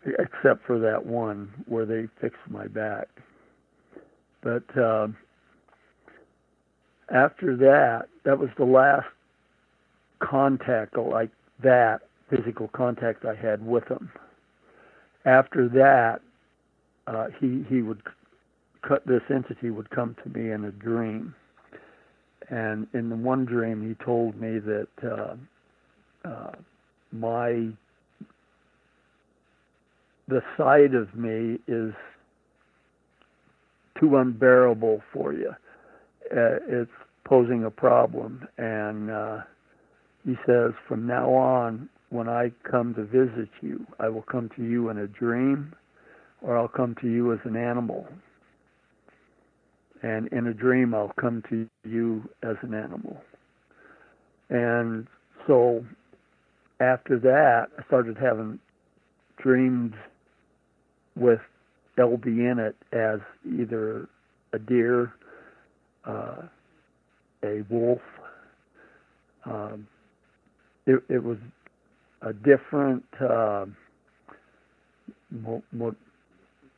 except 0.06 0.66
for 0.66 0.80
that 0.80 1.06
one 1.06 1.54
where 1.68 1.86
they 1.86 2.08
fixed 2.20 2.42
my 2.50 2.68
back. 2.68 3.08
But 4.44 4.78
uh, 4.78 5.08
after 7.14 7.56
that, 7.58 8.08
that 8.26 8.38
was 8.38 8.50
the 8.58 8.66
last 8.66 9.08
contact 10.20 10.98
like 10.98 11.32
that, 11.64 12.02
physical 12.30 12.68
contact 12.70 13.26
I 13.26 13.36
had 13.36 13.66
with 13.66 13.88
him. 13.88 14.12
After 15.26 15.70
that, 15.70 16.20
uh, 17.08 17.28
he 17.40 17.66
he 17.70 17.82
would 17.82 18.02
cut 18.82 19.06
this 19.08 19.22
entity 19.34 19.70
would 19.70 19.90
come 19.90 20.16
to 20.24 20.30
me 20.38 20.52
in 20.52 20.66
a 20.66 20.72
dream, 20.72 21.34
and 22.50 22.88
in 22.94 23.10
the 23.10 23.16
one 23.16 23.46
dream 23.46 23.88
he 23.88 24.04
told 24.04 24.40
me 24.40 24.60
that 24.60 24.88
uh, 25.04 26.28
uh, 26.28 26.52
my 27.12 27.70
the 30.28 30.42
side 30.58 30.94
of 30.94 31.14
me 31.16 31.60
is 31.68 31.94
too 34.04 34.18
unbearable 34.18 35.02
for 35.14 35.34
you. 35.34 35.52
Uh, 36.32 36.60
it's 36.68 36.92
posing 37.26 37.64
a 37.64 37.72
problem, 37.72 38.48
and 38.58 39.10
uh, 39.10 39.38
he 40.26 40.36
says, 40.46 40.72
from 40.88 41.08
now 41.08 41.32
on, 41.32 41.90
when 42.10 42.28
I 42.28 42.52
come 42.70 42.94
to 42.96 43.06
visit 43.06 43.50
you, 43.62 43.86
I 44.00 44.10
will 44.10 44.24
come 44.24 44.50
to 44.56 44.64
you 44.64 44.90
in 44.90 44.98
a 44.98 45.08
dream, 45.08 45.74
or 46.42 46.58
I'll 46.58 46.68
come 46.68 46.96
to 47.02 47.08
you 47.08 47.34
as 47.34 47.40
an 47.46 47.56
animal. 47.56 48.08
And 50.02 50.28
in 50.28 50.48
a 50.48 50.54
dream, 50.54 50.94
I'll 50.94 51.14
come 51.20 51.44
to 51.50 51.68
you 51.86 52.30
as 52.44 52.58
an 52.62 52.74
animal. 52.74 53.22
And 54.50 55.08
so 55.48 55.86
after 56.82 57.18
that, 57.20 57.68
I 57.80 57.84
started 57.88 58.18
having 58.18 58.60
dreams 59.42 59.94
with 61.16 61.40
LB 61.98 62.26
in 62.26 62.60
it 62.60 62.76
as 62.92 63.20
either 63.46 64.08
a 64.52 64.60
deer, 64.60 65.14
uh, 66.06 66.44
a 67.44 67.64
wolf. 67.70 68.02
Um, 69.46 69.88
it, 70.86 71.04
it, 71.10 71.24
was 71.24 71.38
a 72.22 72.34
different, 72.34 73.04
uh, 73.20 73.66
mo- 75.32 75.64
mo- 75.72 75.96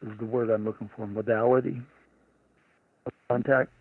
is 0.01 0.17
the 0.19 0.25
word 0.25 0.49
I'm 0.49 0.65
looking 0.65 0.89
for, 0.95 1.07
modality 1.07 1.81
of 3.05 3.13
contact. 3.29 3.71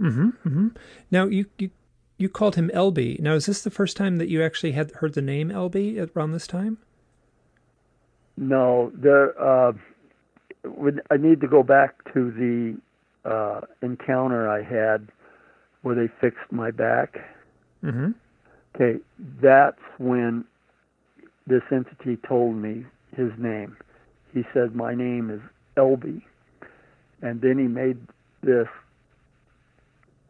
Mm-hmm, 0.00 0.28
mm-hmm. 0.48 0.68
Now 1.10 1.26
you, 1.26 1.46
you 1.58 1.70
you 2.18 2.28
called 2.28 2.56
him 2.56 2.70
LB. 2.74 3.20
Now 3.20 3.34
is 3.34 3.46
this 3.46 3.62
the 3.62 3.70
first 3.70 3.96
time 3.96 4.16
that 4.16 4.28
you 4.28 4.42
actually 4.42 4.72
had 4.72 4.90
heard 4.92 5.14
the 5.14 5.22
name 5.22 5.50
LB 5.50 6.10
around 6.14 6.32
this 6.32 6.46
time? 6.46 6.78
No, 8.36 8.90
there. 8.94 9.38
Uh, 9.40 9.72
I 11.10 11.16
need 11.16 11.40
to 11.40 11.48
go 11.48 11.62
back 11.62 12.12
to 12.14 12.30
the 12.30 13.28
uh, 13.28 13.60
encounter 13.82 14.48
I 14.48 14.62
had 14.62 15.08
where 15.82 15.94
they 15.94 16.08
fixed 16.20 16.50
my 16.50 16.70
back. 16.70 17.18
Mm-hmm. 17.84 18.10
Okay, 18.74 19.00
that's 19.40 19.80
when 19.98 20.44
this 21.46 21.62
entity 21.70 22.18
told 22.28 22.56
me 22.56 22.84
his 23.16 23.30
name. 23.38 23.76
He 24.34 24.42
said, 24.52 24.74
My 24.74 24.94
name 24.94 25.30
is 25.30 25.40
Elby. 25.76 26.22
And 27.22 27.40
then 27.40 27.58
he 27.58 27.64
made 27.64 27.98
this 28.42 28.68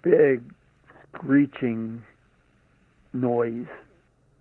big 0.03 0.43
screeching 1.15 2.03
noise 3.13 3.67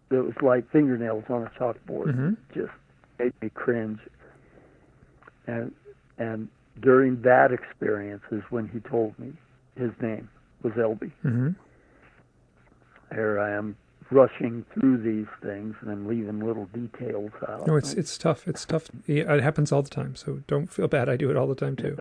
that 0.09 0.23
was 0.23 0.33
like 0.41 0.69
fingernails 0.71 1.23
on 1.29 1.43
a 1.43 1.51
chalkboard. 1.59 2.07
Mm-hmm. 2.07 2.33
Just 2.53 2.73
made 3.17 3.33
me 3.41 3.49
cringe. 3.49 3.99
And 5.47 5.71
and 6.17 6.47
during 6.81 7.21
that 7.21 7.51
experience 7.51 8.23
is 8.31 8.43
when 8.49 8.67
he 8.67 8.79
told 8.79 9.17
me 9.19 9.33
his 9.77 9.91
name 10.01 10.29
was 10.63 10.73
Elby. 10.73 11.11
Mm-hmm. 11.23 11.49
Here 13.13 13.39
I 13.39 13.51
am 13.51 13.75
rushing 14.11 14.65
through 14.73 14.97
these 14.97 15.27
things 15.41 15.75
and 15.81 15.89
I'm 15.89 16.07
leaving 16.07 16.39
little 16.39 16.65
details 16.73 17.31
out. 17.47 17.67
No, 17.67 17.75
it's 17.75 17.93
it's 17.93 18.17
tough. 18.17 18.47
It's 18.47 18.65
tough. 18.65 18.89
It 19.07 19.27
happens 19.41 19.71
all 19.71 19.81
the 19.81 19.89
time. 19.89 20.15
So 20.15 20.41
don't 20.47 20.71
feel 20.71 20.87
bad. 20.87 21.09
I 21.09 21.15
do 21.15 21.29
it 21.29 21.37
all 21.37 21.47
the 21.47 21.55
time 21.55 21.75
too. 21.75 21.97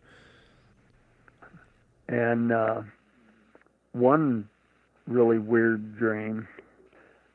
And 2.08 2.52
uh, 2.52 2.82
one 3.92 4.48
really 5.06 5.38
weird 5.38 5.98
dream 5.98 6.46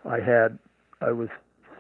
I 0.05 0.19
had, 0.19 0.59
I 1.01 1.11
was 1.11 1.29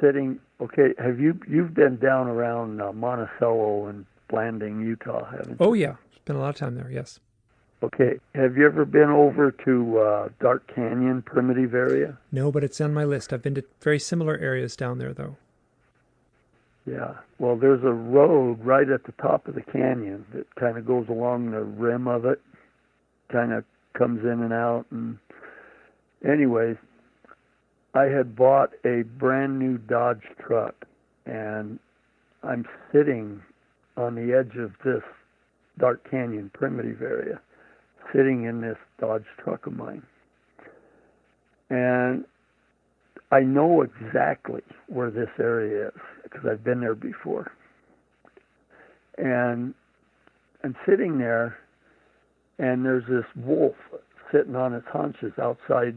sitting. 0.01 0.39
Okay, 0.61 0.93
have 0.97 1.19
you 1.19 1.39
you've 1.47 1.73
been 1.73 1.97
down 1.97 2.27
around 2.27 2.81
uh, 2.81 2.91
Monticello 2.91 3.87
and 3.87 4.05
Blanding, 4.29 4.81
Utah, 4.81 5.25
haven't 5.25 5.49
you? 5.49 5.57
Oh 5.59 5.73
yeah, 5.73 5.95
spent 6.15 6.37
a 6.37 6.41
lot 6.41 6.49
of 6.49 6.55
time 6.55 6.75
there. 6.75 6.89
Yes. 6.89 7.19
Okay. 7.81 8.19
Have 8.35 8.57
you 8.57 8.65
ever 8.65 8.85
been 8.85 9.09
over 9.09 9.51
to 9.51 9.99
uh, 9.99 10.29
Dark 10.41 10.73
Canyon 10.73 11.21
primitive 11.21 11.73
area? 11.73 12.17
No, 12.31 12.51
but 12.51 12.63
it's 12.63 12.81
on 12.81 12.93
my 12.93 13.05
list. 13.05 13.31
I've 13.31 13.41
been 13.41 13.55
to 13.55 13.63
very 13.81 13.99
similar 13.99 14.37
areas 14.37 14.75
down 14.75 14.97
there, 14.97 15.13
though. 15.13 15.37
Yeah. 16.85 17.13
Well, 17.37 17.55
there's 17.55 17.83
a 17.83 17.93
road 17.93 18.65
right 18.65 18.89
at 18.89 19.05
the 19.05 19.13
top 19.13 19.47
of 19.47 19.55
the 19.55 19.61
canyon 19.61 20.25
that 20.33 20.53
kind 20.55 20.77
of 20.77 20.85
goes 20.85 21.07
along 21.07 21.51
the 21.51 21.61
rim 21.63 22.07
of 22.07 22.25
it, 22.25 22.41
kind 23.31 23.53
of 23.53 23.63
comes 23.93 24.23
in 24.23 24.41
and 24.41 24.51
out. 24.51 24.85
And, 24.91 25.17
anyways, 26.27 26.75
I 27.93 28.05
had 28.05 28.35
bought 28.35 28.71
a 28.83 29.03
brand 29.03 29.57
new 29.57 29.77
Dodge 29.77 30.23
truck, 30.45 30.85
and 31.25 31.79
I'm 32.43 32.65
sitting 32.91 33.41
on 33.99 34.15
the 34.15 34.33
edge 34.33 34.57
of 34.57 34.71
this 34.83 35.03
Dark 35.77 36.09
Canyon 36.09 36.51
primitive 36.53 37.01
area 37.01 37.39
sitting 38.13 38.45
in 38.45 38.61
this 38.61 38.77
Dodge 38.99 39.25
truck 39.43 39.67
of 39.67 39.73
mine. 39.73 40.03
And 41.69 42.25
I 43.31 43.41
know 43.41 43.83
exactly 43.83 44.61
where 44.87 45.11
this 45.11 45.29
area 45.39 45.89
is 45.89 46.01
because 46.23 46.41
I've 46.49 46.63
been 46.63 46.79
there 46.79 46.95
before. 46.95 47.51
And 49.17 49.73
I'm 50.63 50.75
sitting 50.87 51.19
there, 51.19 51.57
and 52.57 52.83
there's 52.83 53.05
this 53.07 53.25
wolf 53.35 53.75
sitting 54.31 54.55
on 54.55 54.73
its 54.73 54.87
haunches 54.91 55.33
outside 55.41 55.95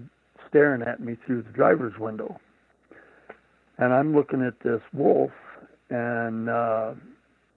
staring 0.48 0.82
at 0.82 1.00
me 1.00 1.16
through 1.26 1.42
the 1.42 1.50
driver's 1.50 1.98
window. 1.98 2.38
And 3.78 3.92
I'm 3.92 4.14
looking 4.14 4.42
at 4.42 4.60
this 4.62 4.82
wolf, 4.92 5.30
and 5.88 6.50
uh, 6.50 6.92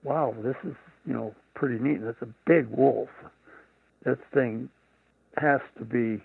wow, 0.06 0.34
this 0.42 0.56
is, 0.64 0.74
you 1.04 1.12
know, 1.12 1.34
pretty 1.54 1.78
neat. 1.82 1.98
That's 2.02 2.22
a 2.22 2.28
big 2.46 2.68
wolf 2.70 3.08
this 4.06 4.18
thing 4.32 4.70
has 5.36 5.60
to 5.78 5.84
be 5.84 6.22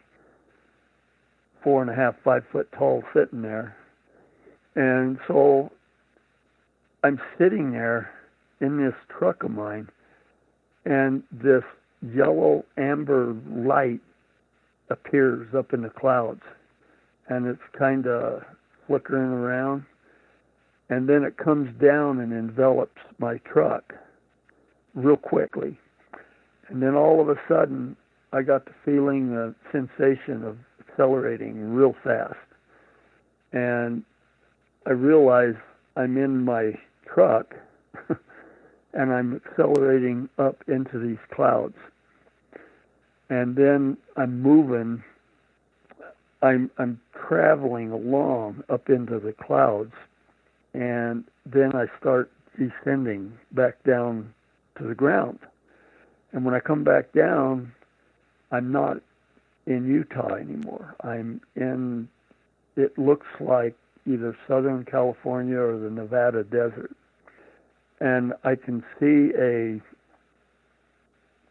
four 1.64 1.82
and 1.82 1.90
a 1.92 1.96
half, 1.96 2.16
five 2.24 2.44
foot 2.52 2.72
tall 2.78 3.04
sitting 3.14 3.42
there. 3.42 3.76
And 4.76 5.18
so 5.28 5.72
I'm 7.04 7.20
sitting 7.38 7.72
there 7.72 8.12
in 8.62 8.78
this 8.78 8.94
truck 9.10 9.44
of 9.44 9.52
mine, 9.52 9.90
and 10.86 11.24
this 11.32 11.64
yellow 12.16 12.64
amber 12.78 13.36
light 13.50 14.00
appears 14.90 15.54
up 15.56 15.74
in 15.74 15.82
the 15.82 15.90
clouds, 15.90 16.42
and 17.28 17.48
it's 17.48 17.60
kind 17.78 18.08
of 18.08 18.44
flickering 18.88 19.32
around, 19.32 19.84
and 20.92 21.08
then 21.08 21.24
it 21.24 21.38
comes 21.38 21.70
down 21.82 22.20
and 22.20 22.34
envelops 22.34 23.02
my 23.18 23.38
truck 23.38 23.94
real 24.94 25.16
quickly. 25.16 25.80
And 26.68 26.84
then 26.84 26.96
all 26.96 27.22
of 27.22 27.30
a 27.30 27.36
sudden, 27.48 27.96
I 28.34 28.42
got 28.42 28.66
the 28.66 28.74
feeling, 28.84 29.30
the 29.30 29.56
sensation 29.72 30.44
of 30.44 30.58
accelerating 30.82 31.74
real 31.74 31.96
fast. 32.04 32.36
And 33.54 34.04
I 34.86 34.92
realized 34.92 35.58
I'm 35.96 36.18
in 36.18 36.44
my 36.44 36.74
truck 37.06 37.56
and 38.94 39.14
I'm 39.14 39.36
accelerating 39.46 40.28
up 40.38 40.62
into 40.68 41.00
these 41.00 41.20
clouds. 41.34 41.76
And 43.30 43.56
then 43.56 43.96
I'm 44.18 44.42
moving, 44.42 45.02
I'm, 46.42 46.70
I'm 46.78 47.00
traveling 47.30 47.92
along 47.92 48.66
up 48.70 48.90
into 48.90 49.20
the 49.20 49.32
clouds. 49.32 49.94
And 50.74 51.26
then 51.46 51.76
I 51.76 51.86
start 52.00 52.32
descending 52.58 53.34
back 53.52 53.84
down 53.84 54.34
to 54.78 54.84
the 54.88 54.96
ground. 54.96 55.40
And 56.32 56.46
when 56.46 56.54
I 56.54 56.60
come 56.60 56.84
back 56.84 57.12
down, 57.14 57.74
I'm 58.52 58.72
not 58.72 58.98
in 59.66 59.88
Utah 59.88 60.36
anymore. 60.36 60.96
I'm 61.04 61.42
in, 61.56 62.08
it 62.76 62.98
looks 62.98 63.28
like 63.40 63.76
either 64.06 64.36
Southern 64.48 64.86
California 64.86 65.58
or 65.58 65.78
the 65.78 65.90
Nevada 65.90 66.44
desert. 66.44 66.92
And 68.00 68.34
I 68.44 68.56
can 68.56 68.84
see 69.00 69.32
a 69.38 69.80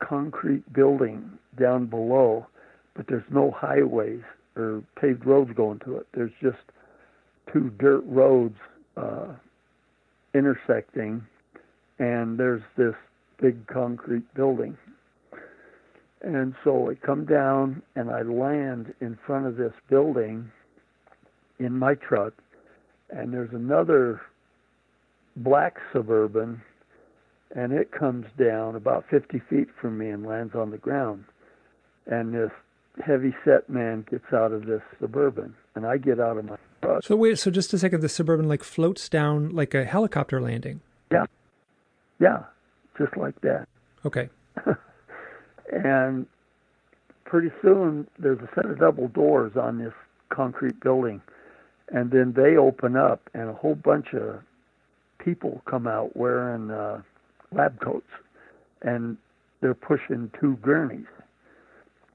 concrete 0.04 0.70
building 0.72 1.30
down 1.58 1.86
below, 1.86 2.46
but 2.94 3.06
there's 3.06 3.22
no 3.30 3.50
highways 3.50 4.22
or 4.56 4.82
paved 5.00 5.24
roads 5.24 5.52
going 5.54 5.78
to 5.80 5.96
it. 5.98 6.06
There's 6.12 6.32
just 6.42 6.58
two 7.52 7.70
dirt 7.78 8.02
roads 8.06 8.56
uh, 9.00 9.26
intersecting, 10.34 11.24
and 11.98 12.38
there's 12.38 12.62
this 12.76 12.94
big 13.40 13.66
concrete 13.66 14.32
building. 14.34 14.76
And 16.22 16.54
so 16.64 16.90
I 16.90 16.94
come 16.94 17.24
down 17.24 17.82
and 17.96 18.10
I 18.10 18.22
land 18.22 18.94
in 19.00 19.18
front 19.26 19.46
of 19.46 19.56
this 19.56 19.72
building 19.88 20.50
in 21.58 21.78
my 21.78 21.94
truck, 21.94 22.34
and 23.10 23.32
there's 23.32 23.52
another 23.52 24.20
black 25.36 25.76
suburban, 25.92 26.60
and 27.54 27.72
it 27.72 27.90
comes 27.92 28.26
down 28.38 28.76
about 28.76 29.04
50 29.10 29.40
feet 29.48 29.68
from 29.80 29.98
me 29.98 30.10
and 30.10 30.26
lands 30.26 30.54
on 30.54 30.70
the 30.70 30.78
ground. 30.78 31.24
And 32.06 32.34
this 32.34 32.50
heavy 33.04 33.34
set 33.44 33.68
man 33.70 34.04
gets 34.10 34.32
out 34.32 34.52
of 34.52 34.66
this 34.66 34.82
suburban, 35.00 35.54
and 35.74 35.86
I 35.86 35.96
get 35.96 36.20
out 36.20 36.36
of 36.36 36.44
my 36.44 36.56
So 37.02 37.16
wait, 37.16 37.38
so 37.38 37.50
just 37.50 37.72
a 37.72 37.78
second, 37.78 38.00
the 38.00 38.08
suburban 38.08 38.48
like 38.48 38.62
floats 38.62 39.08
down 39.08 39.50
like 39.50 39.74
a 39.74 39.84
helicopter 39.84 40.40
landing. 40.40 40.80
Yeah, 41.12 41.26
yeah, 42.18 42.44
just 42.98 43.16
like 43.16 43.40
that. 43.42 43.66
Okay. 44.04 44.28
and 45.72 46.26
pretty 47.24 47.50
soon 47.62 48.06
there's 48.18 48.40
a 48.40 48.48
set 48.54 48.66
of 48.66 48.78
double 48.78 49.08
doors 49.08 49.52
on 49.56 49.78
this 49.78 49.92
concrete 50.30 50.80
building, 50.80 51.20
and 51.88 52.10
then 52.10 52.32
they 52.34 52.56
open 52.56 52.96
up, 52.96 53.28
and 53.34 53.48
a 53.48 53.54
whole 53.54 53.74
bunch 53.74 54.14
of 54.14 54.40
people 55.18 55.62
come 55.66 55.86
out 55.86 56.16
wearing 56.16 56.70
uh, 56.70 57.02
lab 57.52 57.78
coats, 57.80 58.08
and 58.82 59.16
they're 59.60 59.74
pushing 59.74 60.30
two 60.40 60.56
gurneys. 60.62 61.06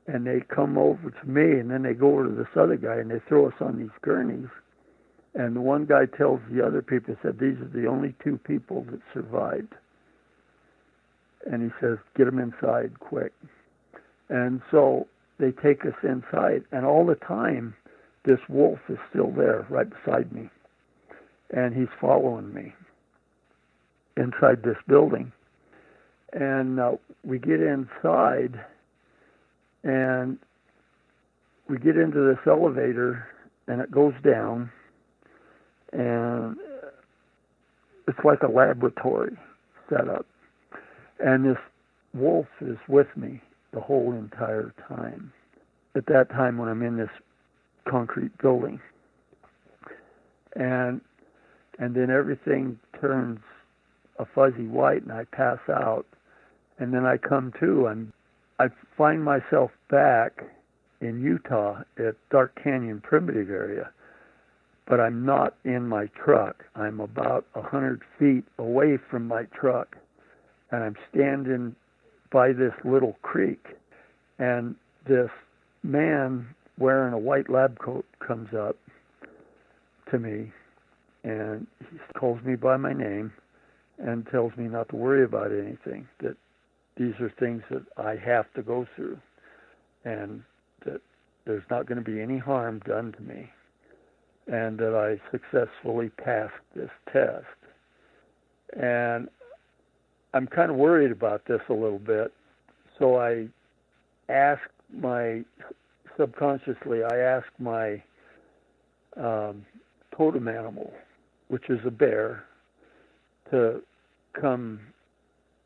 And 0.07 0.25
they 0.25 0.41
come 0.53 0.77
over 0.77 1.09
to 1.09 1.27
me, 1.27 1.59
and 1.59 1.69
then 1.71 1.81
they 1.83 1.93
go 1.93 2.13
over 2.13 2.25
to 2.29 2.35
this 2.35 2.55
other 2.55 2.77
guy, 2.77 2.97
and 2.97 3.09
they 3.09 3.19
throw 3.27 3.47
us 3.47 3.55
on 3.59 3.77
these 3.79 3.89
gurneys. 4.01 4.49
And 5.33 5.55
the 5.55 5.61
one 5.61 5.85
guy 5.85 6.05
tells 6.05 6.39
the 6.51 6.65
other 6.65 6.81
people, 6.81 7.15
said, 7.23 7.39
These 7.39 7.59
are 7.59 7.71
the 7.73 7.87
only 7.87 8.15
two 8.23 8.37
people 8.45 8.85
that 8.91 9.01
survived 9.13 9.73
and 11.45 11.61
he 11.61 11.69
says, 11.79 11.97
"Get 12.15 12.25
them 12.25 12.39
inside 12.39 12.99
quick." 12.99 13.33
And 14.29 14.61
so 14.71 15.07
they 15.37 15.51
take 15.51 15.85
us 15.85 15.93
inside, 16.03 16.63
and 16.71 16.85
all 16.85 17.05
the 17.05 17.15
time, 17.15 17.75
this 18.23 18.39
wolf 18.49 18.79
is 18.89 18.97
still 19.09 19.31
there, 19.31 19.65
right 19.69 19.87
beside 19.89 20.31
me, 20.31 20.49
and 21.51 21.75
he's 21.75 21.91
following 22.01 22.53
me 22.53 22.73
inside 24.17 24.63
this 24.63 24.77
building. 24.87 25.31
And 26.33 26.79
uh, 26.79 26.93
we 27.23 27.37
get 27.37 27.61
inside, 27.61 28.59
and 29.85 30.37
we 31.69 31.77
get 31.77 31.95
into 31.95 32.27
this 32.27 32.39
elevator, 32.45 33.25
and 33.67 33.79
it 33.79 33.89
goes 33.89 34.13
down, 34.23 34.69
and 35.93 36.57
it's 38.07 38.19
like 38.25 38.43
a 38.43 38.51
laboratory 38.51 39.37
setup 39.89 40.25
and 41.19 41.45
this 41.45 41.57
wolf 42.13 42.47
is 42.61 42.77
with 42.87 43.07
me 43.15 43.41
the 43.73 43.79
whole 43.79 44.13
entire 44.13 44.73
time. 44.87 45.31
At 45.95 46.05
that 46.07 46.29
time, 46.29 46.57
when 46.57 46.69
I'm 46.69 46.81
in 46.81 46.97
this 46.97 47.09
concrete 47.89 48.37
building, 48.39 48.79
and 50.55 51.01
and 51.77 51.93
then 51.93 52.09
everything 52.09 52.79
turns 53.01 53.39
a 54.19 54.25
fuzzy 54.25 54.67
white, 54.67 55.03
and 55.03 55.11
I 55.11 55.25
pass 55.25 55.59
out, 55.69 56.05
and 56.79 56.93
then 56.93 57.05
I 57.05 57.17
come 57.17 57.53
to, 57.59 57.87
and 57.87 58.13
I 58.59 58.67
find 58.97 59.23
myself 59.23 59.71
back 59.89 60.43
in 61.01 61.21
Utah 61.21 61.81
at 61.97 62.15
Dark 62.29 62.57
Canyon 62.61 63.01
Primitive 63.01 63.49
area, 63.49 63.91
but 64.87 64.99
I'm 64.99 65.25
not 65.25 65.55
in 65.65 65.87
my 65.87 66.07
truck. 66.07 66.63
I'm 66.75 66.99
about 66.99 67.45
a 67.55 67.61
hundred 67.61 68.01
feet 68.17 68.45
away 68.57 68.97
from 69.09 69.27
my 69.27 69.43
truck 69.53 69.97
and 70.71 70.83
I'm 70.83 70.95
standing 71.11 71.75
by 72.31 72.51
this 72.51 72.73
little 72.83 73.17
creek, 73.21 73.63
and 74.39 74.75
this 75.07 75.29
man 75.83 76.47
wearing 76.77 77.13
a 77.13 77.17
white 77.17 77.49
lab 77.49 77.77
coat 77.79 78.05
comes 78.19 78.49
up, 78.53 78.75
to 80.11 80.19
me 80.19 80.51
and 81.23 81.65
he 81.79 81.97
calls 82.17 82.41
me 82.43 82.55
by 82.55 82.77
my 82.77 82.93
name 82.93 83.31
and 83.97 84.27
tells 84.27 84.55
me 84.57 84.65
not 84.65 84.87
to 84.89 84.95
worry 84.95 85.23
about 85.23 85.51
anything, 85.51 86.07
that 86.19 86.35
these 86.97 87.13
are 87.19 87.31
things 87.39 87.61
that 87.69 87.83
I 87.97 88.15
have 88.15 88.51
to 88.53 88.61
go 88.61 88.87
through 88.95 89.17
and 90.05 90.43
that 90.85 91.01
there's 91.45 91.63
not 91.69 91.87
going 91.87 92.03
to 92.03 92.09
be 92.09 92.21
any 92.21 92.37
harm 92.37 92.81
done 92.85 93.11
to 93.13 93.21
me 93.21 93.49
and 94.47 94.77
that 94.77 94.95
I 94.95 95.19
successfully 95.31 96.09
passed 96.09 96.53
this 96.75 96.89
test. 97.11 97.45
And 98.79 99.27
I'm 100.33 100.47
kind 100.47 100.69
of 100.69 100.77
worried 100.77 101.11
about 101.11 101.45
this 101.47 101.61
a 101.69 101.73
little 101.73 101.99
bit. 101.99 102.31
So 102.99 103.17
I 103.17 103.47
asked 104.29 104.61
my, 104.93 105.43
subconsciously, 106.17 107.03
I 107.03 107.17
asked 107.17 107.59
my 107.59 108.03
um, 109.17 109.65
totem 110.15 110.47
animal, 110.47 110.93
which 111.47 111.69
is 111.69 111.79
a 111.85 111.91
bear, 111.91 112.43
to 113.51 113.81
come 114.39 114.79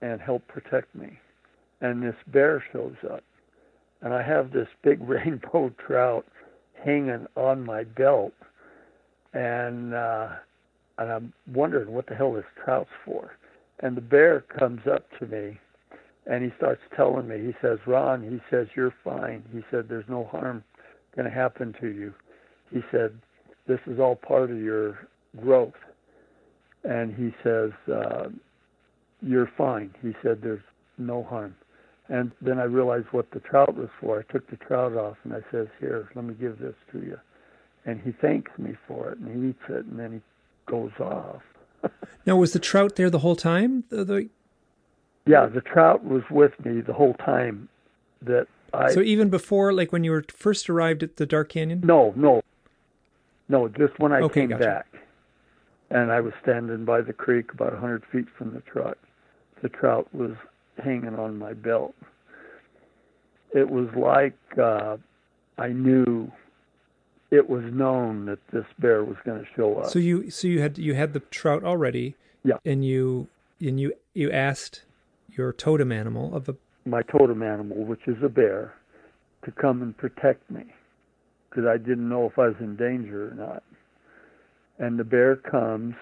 and 0.02 0.22
help 0.22 0.48
protect 0.48 0.94
me. 0.96 1.20
And 1.82 2.04
this 2.04 2.16
bear 2.28 2.64
shows 2.72 2.96
up. 3.12 3.24
And 4.02 4.14
I 4.14 4.22
have 4.22 4.52
this 4.52 4.68
big 4.84 5.02
rainbow 5.08 5.72
trout 5.86 6.26
hanging 6.84 7.28
on 7.36 7.66
my 7.66 7.84
belt. 7.84 8.34
And 9.34 9.94
uh, 9.94 10.30
and 10.98 11.12
I'm 11.12 11.34
wondering 11.54 11.94
what 11.94 12.08
the 12.08 12.16
hell 12.16 12.34
this 12.34 12.44
trout's 12.64 12.90
for. 13.06 13.32
And 13.80 13.96
the 13.96 14.02
bear 14.02 14.42
comes 14.42 14.82
up 14.86 15.06
to 15.20 15.26
me 15.28 15.58
and 16.26 16.44
he 16.44 16.52
starts 16.58 16.82
telling 16.96 17.28
me, 17.28 17.40
he 17.40 17.54
says, 17.62 17.80
Ron, 17.88 18.22
he 18.22 18.40
says, 18.52 18.68
you're 18.76 18.94
fine. 19.04 19.44
He 19.52 19.62
said, 19.72 19.88
there's 19.88 20.08
no 20.10 20.26
harm 20.26 20.64
going 21.16 21.28
to 21.28 21.34
happen 21.34 21.74
to 21.82 21.88
you. 21.88 22.14
He 22.72 22.82
said, 22.92 23.18
this 23.68 23.80
is 23.88 24.00
all 24.00 24.16
part 24.16 24.52
of 24.52 24.58
your 24.58 25.08
growth. 25.42 25.74
And 26.84 27.16
he 27.16 27.34
says, 27.44 27.72
uh, 27.92 28.30
you're 29.22 29.52
fine. 29.58 29.94
He 30.02 30.14
said, 30.24 30.42
there's 30.42 30.64
no 30.98 31.24
harm. 31.24 31.56
And 32.08 32.32
then 32.42 32.58
I 32.58 32.64
realized 32.64 33.08
what 33.12 33.30
the 33.32 33.40
trout 33.40 33.76
was 33.76 33.90
for. 34.00 34.20
I 34.20 34.32
took 34.32 34.50
the 34.50 34.58
trout 34.58 34.96
off 34.96 35.18
and 35.24 35.34
I 35.34 35.42
says, 35.52 35.68
here, 35.80 36.10
let 36.16 36.26
me 36.26 36.34
give 36.34 36.60
this 36.60 36.74
to 36.92 37.00
you. 37.00 37.20
And 37.86 38.02
he 38.02 38.12
thanks 38.12 38.52
me 38.58 38.74
for 38.88 39.12
it 39.12 39.20
and 39.20 39.44
he 39.44 39.50
eats 39.50 39.64
it 39.70 39.86
and 39.86 40.00
then 40.00 40.14
he 40.14 40.22
goes 40.66 40.92
off. 41.00 41.42
now, 42.26 42.36
was 42.36 42.54
the 42.54 42.60
trout 42.60 42.96
there 42.96 43.10
the 43.10 43.20
whole 43.20 43.36
time? 43.36 43.84
The, 43.90 44.04
the... 44.04 44.30
Yeah, 45.26 45.46
the 45.46 45.62
trout 45.62 46.04
was 46.04 46.24
with 46.30 46.54
me 46.66 46.82
the 46.82 46.94
whole 46.94 47.14
time 47.14 47.70
that 48.22 48.48
I. 48.74 48.92
So 48.92 49.02
even 49.02 49.30
before, 49.30 49.74
like 49.74 49.92
when 49.92 50.04
you 50.04 50.12
were 50.12 50.24
first 50.30 50.70
arrived 50.70 51.04
at 51.04 51.18
the 51.18 51.26
Dark 51.26 51.50
Canyon? 51.50 51.82
No, 51.84 52.14
no, 52.16 52.42
no. 53.48 53.68
Just 53.70 53.98
when 54.00 54.12
I 54.12 54.20
okay, 54.22 54.42
came 54.42 54.50
gotcha. 54.50 54.64
back, 54.64 54.88
and 55.90 56.12
I 56.12 56.20
was 56.22 56.34
standing 56.42 56.86
by 56.86 57.02
the 57.02 57.14
creek 57.14 57.54
about 57.54 57.74
a 57.74 57.78
hundred 57.78 58.04
feet 58.12 58.26
from 58.38 58.54
the 58.54 58.62
truck, 58.62 58.98
the 59.62 59.70
trout 59.70 60.08
was 60.14 60.32
hanging 60.84 61.16
on 61.16 61.38
my 61.38 61.54
belt. 61.54 61.96
It 63.54 63.70
was 63.70 63.88
like 63.96 64.38
uh, 64.58 64.98
I 65.58 65.70
knew 65.70 66.32
it 67.32 67.50
was 67.50 67.64
known 67.72 68.26
that 68.26 68.40
this 68.52 68.66
bear 68.80 69.04
was 69.04 69.18
going 69.26 69.40
to 69.40 69.48
show 69.56 69.76
up. 69.80 69.90
So 69.90 70.00
you 70.00 70.30
so 70.30 70.48
you 70.48 70.62
had 70.62 70.78
you 70.78 70.96
had 70.96 71.14
the 71.14 71.20
trout 71.20 71.64
already. 71.64 72.16
Yeah. 72.44 72.56
And 72.66 72.86
you 72.86 73.28
and 73.60 73.80
you 73.80 73.94
you 74.14 74.32
asked 74.32 74.84
your 75.30 75.54
totem 75.54 75.92
animal 75.92 76.36
of 76.36 76.50
a 76.50 76.56
my 76.86 77.02
totem 77.04 77.44
animal, 77.44 77.86
which 77.86 78.08
is 78.08 78.18
a 78.24 78.30
bear, 78.30 78.74
to 79.46 79.52
come 79.52 79.82
and 79.82 79.96
protect 79.96 80.50
me 80.50 80.66
because 81.50 81.66
I 81.66 81.78
didn't 81.78 82.08
know 82.08 82.26
if 82.26 82.38
I 82.38 82.48
was 82.48 82.56
in 82.60 82.76
danger 82.76 83.32
or 83.32 83.36
not. 83.36 83.64
And 84.78 84.98
the 84.98 85.04
bear 85.04 85.36
comes, 85.36 85.96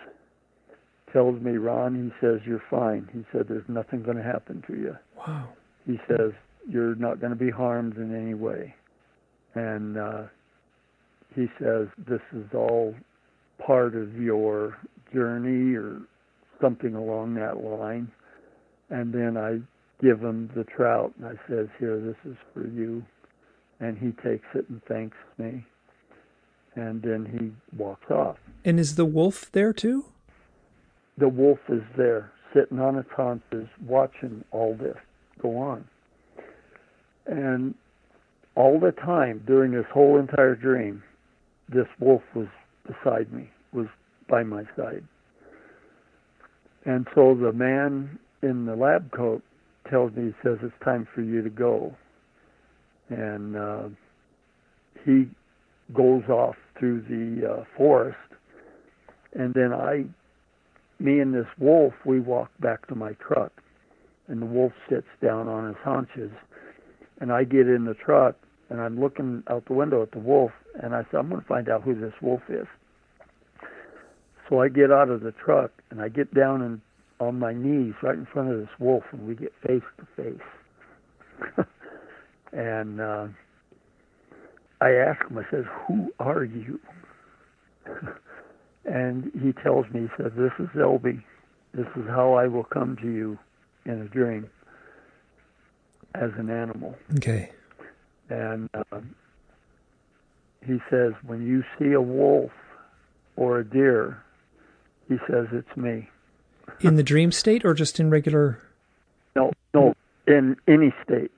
tells 1.11 1.41
me, 1.41 1.57
Ron, 1.57 1.95
he 1.95 2.25
says, 2.25 2.41
you're 2.45 2.63
fine. 2.69 3.07
He 3.13 3.23
said, 3.31 3.47
there's 3.47 3.67
nothing 3.67 4.03
going 4.03 4.17
to 4.17 4.23
happen 4.23 4.63
to 4.67 4.73
you. 4.73 4.95
Wow. 5.17 5.49
He 5.85 5.99
says, 6.07 6.31
you're 6.69 6.95
not 6.95 7.19
going 7.19 7.31
to 7.31 7.37
be 7.37 7.49
harmed 7.49 7.97
in 7.97 8.15
any 8.15 8.33
way. 8.33 8.75
And 9.55 9.97
uh, 9.97 10.23
he 11.35 11.47
says, 11.59 11.87
this 12.07 12.21
is 12.33 12.45
all 12.53 12.93
part 13.65 13.95
of 13.95 14.15
your 14.15 14.77
journey 15.13 15.75
or 15.75 16.01
something 16.61 16.93
along 16.93 17.35
that 17.35 17.63
line. 17.63 18.11
And 18.89 19.13
then 19.13 19.37
I 19.37 19.59
give 20.03 20.19
him 20.19 20.49
the 20.55 20.63
trout 20.63 21.13
and 21.17 21.25
I 21.27 21.49
says, 21.49 21.67
here, 21.79 21.99
this 21.99 22.31
is 22.31 22.37
for 22.53 22.67
you. 22.67 23.03
And 23.79 23.97
he 23.97 24.11
takes 24.27 24.45
it 24.55 24.67
and 24.69 24.81
thanks 24.87 25.17
me. 25.37 25.65
And 26.75 27.01
then 27.01 27.25
he 27.25 27.77
walks 27.77 28.09
off. 28.11 28.37
And 28.65 28.79
is 28.79 28.95
the 28.95 29.05
wolf 29.05 29.51
there 29.51 29.73
too? 29.73 30.05
The 31.17 31.27
wolf 31.27 31.59
is 31.69 31.81
there, 31.97 32.31
sitting 32.53 32.79
on 32.79 32.95
its 32.97 33.09
haunches, 33.15 33.67
watching 33.85 34.43
all 34.51 34.75
this 34.75 34.97
go 35.41 35.57
on. 35.57 35.85
And 37.25 37.75
all 38.55 38.79
the 38.79 38.91
time 38.91 39.43
during 39.45 39.71
this 39.71 39.85
whole 39.93 40.19
entire 40.19 40.55
dream, 40.55 41.03
this 41.69 41.87
wolf 41.99 42.21
was 42.35 42.47
beside 42.85 43.31
me, 43.33 43.49
was 43.73 43.87
by 44.29 44.43
my 44.43 44.63
side. 44.75 45.03
And 46.85 47.05
so 47.13 47.35
the 47.35 47.51
man 47.51 48.17
in 48.41 48.65
the 48.65 48.75
lab 48.75 49.11
coat 49.11 49.43
tells 49.89 50.13
me, 50.13 50.27
he 50.27 50.33
says, 50.43 50.57
it's 50.61 50.73
time 50.83 51.07
for 51.13 51.21
you 51.21 51.41
to 51.41 51.49
go. 51.49 51.95
And 53.09 53.55
uh, 53.55 53.83
he 55.05 55.27
goes 55.93 56.23
off 56.29 56.55
through 56.79 57.01
the 57.01 57.49
uh, 57.49 57.63
forest. 57.75 58.17
And 59.33 59.53
then 59.53 59.73
I, 59.73 60.05
me 60.99 61.19
and 61.19 61.33
this 61.33 61.47
wolf, 61.59 61.93
we 62.05 62.19
walk 62.19 62.49
back 62.59 62.87
to 62.87 62.95
my 62.95 63.13
truck. 63.13 63.51
And 64.27 64.41
the 64.41 64.45
wolf 64.45 64.73
sits 64.89 65.07
down 65.21 65.47
on 65.47 65.67
his 65.67 65.77
haunches. 65.83 66.31
And 67.21 67.31
I 67.31 67.43
get 67.43 67.67
in 67.67 67.85
the 67.85 67.93
truck 67.93 68.35
and 68.69 68.81
I'm 68.81 68.99
looking 68.99 69.43
out 69.49 69.65
the 69.65 69.73
window 69.73 70.01
at 70.03 70.11
the 70.11 70.19
wolf. 70.19 70.51
And 70.81 70.93
I 70.93 71.03
said, 71.09 71.19
I'm 71.19 71.29
going 71.29 71.41
to 71.41 71.47
find 71.47 71.69
out 71.69 71.83
who 71.83 71.95
this 71.95 72.13
wolf 72.21 72.41
is. 72.49 72.67
So 74.49 74.61
I 74.61 74.69
get 74.69 74.91
out 74.91 75.09
of 75.09 75.21
the 75.21 75.31
truck 75.31 75.71
and 75.89 76.01
I 76.01 76.09
get 76.09 76.33
down 76.33 76.61
and 76.61 76.81
on 77.19 77.39
my 77.39 77.53
knees 77.53 77.93
right 78.03 78.15
in 78.15 78.25
front 78.31 78.51
of 78.51 78.59
this 78.59 78.69
wolf 78.79 79.03
and 79.11 79.27
we 79.27 79.35
get 79.35 79.51
face 79.65 79.81
to 79.97 80.07
face. 80.15 81.65
and 82.53 83.01
uh, 83.01 83.27
I 84.81 84.91
ask 84.91 85.25
him, 85.29 85.37
I 85.37 85.43
says, 85.51 85.65
Who 85.87 86.13
are 86.19 86.43
you? 86.43 86.79
and 88.87 89.31
he 89.43 89.51
tells 89.51 89.85
me, 89.93 90.01
he 90.01 90.23
says, 90.23 90.31
This 90.37 90.53
is 90.59 90.69
Elby. 90.75 91.21
This 91.73 91.87
is 91.97 92.07
how 92.07 92.33
I 92.33 92.47
will 92.47 92.63
come 92.63 92.95
to 93.01 93.07
you 93.07 93.37
in 93.85 94.01
a 94.01 94.05
dream 94.05 94.49
as 96.15 96.31
an 96.37 96.49
animal. 96.49 96.95
Okay. 97.17 97.51
And 98.29 98.69
uh, 98.73 99.01
he 100.65 100.77
says, 100.89 101.13
When 101.25 101.45
you 101.45 101.63
see 101.77 101.91
a 101.91 102.01
wolf 102.01 102.51
or 103.35 103.59
a 103.59 103.65
deer, 103.65 104.23
he 105.09 105.17
says, 105.29 105.47
It's 105.51 105.77
me. 105.77 106.09
In 106.79 106.95
the 106.95 107.03
dream 107.03 107.31
state 107.31 107.65
or 107.65 107.73
just 107.73 107.99
in 107.99 108.09
regular? 108.09 108.61
No, 109.35 109.51
no, 109.73 109.93
in 110.27 110.55
any 110.67 110.93
state, 111.03 111.31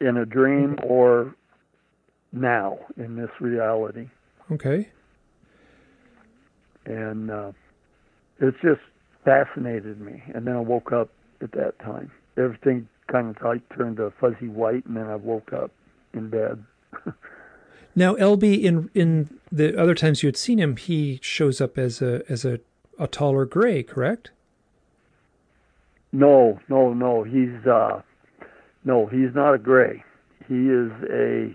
in 0.00 0.16
a 0.16 0.26
dream 0.26 0.78
or 0.82 1.34
now 2.32 2.78
in 2.96 3.16
this 3.16 3.30
reality. 3.40 4.08
Okay. 4.50 4.88
And 6.88 7.30
uh, 7.30 7.52
it's 8.40 8.56
just 8.62 8.80
fascinated 9.24 10.00
me. 10.00 10.22
And 10.34 10.46
then 10.46 10.56
I 10.56 10.60
woke 10.60 10.90
up 10.92 11.10
at 11.42 11.52
that 11.52 11.78
time. 11.80 12.10
Everything 12.36 12.88
kind 13.10 13.36
of 13.36 13.42
like 13.42 13.62
turned 13.76 13.98
to 13.98 14.12
fuzzy 14.20 14.48
white, 14.48 14.84
and 14.86 14.96
then 14.96 15.06
I 15.06 15.16
woke 15.16 15.52
up 15.52 15.70
in 16.14 16.30
bed. 16.30 16.64
now, 17.94 18.14
LB, 18.14 18.62
in 18.62 18.90
in 18.94 19.38
the 19.52 19.78
other 19.78 19.94
times 19.94 20.22
you 20.22 20.28
had 20.28 20.36
seen 20.36 20.58
him, 20.58 20.76
he 20.76 21.18
shows 21.22 21.60
up 21.60 21.76
as 21.76 22.00
a 22.00 22.22
as 22.28 22.44
a, 22.44 22.60
a 22.98 23.06
taller 23.06 23.44
gray, 23.44 23.82
correct? 23.82 24.30
No, 26.12 26.58
no, 26.68 26.94
no. 26.94 27.22
He's 27.22 27.66
uh 27.66 28.02
no, 28.84 29.06
he's 29.06 29.34
not 29.34 29.54
a 29.54 29.58
gray. 29.58 30.02
He 30.46 30.54
is 30.54 30.90
a 31.10 31.52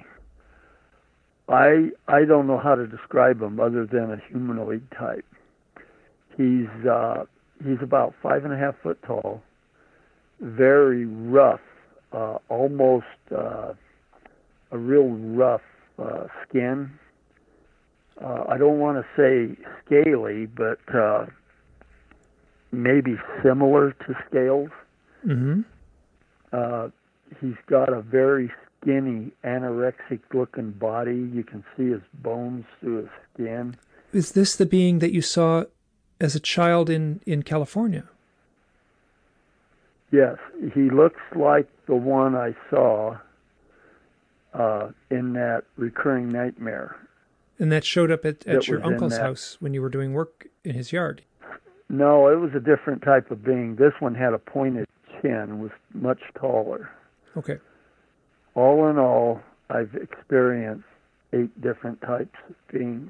I 1.50 1.90
I 2.08 2.26
don't 2.26 2.48
know 2.48 2.58
how 2.58 2.76
to 2.76 2.88
describe 2.88 3.42
him 3.42 3.60
other 3.60 3.86
than 3.86 4.12
a 4.12 4.18
humanoid 4.30 4.88
type. 4.98 5.26
He's 6.38 6.68
uh 6.90 7.26
he's 7.64 7.82
about 7.82 8.14
five 8.22 8.46
and 8.46 8.54
a 8.54 8.58
half 8.58 8.76
foot 8.82 9.02
tall, 9.06 9.42
very 10.40 11.06
rough, 11.06 11.62
uh 12.12 12.38
almost 12.50 13.06
uh 13.36 13.74
a 14.72 14.78
real 14.78 15.10
rough 15.10 15.62
uh 16.00 16.28
skin. 16.48 16.92
Uh 18.24 18.46
I 18.48 18.58
don't 18.58 18.80
want 18.80 18.98
to 18.98 19.06
say 19.18 19.58
scaly, 19.86 20.46
but 20.46 20.80
uh 20.96 21.26
maybe 22.74 23.16
similar 23.44 23.92
to 23.92 24.16
scales. 24.28 24.70
Mm-hmm. 25.26 25.62
Uh, 26.52 26.90
he's 27.40 27.56
got 27.68 27.94
a 27.94 28.02
very 28.02 28.52
skinny, 28.84 29.32
anorexic 29.44 30.20
looking 30.34 30.72
body. 30.72 31.30
You 31.34 31.44
can 31.44 31.64
see 31.76 31.90
his 31.90 32.02
bones 32.14 32.66
through 32.80 32.98
his 32.98 33.10
skin. 33.34 33.78
is 34.12 34.34
this 34.34 34.56
the 34.56 34.66
being 34.66 35.00
that 35.00 35.14
you 35.14 35.22
saw 35.22 35.64
as 36.20 36.36
a 36.36 36.40
child 36.40 36.90
in, 36.90 37.22
in 37.26 37.44
California? 37.44 38.06
Yes, 40.12 40.38
he 40.76 40.92
looks 40.92 41.22
like 41.36 41.68
the 41.88 41.96
one 41.96 42.36
I 42.36 42.56
saw 42.70 43.18
uh, 44.54 44.90
in 45.10 45.34
that 45.34 45.64
recurring 45.76 46.32
nightmare. 46.32 46.96
And 47.58 47.72
that 47.72 47.84
showed 47.84 48.12
up 48.12 48.24
at, 48.26 48.46
at 48.46 48.68
your 48.68 48.86
uncle's 48.86 49.18
house 49.18 49.58
when 49.60 49.74
you 49.74 49.82
were 49.82 49.90
doing 49.90 50.14
work 50.14 50.48
in 50.64 50.76
his 50.76 50.92
yard. 50.92 51.24
No, 51.90 52.28
it 52.28 52.40
was 52.40 52.52
a 52.56 52.60
different 52.60 53.02
type 53.02 53.32
of 53.32 53.44
being. 53.44 53.76
This 53.76 53.94
one 54.00 54.16
had 54.16 54.34
a 54.34 54.40
pointed 54.40 54.88
chin, 55.22 55.60
was 55.60 55.72
much 55.94 56.20
taller. 56.40 56.92
Okay. 57.36 57.58
All 58.56 58.90
in 58.90 58.98
all, 58.98 59.42
I've 59.70 59.96
experienced 59.96 60.86
eight 61.34 61.60
different 61.62 62.02
types 62.02 62.36
of 62.50 62.56
beings. 62.72 63.10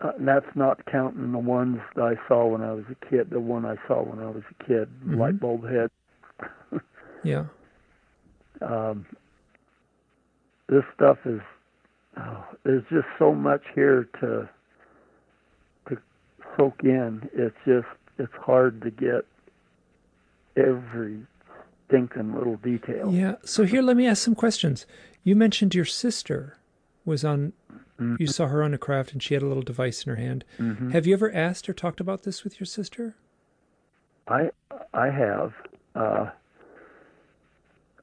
Uh, 0.00 0.12
that's 0.18 0.46
not 0.54 0.84
counting 0.86 1.32
the 1.32 1.38
ones 1.38 1.78
that 1.94 2.02
I 2.02 2.28
saw 2.28 2.46
when 2.46 2.62
I 2.62 2.72
was 2.72 2.84
a 2.90 3.10
kid. 3.10 3.30
The 3.30 3.40
one 3.40 3.64
I 3.64 3.76
saw 3.86 4.02
when 4.02 4.18
I 4.18 4.30
was 4.30 4.42
a 4.50 4.64
kid, 4.64 4.88
mm-hmm. 4.88 5.18
light 5.18 5.40
bulb 5.40 5.64
head. 5.68 5.90
yeah. 7.24 7.44
Um, 8.60 9.06
this 10.68 10.82
stuff 10.94 11.18
is. 11.24 11.40
Oh, 12.16 12.44
there's 12.64 12.84
just 12.90 13.06
so 13.18 13.34
much 13.34 13.62
here 13.74 14.08
to 14.20 14.48
to 15.88 15.96
soak 16.56 16.80
in. 16.84 17.28
It's 17.32 17.56
just 17.66 17.86
it's 18.18 18.32
hard 18.40 18.82
to 18.82 18.90
get 18.90 19.26
every 20.56 21.26
stinking 21.86 22.34
little 22.34 22.56
detail. 22.56 23.12
Yeah. 23.12 23.36
So 23.44 23.64
here, 23.64 23.82
let 23.82 23.96
me 23.96 24.06
ask 24.06 24.22
some 24.22 24.34
questions. 24.34 24.86
You 25.22 25.36
mentioned 25.36 25.74
your 25.74 25.84
sister 25.84 26.58
was 27.04 27.24
on. 27.24 27.52
Mm-hmm. 28.00 28.16
You 28.18 28.26
saw 28.26 28.46
her 28.48 28.62
on 28.62 28.74
a 28.74 28.78
craft, 28.78 29.12
and 29.12 29.22
she 29.22 29.34
had 29.34 29.42
a 29.42 29.46
little 29.46 29.62
device 29.62 30.04
in 30.04 30.10
her 30.10 30.16
hand. 30.16 30.44
Mm-hmm. 30.58 30.90
Have 30.90 31.06
you 31.06 31.14
ever 31.14 31.32
asked 31.32 31.68
or 31.68 31.72
talked 31.72 32.00
about 32.00 32.24
this 32.24 32.42
with 32.42 32.58
your 32.58 32.66
sister? 32.66 33.16
I 34.28 34.50
I 34.92 35.10
have. 35.10 35.52
Uh, 35.94 36.30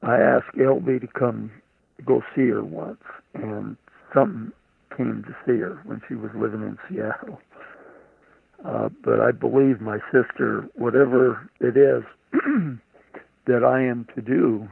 I 0.02 0.16
asked 0.18 0.56
LB 0.56 1.00
to 1.02 1.06
come 1.06 1.52
go 2.04 2.22
see 2.34 2.48
her 2.48 2.64
once, 2.64 3.02
and 3.34 3.76
something 4.14 4.52
came 4.96 5.24
to 5.24 5.36
see 5.46 5.58
her 5.60 5.80
when 5.84 6.00
she 6.08 6.14
was 6.14 6.30
living 6.34 6.62
in 6.62 6.78
Seattle. 6.88 7.40
Uh, 8.64 8.88
but 9.02 9.20
I 9.20 9.32
believe 9.32 9.80
my 9.80 9.98
sister, 10.12 10.68
whatever 10.74 11.48
it 11.60 11.76
is 11.76 12.04
that 13.46 13.64
I 13.64 13.82
am 13.82 14.06
to 14.14 14.22
do, 14.22 14.68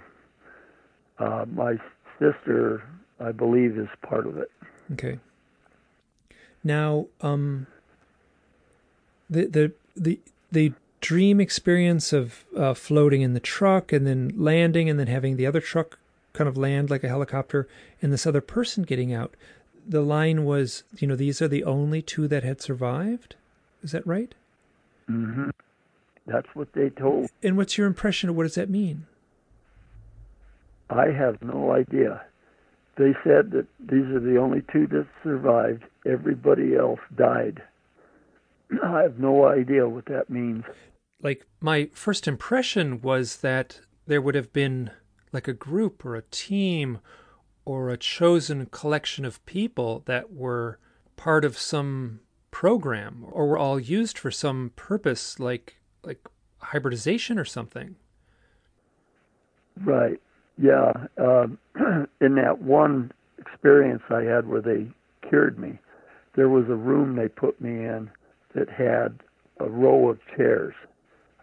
uh, 1.18 1.44
my 1.52 1.76
sister, 2.18 2.82
I 3.18 3.32
believe, 3.32 3.78
is 3.78 3.88
part 4.02 4.26
of 4.26 4.36
it. 4.36 4.50
Okay. 4.92 5.18
Now, 6.62 7.06
um, 7.20 7.66
the 9.28 9.46
the 9.46 9.72
the 9.96 10.20
the 10.52 10.72
dream 11.00 11.40
experience 11.40 12.12
of 12.12 12.44
uh, 12.56 12.74
floating 12.74 13.22
in 13.22 13.32
the 13.32 13.40
truck 13.40 13.92
and 13.92 14.06
then 14.06 14.32
landing 14.36 14.90
and 14.90 14.98
then 14.98 15.06
having 15.06 15.36
the 15.36 15.46
other 15.46 15.60
truck 15.60 15.98
kind 16.32 16.48
of 16.48 16.56
land 16.56 16.90
like 16.90 17.02
a 17.02 17.08
helicopter 17.08 17.66
and 18.02 18.12
this 18.12 18.26
other 18.26 18.40
person 18.40 18.82
getting 18.82 19.12
out. 19.12 19.34
The 19.86 20.02
line 20.02 20.44
was, 20.44 20.84
you 20.98 21.08
know, 21.08 21.16
these 21.16 21.40
are 21.40 21.48
the 21.48 21.64
only 21.64 22.02
two 22.02 22.28
that 22.28 22.44
had 22.44 22.60
survived. 22.60 23.34
Is 23.82 23.92
that 23.92 24.06
right? 24.06 24.34
Mm-hmm. 25.10 25.50
That's 26.30 26.48
what 26.54 26.72
they 26.74 26.90
told. 26.90 27.28
And 27.42 27.56
what's 27.56 27.76
your 27.76 27.86
impression 27.86 28.30
of 28.30 28.36
what 28.36 28.44
does 28.44 28.54
that 28.54 28.70
mean? 28.70 29.06
I 30.88 31.06
have 31.06 31.42
no 31.42 31.72
idea. 31.72 32.22
They 32.96 33.14
said 33.24 33.50
that 33.52 33.66
these 33.80 34.04
are 34.04 34.20
the 34.20 34.36
only 34.36 34.62
two 34.72 34.86
that 34.88 35.06
survived. 35.24 35.84
Everybody 36.06 36.76
else 36.76 37.00
died. 37.16 37.62
I 38.82 39.02
have 39.02 39.18
no 39.18 39.46
idea 39.46 39.88
what 39.88 40.06
that 40.06 40.30
means. 40.30 40.64
Like, 41.22 41.46
my 41.60 41.90
first 41.92 42.28
impression 42.28 43.00
was 43.00 43.38
that 43.38 43.80
there 44.06 44.22
would 44.22 44.34
have 44.34 44.52
been 44.52 44.90
like 45.32 45.48
a 45.48 45.52
group 45.52 46.04
or 46.04 46.16
a 46.16 46.22
team 46.22 46.98
or 47.64 47.90
a 47.90 47.96
chosen 47.96 48.66
collection 48.66 49.24
of 49.24 49.44
people 49.46 50.02
that 50.06 50.32
were 50.32 50.78
part 51.16 51.44
of 51.44 51.58
some 51.58 52.20
program 52.50 53.24
or 53.30 53.46
were 53.46 53.58
all 53.58 53.78
used 53.78 54.18
for 54.18 54.30
some 54.30 54.72
purpose 54.76 55.38
like 55.38 55.79
like 56.04 56.18
hybridization 56.58 57.38
or 57.38 57.44
something 57.44 57.96
right 59.84 60.20
yeah 60.58 60.92
um, 61.18 61.58
in 62.20 62.34
that 62.34 62.60
one 62.60 63.10
experience 63.38 64.02
i 64.10 64.22
had 64.22 64.46
where 64.46 64.60
they 64.60 64.86
cured 65.28 65.58
me 65.58 65.78
there 66.36 66.48
was 66.48 66.64
a 66.68 66.74
room 66.74 67.16
they 67.16 67.28
put 67.28 67.60
me 67.60 67.70
in 67.70 68.10
that 68.54 68.68
had 68.68 69.20
a 69.58 69.68
row 69.68 70.10
of 70.10 70.18
chairs 70.36 70.74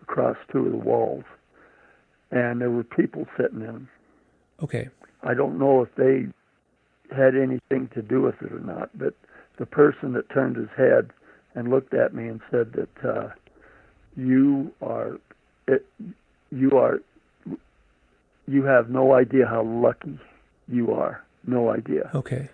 across 0.02 0.38
two 0.52 0.66
of 0.66 0.72
the 0.72 0.78
walls 0.78 1.24
and 2.32 2.62
there 2.62 2.72
were 2.72 2.84
people 2.84 3.26
sitting 3.38 3.62
in 3.62 3.66
them. 3.66 3.90
Okay. 4.62 4.90
I 5.24 5.34
don't 5.34 5.58
know 5.58 5.82
if 5.82 5.90
they 5.96 6.28
had 7.16 7.36
anything 7.36 7.90
to 7.94 8.02
do 8.02 8.22
with 8.22 8.36
it 8.42 8.52
or 8.52 8.60
not, 8.60 8.90
but 8.98 9.14
the 9.58 9.66
person 9.66 10.14
that 10.14 10.30
turned 10.30 10.56
his 10.56 10.70
head 10.76 11.12
and 11.56 11.70
looked 11.70 11.94
at 11.94 12.14
me 12.14 12.28
and 12.28 12.42
said 12.52 12.74
that 12.74 13.10
uh, 13.10 13.30
you 14.18 14.74
are 14.82 15.20
it, 15.68 15.86
you 16.52 16.72
are 16.78 17.00
you 18.48 18.64
have 18.64 18.90
no 18.90 19.14
idea 19.14 19.46
how 19.46 19.64
lucky 19.64 20.18
you 20.68 20.92
are. 20.94 21.24
No 21.46 21.70
idea. 21.70 22.10
Okay. 22.16 22.50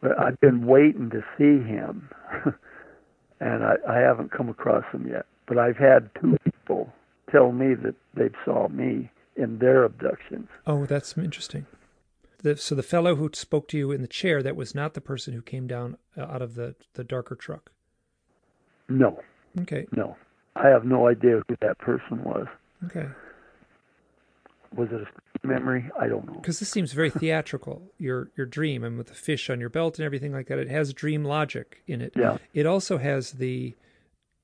But 0.00 0.18
I've 0.18 0.40
been 0.40 0.66
waiting 0.66 1.10
to 1.10 1.22
see 1.38 1.64
him, 1.66 2.08
and 3.40 3.64
I, 3.64 3.74
I 3.88 3.98
haven't 3.98 4.32
come 4.32 4.48
across 4.48 4.84
him 4.92 5.06
yet. 5.08 5.26
But 5.46 5.58
I've 5.58 5.76
had 5.76 6.10
two 6.20 6.36
people 6.44 6.92
tell 7.30 7.52
me 7.52 7.74
that 7.74 7.94
they 8.14 8.30
saw 8.44 8.68
me 8.68 9.10
in 9.36 9.58
their 9.58 9.84
abductions. 9.84 10.48
Oh, 10.66 10.86
that's 10.86 11.16
interesting. 11.16 11.66
The, 12.42 12.56
so 12.56 12.74
the 12.74 12.82
fellow 12.82 13.14
who 13.14 13.30
spoke 13.32 13.68
to 13.68 13.78
you 13.78 13.92
in 13.92 14.02
the 14.02 14.08
chair, 14.08 14.42
that 14.42 14.56
was 14.56 14.74
not 14.74 14.94
the 14.94 15.00
person 15.00 15.32
who 15.32 15.42
came 15.42 15.66
down 15.66 15.96
uh, 16.16 16.22
out 16.22 16.42
of 16.42 16.54
the, 16.56 16.74
the 16.94 17.04
darker 17.04 17.36
truck? 17.36 17.70
No. 18.88 19.20
Okay. 19.60 19.86
No. 19.92 20.16
I 20.56 20.68
have 20.68 20.84
no 20.84 21.08
idea 21.08 21.42
who 21.48 21.56
that 21.60 21.78
person 21.78 22.22
was. 22.24 22.46
Okay. 22.86 23.06
Was 24.74 24.88
it 24.90 25.02
a 25.02 25.46
memory? 25.46 25.90
I 25.98 26.08
don't 26.08 26.26
know. 26.26 26.34
Because 26.34 26.58
this 26.58 26.68
seems 26.68 26.92
very 26.92 27.10
theatrical. 27.10 27.82
Your 27.98 28.30
your 28.36 28.46
dream, 28.46 28.84
and 28.84 28.96
with 28.96 29.08
the 29.08 29.14
fish 29.14 29.50
on 29.50 29.60
your 29.60 29.68
belt 29.68 29.98
and 29.98 30.06
everything 30.06 30.32
like 30.32 30.48
that, 30.48 30.58
it 30.58 30.68
has 30.68 30.92
dream 30.94 31.24
logic 31.24 31.82
in 31.86 32.00
it. 32.00 32.12
Yeah. 32.16 32.38
It 32.54 32.66
also 32.66 32.98
has 32.98 33.32
the 33.32 33.74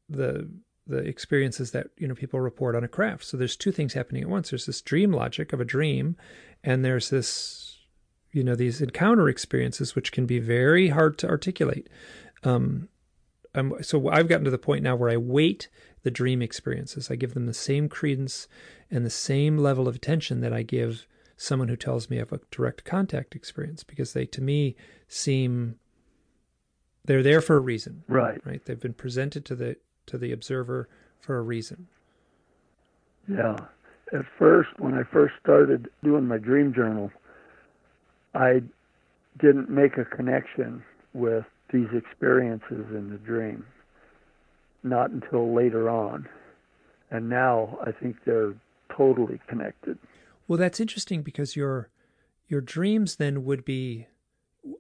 the 0.09 0.49
the 0.87 0.99
experiences 0.99 1.71
that 1.73 1.89
you 1.97 2.09
know 2.09 2.15
people 2.15 2.41
report 2.41 2.75
on 2.75 2.85
a 2.85 2.89
craft. 2.89 3.25
So 3.25 3.37
there's 3.37 3.57
two 3.57 3.73
things 3.73 3.95
happening 3.95 4.23
at 4.23 4.29
once. 4.29 4.51
There's 4.51 4.67
this 4.67 4.83
dream 4.83 5.13
logic 5.13 5.53
of 5.53 5.61
a 5.61 5.65
dream, 5.65 6.17
and 6.63 6.85
there's 6.85 7.11
this 7.11 7.79
you 8.33 8.45
know 8.45 8.55
these 8.55 8.81
encounter 8.81 9.29
experiences 9.29 9.95
which 9.95 10.13
can 10.13 10.27
be 10.27 10.39
very 10.39 10.89
hard 10.89 11.19
to 11.19 11.29
articulate. 11.29 11.89
Um, 12.45 12.89
I'm, 13.55 13.83
so 13.83 14.09
I've 14.09 14.29
gotten 14.29 14.45
to 14.45 14.51
the 14.51 14.59
point 14.59 14.83
now 14.83 14.95
where 14.97 15.11
I 15.11 15.17
weight 15.17 15.69
the 16.03 16.11
dream 16.11 16.43
experiences. 16.43 17.11
I 17.11 17.17
give 17.17 17.35
them 17.35 17.47
the 17.47 17.55
same 17.55 17.89
credence 17.89 18.49
and 18.91 19.05
the 19.05 19.11
same 19.11 19.59
level 19.59 19.89
of 19.89 19.97
attention 19.97 20.41
that 20.41 20.53
I 20.53 20.63
give 20.63 21.07
someone 21.37 21.69
who 21.69 21.77
tells 21.77 22.11
me 22.11 22.19
of 22.19 22.33
a 22.33 22.41
direct 22.51 22.85
contact 22.85 23.35
experience 23.35 23.85
because 23.85 24.13
they 24.13 24.27
to 24.27 24.41
me 24.41 24.77
seem 25.07 25.77
they're 27.05 27.23
there 27.23 27.41
for 27.41 27.57
a 27.57 27.61
reason. 27.61 28.03
Right. 28.09 28.41
Right. 28.45 28.65
They've 28.65 28.81
been 28.81 28.95
presented 28.95 29.45
to 29.47 29.55
the 29.55 29.77
to 30.07 30.19
the 30.19 30.33
observer 30.33 30.89
for 31.21 31.39
a 31.39 31.43
reason. 31.43 31.87
Yeah. 33.29 33.57
At 34.13 34.25
first, 34.39 34.71
when 34.79 34.95
I 34.95 35.03
first 35.05 35.35
started 35.43 35.89
doing 36.03 36.27
my 36.27 36.39
dream 36.39 36.73
journal, 36.73 37.11
I 38.35 38.63
didn't 39.39 39.71
make 39.71 39.99
a 39.99 40.05
connection 40.05 40.83
with 41.13 41.45
these 41.73 41.89
experiences 41.93 42.87
in 42.91 43.11
the 43.11 43.19
dream. 43.19 43.67
Not 44.83 45.11
until 45.11 45.55
later 45.55 45.89
on. 45.91 46.29
And 47.11 47.29
now 47.29 47.79
I 47.85 47.93
think 47.93 48.17
they're 48.25 48.55
totally 48.95 49.41
connected. 49.49 49.99
Well, 50.47 50.59
that's 50.59 50.81
interesting 50.81 51.23
because 51.23 51.57
your 51.57 51.91
your 52.49 52.61
dreams 52.61 53.17
then 53.17 53.45
would 53.45 53.65
be 53.65 54.07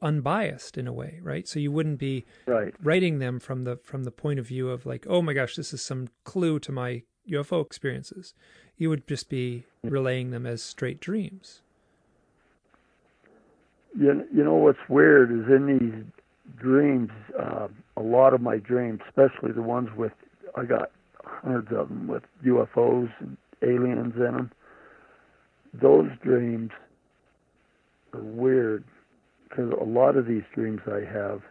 unbiased 0.03 0.76
in 0.76 0.86
a 0.86 0.92
way, 0.92 1.20
right? 1.22 1.46
So 1.46 1.59
you 1.59 1.70
wouldn't 1.70 1.99
be 1.99 2.24
right. 2.46 2.74
writing 2.82 3.18
them 3.18 3.38
from 3.38 3.64
the 3.64 3.76
from 3.82 4.05
the 4.05 4.11
point 4.11 4.38
of 4.38 4.46
view 4.46 4.70
of 4.70 4.86
like, 4.86 5.07
oh 5.09 5.22
my 5.22 5.32
gosh, 5.32 5.57
this 5.57 5.72
is 5.72 5.82
some 5.82 6.09
clue 6.24 6.59
to 6.61 6.72
my 6.72 7.03
UFO 7.30 7.64
experiences. 7.64 8.34
You 8.76 8.90
would 8.90 9.07
just 9.07 9.28
be 9.28 9.64
relaying 9.82 10.30
them 10.30 10.46
as 10.46 10.62
straight 10.62 11.01
dreams. 11.01 11.62
You, 13.99 14.24
you 14.32 14.44
know 14.44 14.55
what's 14.55 14.78
weird 14.88 15.30
is 15.32 15.46
in 15.49 15.66
these 15.66 16.17
dreams, 16.57 17.11
uh, 17.38 17.68
a 17.96 18.03
lot 18.03 18.34
of 18.34 18.40
my 18.40 18.59
dreams, 18.59 19.01
especially 19.09 19.53
the 19.53 19.62
ones 19.62 19.88
with, 19.96 20.12
I 20.57 20.64
got 20.64 20.90
hundreds 21.24 21.68
of 21.72 21.88
them 21.88 22.07
with 22.07 22.22
UFOs 22.44 23.11
and 23.20 23.36
aliens 23.62 24.14
in 24.16 24.22
them. 24.22 24.53
Those 25.74 26.11
dreams 26.22 26.70
are 28.14 28.22
weird 28.22 28.84
because 29.49 29.72
a 29.80 29.84
lot 29.84 30.16
of 30.16 30.26
these 30.26 30.42
dreams 30.55 30.80
I 30.86 31.05
have 31.12 31.42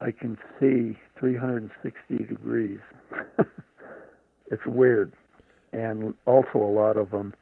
I 0.00 0.10
can 0.10 0.36
see 0.60 0.98
360 1.18 2.24
degrees. 2.24 2.80
it's 4.50 4.66
weird. 4.66 5.12
And 5.72 6.14
also 6.26 6.58
a 6.58 6.72
lot 6.72 6.96
of 6.96 7.10
them, 7.10 7.34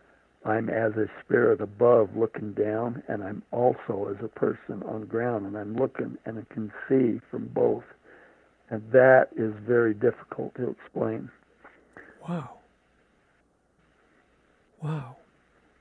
I'm 0.45 0.69
as 0.69 0.93
a 0.93 1.07
spirit 1.25 1.61
above 1.61 2.11
looking 2.17 2.53
down, 2.53 3.03
and 3.09 3.23
I'm 3.25 3.43
also 3.51 4.15
as 4.15 4.23
a 4.23 4.29
person 4.29 4.83
on 4.87 5.07
ground, 5.07 5.47
and 5.47 5.57
I'm 5.57 5.75
looking 5.75 6.19
and 6.27 6.39
I 6.39 6.55
can 6.55 6.71
see 6.89 7.21
from 7.31 7.47
both. 7.49 7.85
And 8.71 8.83
that 8.93 9.29
is 9.37 9.55
very 9.67 9.95
difficult 9.95 10.55
to 10.57 10.71
explain. 10.71 11.31
Wow. 12.29 12.51
Wow. 14.83 15.17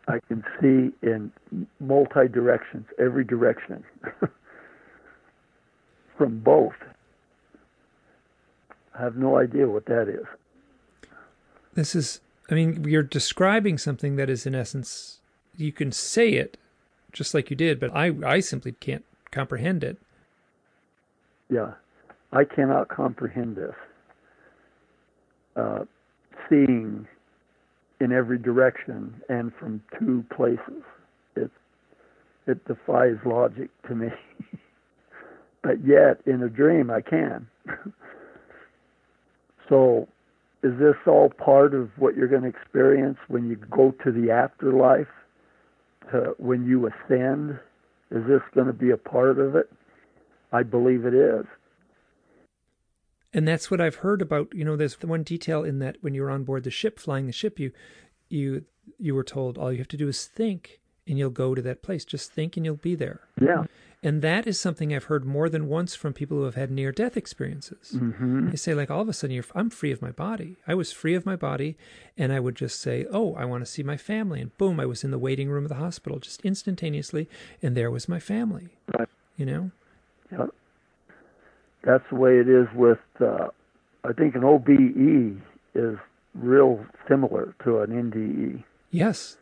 I 0.07 0.19
can 0.27 0.43
see 0.59 0.91
in 1.05 1.31
multi 1.79 2.27
directions, 2.27 2.85
every 2.99 3.23
direction, 3.23 3.83
from 6.17 6.39
both. 6.39 6.73
I 8.97 9.01
have 9.01 9.15
no 9.15 9.37
idea 9.37 9.67
what 9.67 9.85
that 9.85 10.07
is. 10.07 10.25
This 11.73 11.95
is, 11.95 12.21
I 12.49 12.55
mean, 12.55 12.83
you're 12.83 13.03
describing 13.03 13.77
something 13.77 14.15
that 14.17 14.29
is, 14.29 14.45
in 14.45 14.53
essence, 14.53 15.19
you 15.55 15.71
can 15.71 15.91
say 15.91 16.33
it 16.33 16.57
just 17.11 17.33
like 17.33 17.49
you 17.49 17.55
did, 17.55 17.79
but 17.79 17.95
I, 17.95 18.11
I 18.25 18.39
simply 18.39 18.73
can't 18.73 19.05
comprehend 19.31 19.83
it. 19.83 19.97
Yeah, 21.49 21.73
I 22.31 22.43
cannot 22.43 22.89
comprehend 22.89 23.55
this. 23.55 23.75
Uh, 25.55 25.85
seeing 26.49 27.07
in 27.99 28.11
every 28.11 28.37
direction 28.37 29.21
and 29.29 29.53
from 29.55 29.81
two 29.97 30.25
places. 30.35 30.83
It 31.35 31.51
it 32.45 32.65
defies 32.65 33.15
logic 33.25 33.69
to 33.87 33.95
me. 33.95 34.09
but 35.61 35.85
yet 35.85 36.19
in 36.25 36.43
a 36.43 36.49
dream 36.49 36.91
I 36.91 37.01
can. 37.01 37.47
so 39.69 40.07
is 40.63 40.79
this 40.79 40.95
all 41.05 41.29
part 41.29 41.73
of 41.73 41.89
what 41.97 42.15
you're 42.15 42.27
going 42.27 42.43
to 42.43 42.47
experience 42.47 43.17
when 43.27 43.49
you 43.49 43.57
go 43.69 43.93
to 44.03 44.11
the 44.11 44.31
afterlife? 44.31 45.07
To, 46.11 46.35
when 46.37 46.65
you 46.65 46.87
ascend? 46.87 47.59
Is 48.11 48.25
this 48.27 48.41
going 48.55 48.67
to 48.67 48.73
be 48.73 48.91
a 48.91 48.97
part 48.97 49.39
of 49.39 49.55
it? 49.55 49.69
I 50.51 50.63
believe 50.63 51.05
it 51.05 51.13
is. 51.13 51.45
And 53.33 53.47
that's 53.47 53.71
what 53.71 53.81
I've 53.81 53.95
heard 53.95 54.21
about. 54.21 54.53
You 54.53 54.63
know, 54.63 54.75
there's 54.75 55.01
one 55.01 55.23
detail 55.23 55.63
in 55.63 55.79
that 55.79 55.97
when 56.01 56.13
you 56.13 56.21
were 56.21 56.29
on 56.29 56.43
board 56.43 56.63
the 56.63 56.71
ship, 56.71 56.99
flying 56.99 57.25
the 57.25 57.31
ship, 57.33 57.59
you, 57.59 57.71
you, 58.29 58.65
you 58.99 59.15
were 59.15 59.23
told 59.23 59.57
all 59.57 59.71
you 59.71 59.79
have 59.79 59.87
to 59.89 59.97
do 59.97 60.07
is 60.07 60.25
think, 60.25 60.79
and 61.07 61.17
you'll 61.17 61.31
go 61.31 61.55
to 61.55 61.61
that 61.63 61.81
place. 61.81 62.05
Just 62.05 62.31
think, 62.31 62.55
and 62.55 62.65
you'll 62.65 62.75
be 62.75 62.95
there. 62.95 63.21
Yeah. 63.41 63.63
And 64.03 64.21
that 64.21 64.45
is 64.45 64.59
something 64.59 64.93
I've 64.93 65.05
heard 65.05 65.25
more 65.25 65.47
than 65.47 65.67
once 65.67 65.95
from 65.95 66.13
people 66.13 66.37
who 66.37 66.43
have 66.43 66.55
had 66.55 66.69
near 66.69 66.91
death 66.91 67.15
experiences. 67.15 67.93
Mm-hmm. 67.95 68.49
They 68.49 68.57
say, 68.57 68.73
like, 68.73 68.91
all 68.91 69.01
of 69.01 69.09
a 69.09 69.13
sudden, 69.13 69.33
you're, 69.33 69.45
I'm 69.55 69.69
free 69.69 69.91
of 69.91 70.01
my 70.01 70.11
body. 70.11 70.57
I 70.67 70.75
was 70.75 70.91
free 70.91 71.15
of 71.15 71.25
my 71.25 71.37
body. 71.37 71.77
And 72.17 72.33
I 72.33 72.39
would 72.39 72.55
just 72.55 72.81
say, 72.81 73.05
oh, 73.11 73.33
I 73.35 73.45
want 73.45 73.65
to 73.65 73.71
see 73.71 73.81
my 73.81 73.97
family. 73.97 74.41
And 74.41 74.55
boom, 74.57 74.79
I 74.79 74.85
was 74.85 75.03
in 75.03 75.11
the 75.11 75.17
waiting 75.17 75.49
room 75.49 75.63
of 75.63 75.69
the 75.69 75.75
hospital 75.75 76.19
just 76.19 76.41
instantaneously. 76.41 77.29
And 77.61 77.77
there 77.77 77.89
was 77.89 78.09
my 78.09 78.19
family. 78.19 78.77
Right. 78.97 79.07
You 79.37 79.45
know? 79.45 79.71
Yeah 80.31 80.47
that's 81.83 82.03
the 82.09 82.15
way 82.15 82.37
it 82.37 82.47
is 82.47 82.67
with 82.73 82.99
uh, 83.21 83.49
I 84.03 84.13
think 84.13 84.35
an 84.35 84.43
OBE 84.43 85.41
is 85.75 85.97
real 86.33 86.85
similar 87.07 87.55
to 87.63 87.79
an 87.79 88.11
NDE. 88.11 88.63
Yes. 88.89 89.37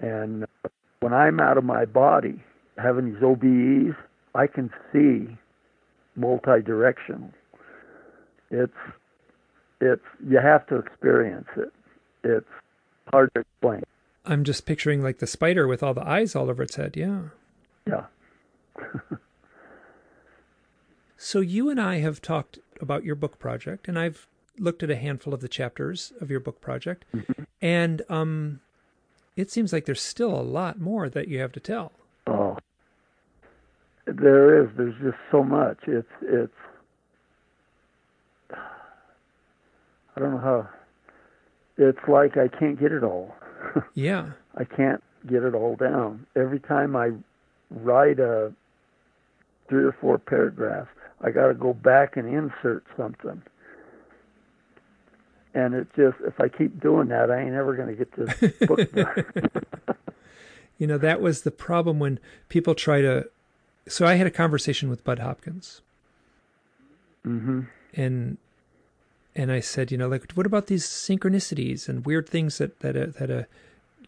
And 0.00 0.44
uh, 0.44 0.68
when 1.00 1.12
I'm 1.12 1.40
out 1.40 1.58
of 1.58 1.64
my 1.64 1.84
body 1.84 2.42
having 2.78 3.12
these 3.12 3.22
OBEs, 3.22 3.96
I 4.34 4.46
can 4.46 4.70
see 4.92 5.36
multi-directional. 6.16 7.30
It's 8.50 8.72
it's 9.80 10.04
you 10.26 10.38
have 10.38 10.66
to 10.68 10.76
experience 10.76 11.48
it. 11.56 11.72
It's 12.22 12.46
hard 13.08 13.30
to 13.34 13.40
explain. 13.40 13.82
I'm 14.24 14.44
just 14.44 14.64
picturing 14.64 15.02
like 15.02 15.18
the 15.18 15.26
spider 15.26 15.66
with 15.66 15.82
all 15.82 15.94
the 15.94 16.06
eyes 16.06 16.34
all 16.34 16.48
over 16.48 16.62
its 16.62 16.76
head. 16.76 16.96
Yeah. 16.96 17.22
Yeah. 17.86 18.04
So 21.24 21.40
you 21.40 21.70
and 21.70 21.80
I 21.80 22.00
have 22.00 22.20
talked 22.20 22.58
about 22.82 23.02
your 23.02 23.14
book 23.14 23.38
project, 23.38 23.88
and 23.88 23.98
I've 23.98 24.26
looked 24.58 24.82
at 24.82 24.90
a 24.90 24.96
handful 24.96 25.32
of 25.32 25.40
the 25.40 25.48
chapters 25.48 26.12
of 26.20 26.30
your 26.30 26.38
book 26.38 26.60
project, 26.60 27.06
mm-hmm. 27.14 27.44
and 27.62 28.02
um, 28.10 28.60
it 29.34 29.50
seems 29.50 29.72
like 29.72 29.86
there's 29.86 30.02
still 30.02 30.38
a 30.38 30.42
lot 30.42 30.78
more 30.78 31.08
that 31.08 31.28
you 31.28 31.40
have 31.40 31.52
to 31.52 31.60
tell. 31.60 31.92
There 34.20 34.62
is. 34.62 34.70
There's 34.76 34.94
just 35.02 35.18
so 35.30 35.42
much. 35.42 35.78
It's 35.86 36.08
it's. 36.22 36.52
I 40.16 40.20
don't 40.20 40.32
know 40.32 40.38
how. 40.38 40.68
It's 41.76 41.98
like 42.06 42.36
I 42.36 42.48
can't 42.48 42.78
get 42.78 42.92
it 42.92 43.02
all. 43.02 43.34
yeah. 43.94 44.30
I 44.56 44.64
can't 44.64 45.02
get 45.26 45.42
it 45.42 45.54
all 45.54 45.76
down. 45.76 46.26
Every 46.36 46.60
time 46.60 46.94
I 46.94 47.10
write 47.70 48.20
a 48.20 48.52
three 49.68 49.84
or 49.84 49.96
four 50.00 50.18
paragraphs, 50.18 50.90
I 51.20 51.30
got 51.30 51.48
to 51.48 51.54
go 51.54 51.72
back 51.72 52.16
and 52.16 52.28
insert 52.28 52.84
something. 52.96 53.42
And 55.54 55.74
it 55.74 55.86
just, 55.96 56.16
if 56.26 56.40
I 56.40 56.48
keep 56.48 56.80
doing 56.80 57.08
that, 57.08 57.30
I 57.30 57.40
ain't 57.40 57.54
ever 57.54 57.74
going 57.74 57.88
to 57.88 57.94
get 57.94 58.12
this 58.12 58.68
book 58.68 58.92
done. 58.94 59.24
you 60.78 60.86
know, 60.86 60.98
that 60.98 61.20
was 61.20 61.42
the 61.42 61.50
problem 61.50 61.98
when 61.98 62.18
people 62.48 62.74
try 62.74 63.00
to. 63.00 63.28
So 63.86 64.06
I 64.06 64.14
had 64.14 64.26
a 64.26 64.30
conversation 64.30 64.88
with 64.88 65.04
Bud 65.04 65.18
Hopkins. 65.18 65.82
Mm-hmm. 67.26 67.62
And 67.94 68.38
and 69.36 69.50
I 69.50 69.60
said, 69.60 69.90
you 69.90 69.98
know, 69.98 70.08
like, 70.08 70.32
what 70.34 70.46
about 70.46 70.68
these 70.68 70.86
synchronicities 70.86 71.88
and 71.88 72.06
weird 72.06 72.28
things 72.28 72.58
that 72.58 72.80
that 72.80 72.96
a, 72.96 73.06
that 73.06 73.30
a 73.30 73.46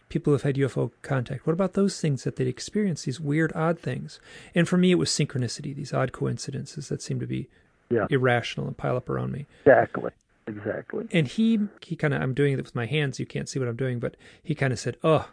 people 0.09 0.33
who've 0.33 0.43
had 0.43 0.55
UFO 0.55 0.91
contact? 1.01 1.45
What 1.45 1.53
about 1.53 1.73
those 1.73 1.99
things 1.99 2.23
that 2.23 2.37
they'd 2.37 2.47
experienced, 2.47 3.05
these 3.05 3.19
weird, 3.19 3.51
odd 3.55 3.79
things? 3.79 4.19
And 4.55 4.67
for 4.67 4.77
me, 4.77 4.91
it 4.91 4.95
was 4.95 5.09
synchronicity, 5.09 5.75
these 5.75 5.93
odd 5.93 6.11
coincidences 6.11 6.89
that 6.89 7.01
seem 7.01 7.19
to 7.19 7.27
be 7.27 7.47
yeah. 7.89 8.07
irrational 8.09 8.67
and 8.67 8.77
pile 8.77 8.95
up 8.95 9.09
around 9.09 9.31
me. 9.31 9.45
Exactly. 9.65 10.11
Exactly. 10.47 11.07
And 11.11 11.27
he, 11.27 11.59
he 11.81 11.97
kind 11.97 12.13
of, 12.13 12.21
I'm 12.21 12.33
doing 12.33 12.53
it 12.53 12.63
with 12.63 12.73
my 12.73 12.85
hands. 12.85 13.19
You 13.19 13.25
can't 13.25 13.49
see 13.49 13.59
what 13.59 13.67
I'm 13.67 13.75
doing, 13.75 13.99
but 13.99 14.15
he 14.41 14.55
kind 14.55 14.71
of 14.71 14.79
said, 14.79 14.95
oh, 15.03 15.27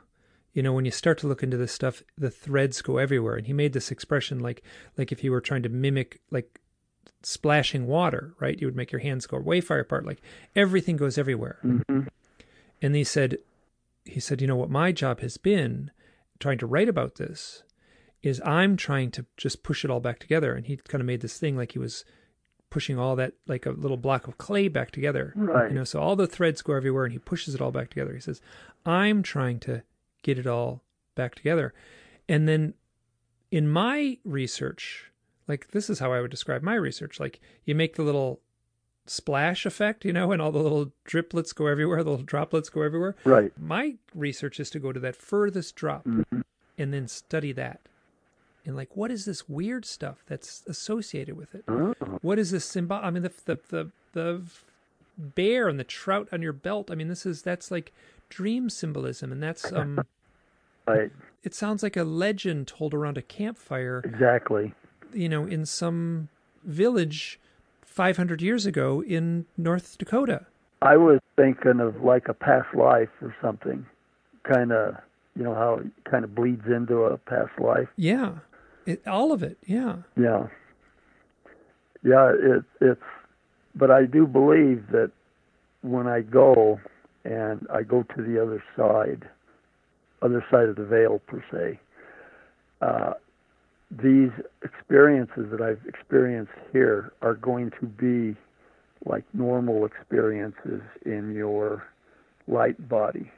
you 0.55 0.63
know, 0.63 0.73
when 0.73 0.87
you 0.87 0.91
start 0.91 1.19
to 1.19 1.27
look 1.27 1.43
into 1.43 1.59
this 1.59 1.73
stuff, 1.73 2.03
the 2.17 2.31
threads 2.31 2.81
go 2.81 2.97
everywhere. 2.97 3.35
And 3.35 3.47
he 3.47 3.53
made 3.53 3.75
this 3.75 3.91
expression 3.91 4.39
like, 4.39 4.63
like 4.97 5.13
if 5.13 5.23
you 5.23 5.31
were 5.31 5.43
trying 5.43 5.65
to 5.65 5.69
mimic, 5.69 6.21
like, 6.31 6.61
splashing 7.23 7.87
water, 7.87 8.35
right? 8.39 8.61
You 8.61 8.67
would 8.67 8.77
make 8.77 8.93
your 8.93 9.01
hands 9.01 9.27
go 9.27 9.39
way 9.39 9.61
far 9.61 9.79
apart. 9.79 10.07
Like 10.07 10.23
everything 10.55 10.97
goes 10.97 11.19
everywhere. 11.19 11.59
Mm-hmm. 11.65 12.09
And 12.83 12.95
he 12.95 13.05
said, 13.05 13.39
he 14.05 14.21
said, 14.21 14.41
you 14.41 14.47
know 14.47 14.57
what 14.57 14.71
my 14.71 14.93
job 14.93 15.21
has 15.21 15.37
been 15.37 15.91
trying 16.39 16.59
to 16.59 16.67
write 16.67 16.89
about 16.89 17.17
this 17.17 17.63
is 18.23 18.41
I'm 18.45 18.77
trying 18.77 19.11
to 19.13 19.27
just 19.37 19.63
push 19.63 19.85
it 19.85 19.91
all 19.91 20.01
back 20.01 20.19
together. 20.19 20.55
And 20.55 20.67
he 20.67 20.77
kind 20.77 21.01
of 21.01 21.07
made 21.07 21.21
this 21.21 21.39
thing 21.39 21.57
like 21.57 21.73
he 21.73 21.79
was 21.79 22.05
pushing 22.71 22.99
all 22.99 23.17
that 23.17 23.35
like 23.47 23.67
a 23.67 23.71
little 23.71 23.97
block 23.97 24.27
of 24.27 24.37
clay 24.37 24.69
back 24.69 24.91
together. 24.91 25.33
Right. 25.37 25.71
You 25.71 25.79
know, 25.79 25.85
so 25.85 26.01
all 26.01 26.17
the 26.17 26.27
threads 26.27 26.63
go 26.63 26.75
everywhere 26.75 27.05
and 27.05 27.13
he 27.13 27.19
pushes 27.19 27.55
it 27.55 27.61
all 27.61 27.71
back 27.71 27.89
together. 27.89 28.13
He 28.13 28.21
says, 28.21 28.41
I'm 28.85 29.23
trying 29.23 29.61
to 29.61 29.83
get 30.25 30.39
it 30.39 30.47
all 30.47 30.83
back 31.15 31.37
together. 31.37 31.73
And 32.29 32.49
then 32.49 32.75
in 33.53 33.69
my 33.69 34.19
research, 34.25 35.13
like 35.47 35.71
this 35.71 35.89
is 35.89 36.01
how 36.01 36.13
I 36.13 36.21
would 36.21 36.33
describe 36.33 36.63
my 36.63 36.75
research. 36.75 37.21
Like 37.21 37.41
you 37.65 37.77
make 37.77 37.95
the 37.95 38.03
little 38.03 38.41
splash 39.07 39.67
effect, 39.67 40.05
you 40.05 40.13
know, 40.13 40.33
and 40.33 40.43
all 40.43 40.51
the 40.51 40.59
little 40.59 40.93
driplets 41.07 41.55
go 41.55 41.67
everywhere, 41.67 42.03
the 42.03 42.11
little 42.11 42.25
droplets 42.25 42.69
go 42.69 42.83
everywhere. 42.83 43.15
Right. 43.25 43.53
My 43.61 43.95
research 44.15 44.59
is 44.59 44.71
to 44.71 44.81
go 44.81 44.91
to 44.91 45.01
that 45.01 45.15
furthest 45.15 45.77
drop 45.77 46.05
mm-hmm. 46.05 46.41
and 46.79 46.93
then 46.93 47.07
study 47.07 47.53
that. 47.53 47.81
And 48.67 48.75
like, 48.75 48.97
what 48.97 49.11
is 49.11 49.27
this 49.27 49.47
weird 49.47 49.85
stuff 49.85 50.25
that's 50.27 50.65
associated 50.67 51.37
with 51.37 51.55
it? 51.55 51.65
Oh. 51.69 51.95
What 52.23 52.39
is 52.39 52.51
this 52.51 52.65
symbol? 52.65 52.97
I 52.97 53.11
mean, 53.11 53.23
the, 53.23 53.33
the 53.45 53.59
the 53.69 53.91
the 54.15 54.43
bear 55.19 55.69
and 55.69 55.79
the 55.79 55.85
trout 55.85 56.29
on 56.33 56.41
your 56.41 56.55
belt. 56.55 56.91
I 56.91 56.95
mean, 56.95 57.09
this 57.09 57.27
is 57.27 57.43
that's 57.43 57.71
like 57.71 57.93
dream 58.31 58.71
symbolism, 58.71 59.33
and 59.33 59.43
that's 59.43 59.71
um. 59.71 60.01
Right. 60.87 61.11
It 61.43 61.55
sounds 61.55 61.83
like 61.83 61.97
a 61.97 62.05
legend 62.05 62.67
told 62.69 62.95
around 62.95 63.19
a 63.19 63.23
campfire. 63.23 64.01
Exactly. 64.05 64.73
You 65.13 65.29
know, 65.29 65.47
in 65.47 65.67
some 65.67 66.29
village 66.65 67.39
500 67.83 68.43
years 68.43 68.67
ago 68.67 69.03
in 69.03 69.47
North 69.57 69.99
Dakota. 69.99 70.47
I 70.83 70.97
was 70.97 71.21
thinking 71.37 71.81
of 71.81 72.03
like 72.03 72.29
a 72.29 72.35
past 72.35 72.75
life 72.75 73.09
or 73.23 73.35
something, 73.41 73.87
kind 74.43 74.73
of, 74.73 74.97
you 75.37 75.43
know, 75.43 75.55
how 75.55 75.75
it 75.75 75.87
kind 76.11 76.25
of 76.25 76.35
bleeds 76.35 76.67
into 76.67 77.05
a 77.05 77.17
past 77.19 77.53
life. 77.59 77.89
Yeah, 77.97 78.39
it, 78.87 79.07
all 79.07 79.33
of 79.33 79.43
it. 79.43 79.59
Yeah. 79.67 79.97
Yeah. 80.17 80.49
Yeah, 82.03 82.33
it, 82.35 82.65
it's, 82.81 83.01
but 83.75 83.91
I 83.91 84.05
do 84.05 84.27
believe 84.27 84.89
that 84.93 85.11
when 85.83 86.07
I 86.07 86.21
go 86.21 86.81
and 87.25 87.67
I 87.73 87.83
go 87.83 88.03
to 88.03 88.23
the 88.23 88.43
other 88.43 88.63
side, 88.77 89.29
other 90.25 90.45
side 90.51 90.69
of 90.69 90.77
the 90.77 90.85
veil 90.85 91.21
per 91.27 91.45
se, 91.53 91.79
uh, 92.81 93.13
these 93.91 94.31
experiences 94.63 95.51
that 95.51 95.61
I've 95.61 95.85
experienced 95.87 96.53
here 96.73 97.13
are 97.23 97.35
going 97.35 97.71
to 97.81 97.87
be 97.87 98.37
like 99.05 99.25
normal 99.35 99.85
experiences 99.85 100.81
in 101.05 101.35
your 101.35 101.87
light 102.49 102.89
body 102.89 103.31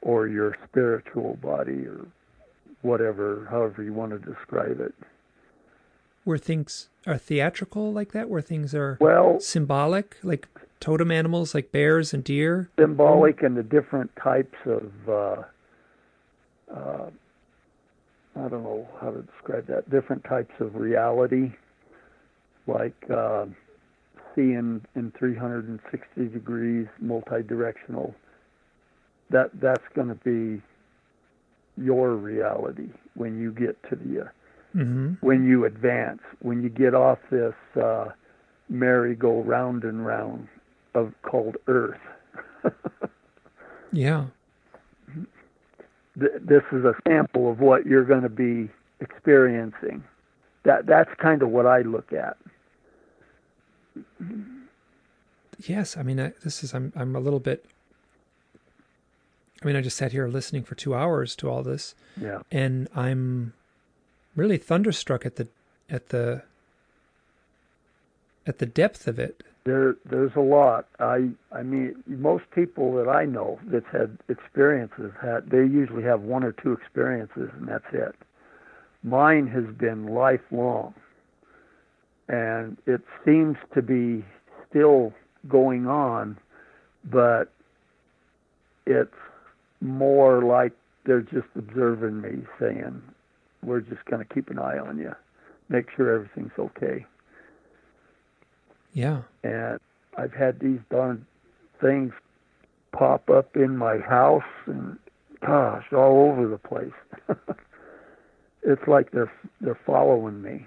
or 0.00 0.26
your 0.26 0.56
spiritual 0.68 1.38
body 1.42 1.86
or 1.86 2.06
whatever, 2.82 3.46
however 3.50 3.82
you 3.82 3.92
want 3.92 4.12
to 4.12 4.18
describe 4.18 4.80
it. 4.80 4.94
Where 6.24 6.38
things 6.38 6.88
are 7.06 7.18
theatrical 7.18 7.92
like 7.92 8.12
that, 8.12 8.30
where 8.30 8.42
things 8.42 8.74
are 8.74 8.96
well 9.00 9.38
symbolic, 9.40 10.16
like 10.22 10.48
totem 10.80 11.10
animals 11.10 11.54
like 11.54 11.70
bears 11.70 12.14
and 12.14 12.24
deer? 12.24 12.70
Symbolic 12.78 13.42
and 13.42 13.56
the 13.56 13.62
different 13.62 14.10
types 14.16 14.56
of, 14.64 14.90
uh, 15.08 15.42
uh, 16.74 17.10
I 18.36 18.48
don't 18.48 18.64
know 18.64 18.88
how 19.00 19.10
to 19.10 19.22
describe 19.22 19.66
that, 19.68 19.90
different 19.90 20.24
types 20.24 20.54
of 20.60 20.74
reality, 20.74 21.52
like 22.66 22.96
uh, 23.10 23.46
seeing 24.34 24.84
in 24.96 25.12
360 25.18 26.28
degrees, 26.28 26.86
multi-directional. 27.00 28.14
That 29.30 29.50
that's 29.60 29.84
going 29.94 30.08
to 30.08 30.14
be 30.16 30.62
your 31.82 32.14
reality 32.14 32.88
when 33.14 33.40
you 33.40 33.52
get 33.52 33.80
to 33.88 33.96
the 33.96 34.22
uh, 34.22 34.28
mm-hmm. 34.76 35.14
when 35.20 35.46
you 35.46 35.64
advance, 35.64 36.20
when 36.40 36.62
you 36.62 36.68
get 36.68 36.94
off 36.94 37.18
this 37.30 37.54
uh, 37.80 38.06
merry-go 38.68 39.42
round 39.42 39.84
and 39.84 40.04
round 40.04 40.48
of 40.94 41.12
called 41.22 41.56
Earth. 41.68 42.00
yeah. 43.92 44.26
This 46.16 46.62
is 46.72 46.84
a 46.84 46.94
sample 47.06 47.50
of 47.50 47.60
what 47.60 47.86
you're 47.86 48.04
going 48.04 48.22
to 48.22 48.28
be 48.28 48.70
experiencing. 49.00 50.04
That 50.64 50.86
that's 50.86 51.10
kind 51.20 51.42
of 51.42 51.50
what 51.50 51.66
I 51.66 51.80
look 51.80 52.12
at. 52.12 52.36
Yes, 55.66 55.96
I 55.96 56.02
mean 56.02 56.20
I, 56.20 56.32
this 56.42 56.62
is 56.64 56.74
I'm 56.74 56.92
I'm 56.96 57.14
a 57.16 57.20
little 57.20 57.40
bit. 57.40 57.64
I 59.62 59.66
mean, 59.66 59.76
I 59.76 59.80
just 59.80 59.96
sat 59.96 60.12
here 60.12 60.28
listening 60.28 60.62
for 60.62 60.74
two 60.74 60.94
hours 60.94 61.34
to 61.36 61.48
all 61.48 61.62
this, 61.62 61.94
yeah, 62.20 62.40
and 62.52 62.86
I'm 62.94 63.54
really 64.36 64.58
thunderstruck 64.58 65.24
at 65.24 65.36
the 65.36 65.48
at 65.88 66.10
the 66.10 66.42
at 68.46 68.58
the 68.58 68.66
depth 68.66 69.06
of 69.06 69.18
it. 69.18 69.42
There, 69.64 69.96
there's 70.04 70.32
a 70.36 70.40
lot. 70.40 70.86
I, 71.00 71.30
I 71.50 71.62
mean, 71.62 71.94
most 72.06 72.44
people 72.54 72.94
that 72.96 73.08
I 73.08 73.24
know 73.24 73.58
that's 73.66 73.86
had 73.90 74.18
experiences 74.28 75.10
had 75.22 75.48
they 75.50 75.58
usually 75.58 76.02
have 76.02 76.20
one 76.20 76.44
or 76.44 76.52
two 76.52 76.72
experiences 76.72 77.48
and 77.58 77.66
that's 77.66 77.86
it. 77.92 78.14
Mine 79.02 79.46
has 79.46 79.64
been 79.76 80.06
lifelong, 80.06 80.94
and 82.28 82.76
it 82.86 83.02
seems 83.24 83.56
to 83.74 83.82
be 83.82 84.24
still 84.68 85.12
going 85.48 85.86
on, 85.86 86.38
but 87.04 87.50
it's 88.86 89.14
more 89.80 90.42
like 90.42 90.72
they're 91.04 91.20
just 91.20 91.48
observing 91.54 92.20
me, 92.20 92.42
saying, 92.58 93.02
"We're 93.62 93.80
just 93.80 94.04
going 94.06 94.26
to 94.26 94.34
keep 94.34 94.48
an 94.50 94.58
eye 94.58 94.78
on 94.78 94.98
you, 94.98 95.14
make 95.68 95.90
sure 95.90 96.14
everything's 96.14 96.58
okay." 96.58 97.04
Yeah. 98.94 99.22
And 99.42 99.78
I've 100.16 100.32
had 100.32 100.60
these 100.60 100.80
darn 100.90 101.26
things 101.80 102.12
pop 102.92 103.28
up 103.28 103.56
in 103.56 103.76
my 103.76 103.98
house 103.98 104.42
and 104.66 104.98
gosh, 105.44 105.92
all 105.92 106.30
over 106.30 106.48
the 106.48 106.58
place. 106.58 106.92
it's 108.62 108.86
like 108.86 109.10
they're 109.10 109.32
they're 109.60 109.78
following 109.86 110.40
me. 110.40 110.66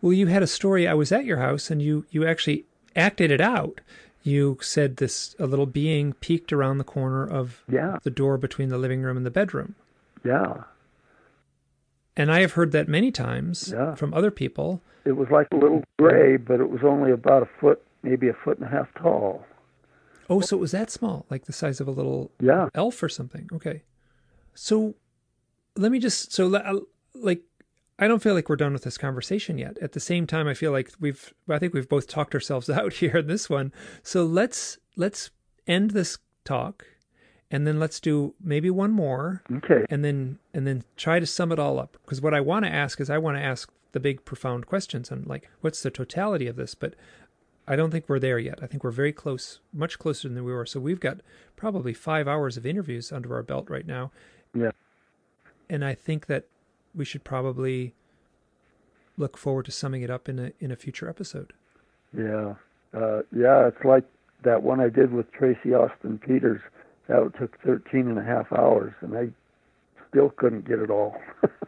Well, 0.00 0.12
you 0.12 0.26
had 0.26 0.42
a 0.42 0.46
story. 0.46 0.86
I 0.86 0.94
was 0.94 1.12
at 1.12 1.24
your 1.24 1.38
house, 1.38 1.70
and 1.70 1.82
you 1.82 2.06
you 2.10 2.26
actually 2.26 2.64
acted 2.96 3.30
it 3.30 3.40
out. 3.40 3.80
You 4.22 4.58
said 4.62 4.96
this 4.96 5.36
a 5.38 5.46
little 5.46 5.66
being 5.66 6.14
peeked 6.14 6.52
around 6.52 6.78
the 6.78 6.84
corner 6.84 7.26
of 7.26 7.62
yeah. 7.70 7.98
the 8.04 8.10
door 8.10 8.38
between 8.38 8.70
the 8.70 8.78
living 8.78 9.02
room 9.02 9.18
and 9.18 9.26
the 9.26 9.30
bedroom. 9.30 9.74
Yeah. 10.24 10.62
And 12.16 12.32
I 12.32 12.40
have 12.40 12.52
heard 12.52 12.72
that 12.72 12.88
many 12.88 13.10
times 13.10 13.72
yeah. 13.74 13.94
from 13.94 14.14
other 14.14 14.30
people. 14.30 14.80
It 15.04 15.12
was 15.12 15.28
like 15.30 15.48
a 15.52 15.56
little 15.56 15.82
gray, 15.98 16.36
but 16.36 16.60
it 16.60 16.70
was 16.70 16.80
only 16.84 17.12
about 17.12 17.42
a 17.42 17.48
foot, 17.60 17.82
maybe 18.02 18.28
a 18.28 18.32
foot 18.32 18.58
and 18.58 18.66
a 18.66 18.70
half 18.70 18.88
tall. 18.94 19.44
Oh, 20.30 20.40
so 20.40 20.56
it 20.56 20.60
was 20.60 20.72
that 20.72 20.90
small, 20.90 21.26
like 21.30 21.44
the 21.44 21.52
size 21.52 21.80
of 21.80 21.88
a 21.88 21.90
little 21.90 22.30
yeah. 22.40 22.68
elf 22.74 23.02
or 23.02 23.08
something. 23.08 23.48
Okay. 23.52 23.82
So 24.54 24.94
let 25.76 25.92
me 25.92 25.98
just, 25.98 26.32
so 26.32 26.54
uh, 26.54 26.80
like, 27.14 27.42
I 27.98 28.08
don't 28.08 28.22
feel 28.22 28.34
like 28.34 28.48
we're 28.48 28.56
done 28.56 28.72
with 28.72 28.84
this 28.84 28.96
conversation 28.96 29.58
yet. 29.58 29.76
At 29.82 29.92
the 29.92 30.00
same 30.00 30.26
time, 30.26 30.48
I 30.48 30.54
feel 30.54 30.72
like 30.72 30.90
we've, 30.98 31.34
I 31.48 31.58
think 31.58 31.74
we've 31.74 31.88
both 31.88 32.08
talked 32.08 32.34
ourselves 32.34 32.70
out 32.70 32.94
here 32.94 33.18
in 33.18 33.26
this 33.26 33.50
one. 33.50 33.72
So 34.02 34.24
let's, 34.24 34.78
let's 34.96 35.30
end 35.66 35.90
this 35.90 36.18
talk 36.44 36.86
and 37.50 37.66
then 37.66 37.78
let's 37.78 38.00
do 38.00 38.34
maybe 38.42 38.68
one 38.68 38.90
more. 38.90 39.42
Okay. 39.56 39.84
And 39.88 40.04
then 40.04 40.40
and 40.52 40.66
then 40.66 40.82
try 40.96 41.20
to 41.20 41.26
sum 41.26 41.52
it 41.52 41.58
all 41.60 41.78
up 41.78 41.96
because 42.04 42.20
what 42.20 42.34
I 42.34 42.40
want 42.40 42.64
to 42.64 42.72
ask 42.72 43.00
is 43.00 43.08
I 43.08 43.18
want 43.18 43.36
to 43.36 43.42
ask 43.42 43.70
the 43.94 44.00
big 44.00 44.24
profound 44.24 44.66
questions 44.66 45.10
and 45.10 45.26
like 45.26 45.48
what's 45.62 45.82
the 45.82 45.90
totality 45.90 46.46
of 46.48 46.56
this, 46.56 46.74
but 46.74 46.94
I 47.66 47.76
don't 47.76 47.90
think 47.90 48.08
we're 48.08 48.18
there 48.18 48.38
yet. 48.38 48.58
I 48.60 48.66
think 48.66 48.84
we're 48.84 48.90
very 48.90 49.12
close, 49.12 49.60
much 49.72 49.98
closer 49.98 50.28
than 50.28 50.44
we 50.44 50.52
were. 50.52 50.66
So 50.66 50.80
we've 50.80 51.00
got 51.00 51.20
probably 51.56 51.94
5 51.94 52.28
hours 52.28 52.58
of 52.58 52.66
interviews 52.66 53.12
under 53.12 53.34
our 53.34 53.42
belt 53.42 53.70
right 53.70 53.86
now. 53.86 54.10
Yeah. 54.52 54.72
And 55.70 55.84
I 55.84 55.94
think 55.94 56.26
that 56.26 56.44
we 56.94 57.04
should 57.04 57.24
probably 57.24 57.94
look 59.16 59.38
forward 59.38 59.64
to 59.66 59.70
summing 59.70 60.02
it 60.02 60.10
up 60.10 60.28
in 60.28 60.38
a 60.40 60.52
in 60.58 60.72
a 60.72 60.76
future 60.76 61.08
episode. 61.08 61.52
Yeah. 62.16 62.54
Uh, 62.92 63.22
yeah, 63.34 63.68
it's 63.68 63.84
like 63.84 64.04
that 64.42 64.62
one 64.62 64.80
I 64.80 64.88
did 64.88 65.12
with 65.12 65.30
Tracy 65.32 65.72
Austin 65.72 66.18
Peters 66.18 66.60
that 67.06 67.32
took 67.38 67.58
13 67.62 68.08
and 68.08 68.18
a 68.18 68.24
half 68.24 68.52
hours 68.52 68.92
and 69.00 69.16
I 69.16 69.28
still 70.10 70.30
couldn't 70.30 70.66
get 70.66 70.80
it 70.80 70.90
all. 70.90 71.16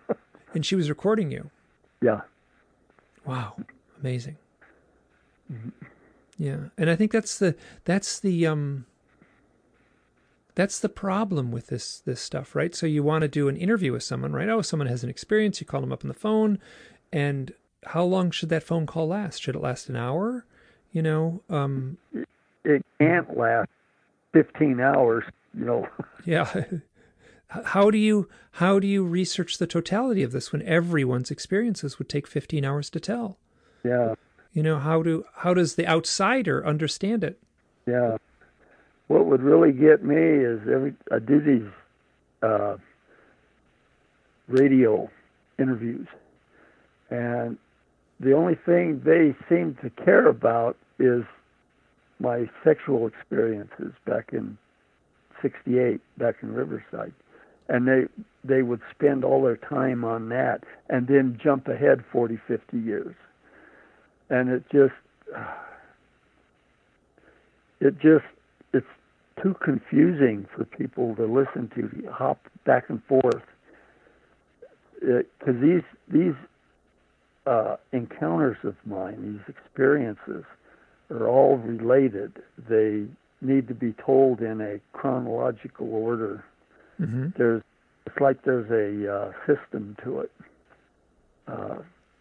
and 0.55 0.66
she 0.66 0.74
was 0.74 0.89
recording 0.89 1.31
you. 1.31 1.51
Yeah. 2.03 2.21
Wow. 3.25 3.57
Amazing. 4.01 4.37
Mm-hmm. 5.53 5.71
Yeah. 6.39 6.57
And 6.77 6.91
I 6.91 6.97
think 6.97 7.13
that's 7.13 7.39
the 7.39 7.55
that's 7.85 8.21
the 8.21 8.47
um 8.47 8.87
that's 10.55 10.79
the 10.79 10.89
problem 10.89 11.51
with 11.51 11.69
this 11.69 12.01
this 12.01 12.21
stuff, 12.21 12.55
right? 12.55 12.75
So 12.75 12.87
you 12.87 13.03
want 13.03 13.23
to 13.23 13.29
do 13.29 13.49
an 13.49 13.57
interview 13.57 13.93
with 13.93 14.03
someone, 14.03 14.33
right? 14.33 14.49
Oh, 14.49 14.63
someone 14.63 14.89
has 14.89 15.03
an 15.03 15.11
experience, 15.11 15.61
you 15.61 15.67
call 15.67 15.81
them 15.81 15.93
up 15.93 16.05
on 16.05 16.09
the 16.09 16.15
phone 16.15 16.59
and 17.13 17.53
how 17.85 18.03
long 18.03 18.31
should 18.31 18.49
that 18.49 18.65
phone 18.65 18.85
call 18.85 19.09
last? 19.09 19.41
Should 19.43 19.55
it 19.55 19.63
last 19.63 19.89
an 19.89 19.97
hour? 19.97 20.45
You 20.93 21.03
know, 21.03 21.43
um 21.49 21.99
it 22.65 22.85
can't 22.99 23.37
last 23.37 23.69
15 24.33 24.81
hours, 24.81 25.25
you 25.57 25.65
know. 25.65 25.89
yeah. 26.25 26.65
How 27.49 27.91
do 27.91 27.99
you 27.99 28.29
how 28.53 28.79
do 28.79 28.87
you 28.87 29.05
research 29.05 29.59
the 29.59 29.67
totality 29.67 30.23
of 30.23 30.33
this 30.33 30.53
when 30.53 30.63
everyone's 30.63 31.31
experiences 31.31 31.99
would 31.99 32.09
take 32.09 32.27
15 32.27 32.65
hours 32.65 32.91
to 32.91 33.01
tell? 33.01 33.39
Yeah. 33.85 34.15
You 34.53 34.63
know, 34.63 34.79
how 34.79 35.03
do 35.03 35.25
how 35.37 35.55
does 35.55 35.77
the 35.77 35.87
outsider 35.87 36.67
understand 36.67 37.23
it? 37.23 37.39
Yeah. 37.87 38.17
What 39.07 39.27
would 39.27 39.43
really 39.43 39.73
get 39.73 40.03
me 40.03 40.17
is 40.17 40.61
every 40.63 40.95
I 41.13 41.21
do 41.21 41.41
these 41.41 41.71
uh, 42.43 42.77
radio 44.49 45.09
interviews, 45.59 46.09
and 47.11 47.57
the 48.19 48.33
only 48.33 48.57
thing 48.67 49.03
they 49.05 49.37
seem 49.49 49.77
to 49.83 49.91
care 50.05 50.27
about 50.27 50.77
is 50.99 51.23
my 52.19 52.49
sexual 52.65 53.07
experiences 53.07 53.93
back 54.05 54.31
in 54.33 54.59
68 55.43 56.01
back 56.19 56.37
in 56.43 56.53
Riverside 56.53 57.13
and 57.69 57.87
they 57.87 58.05
they 58.45 58.62
would 58.62 58.81
spend 58.95 59.25
all 59.25 59.43
their 59.43 59.57
time 59.57 60.05
on 60.05 60.29
that 60.29 60.62
and 60.89 61.09
then 61.09 61.39
jump 61.43 61.69
ahead 61.69 62.05
40 62.12 62.39
50 62.47 62.79
years 62.79 63.14
and 64.31 64.49
it 64.51 64.64
just 64.71 64.95
it 67.81 67.99
just 67.99 68.25
it's 68.73 68.87
too 69.43 69.55
confusing 69.62 70.47
for 70.55 70.64
people 70.64 71.14
to 71.17 71.25
listen 71.25 71.71
to 71.75 72.11
hop 72.11 72.41
back 72.64 72.85
and 72.89 73.03
forth 73.05 73.43
because 75.01 75.61
these 75.61 75.83
these 76.09 76.35
uh, 77.47 77.77
encounters 77.93 78.57
of 78.64 78.75
mine 78.85 79.39
these 79.47 79.55
experiences 79.57 80.45
are 81.11 81.29
all 81.29 81.57
related. 81.59 82.43
They 82.69 83.05
need 83.41 83.69
to 83.69 83.75
be 83.75 83.93
told 83.93 84.41
in 84.41 84.61
a 84.61 84.81
chronological 84.93 85.93
order. 85.93 86.45
Mm-hmm. 87.01 87.29
There's 87.37 87.63
it's 88.07 88.21
like 88.21 88.43
there's 88.45 88.71
a 88.71 89.13
uh, 89.13 89.33
system 89.47 89.97
to 90.05 90.21
it. 90.21 90.33
Uh, 91.49 91.79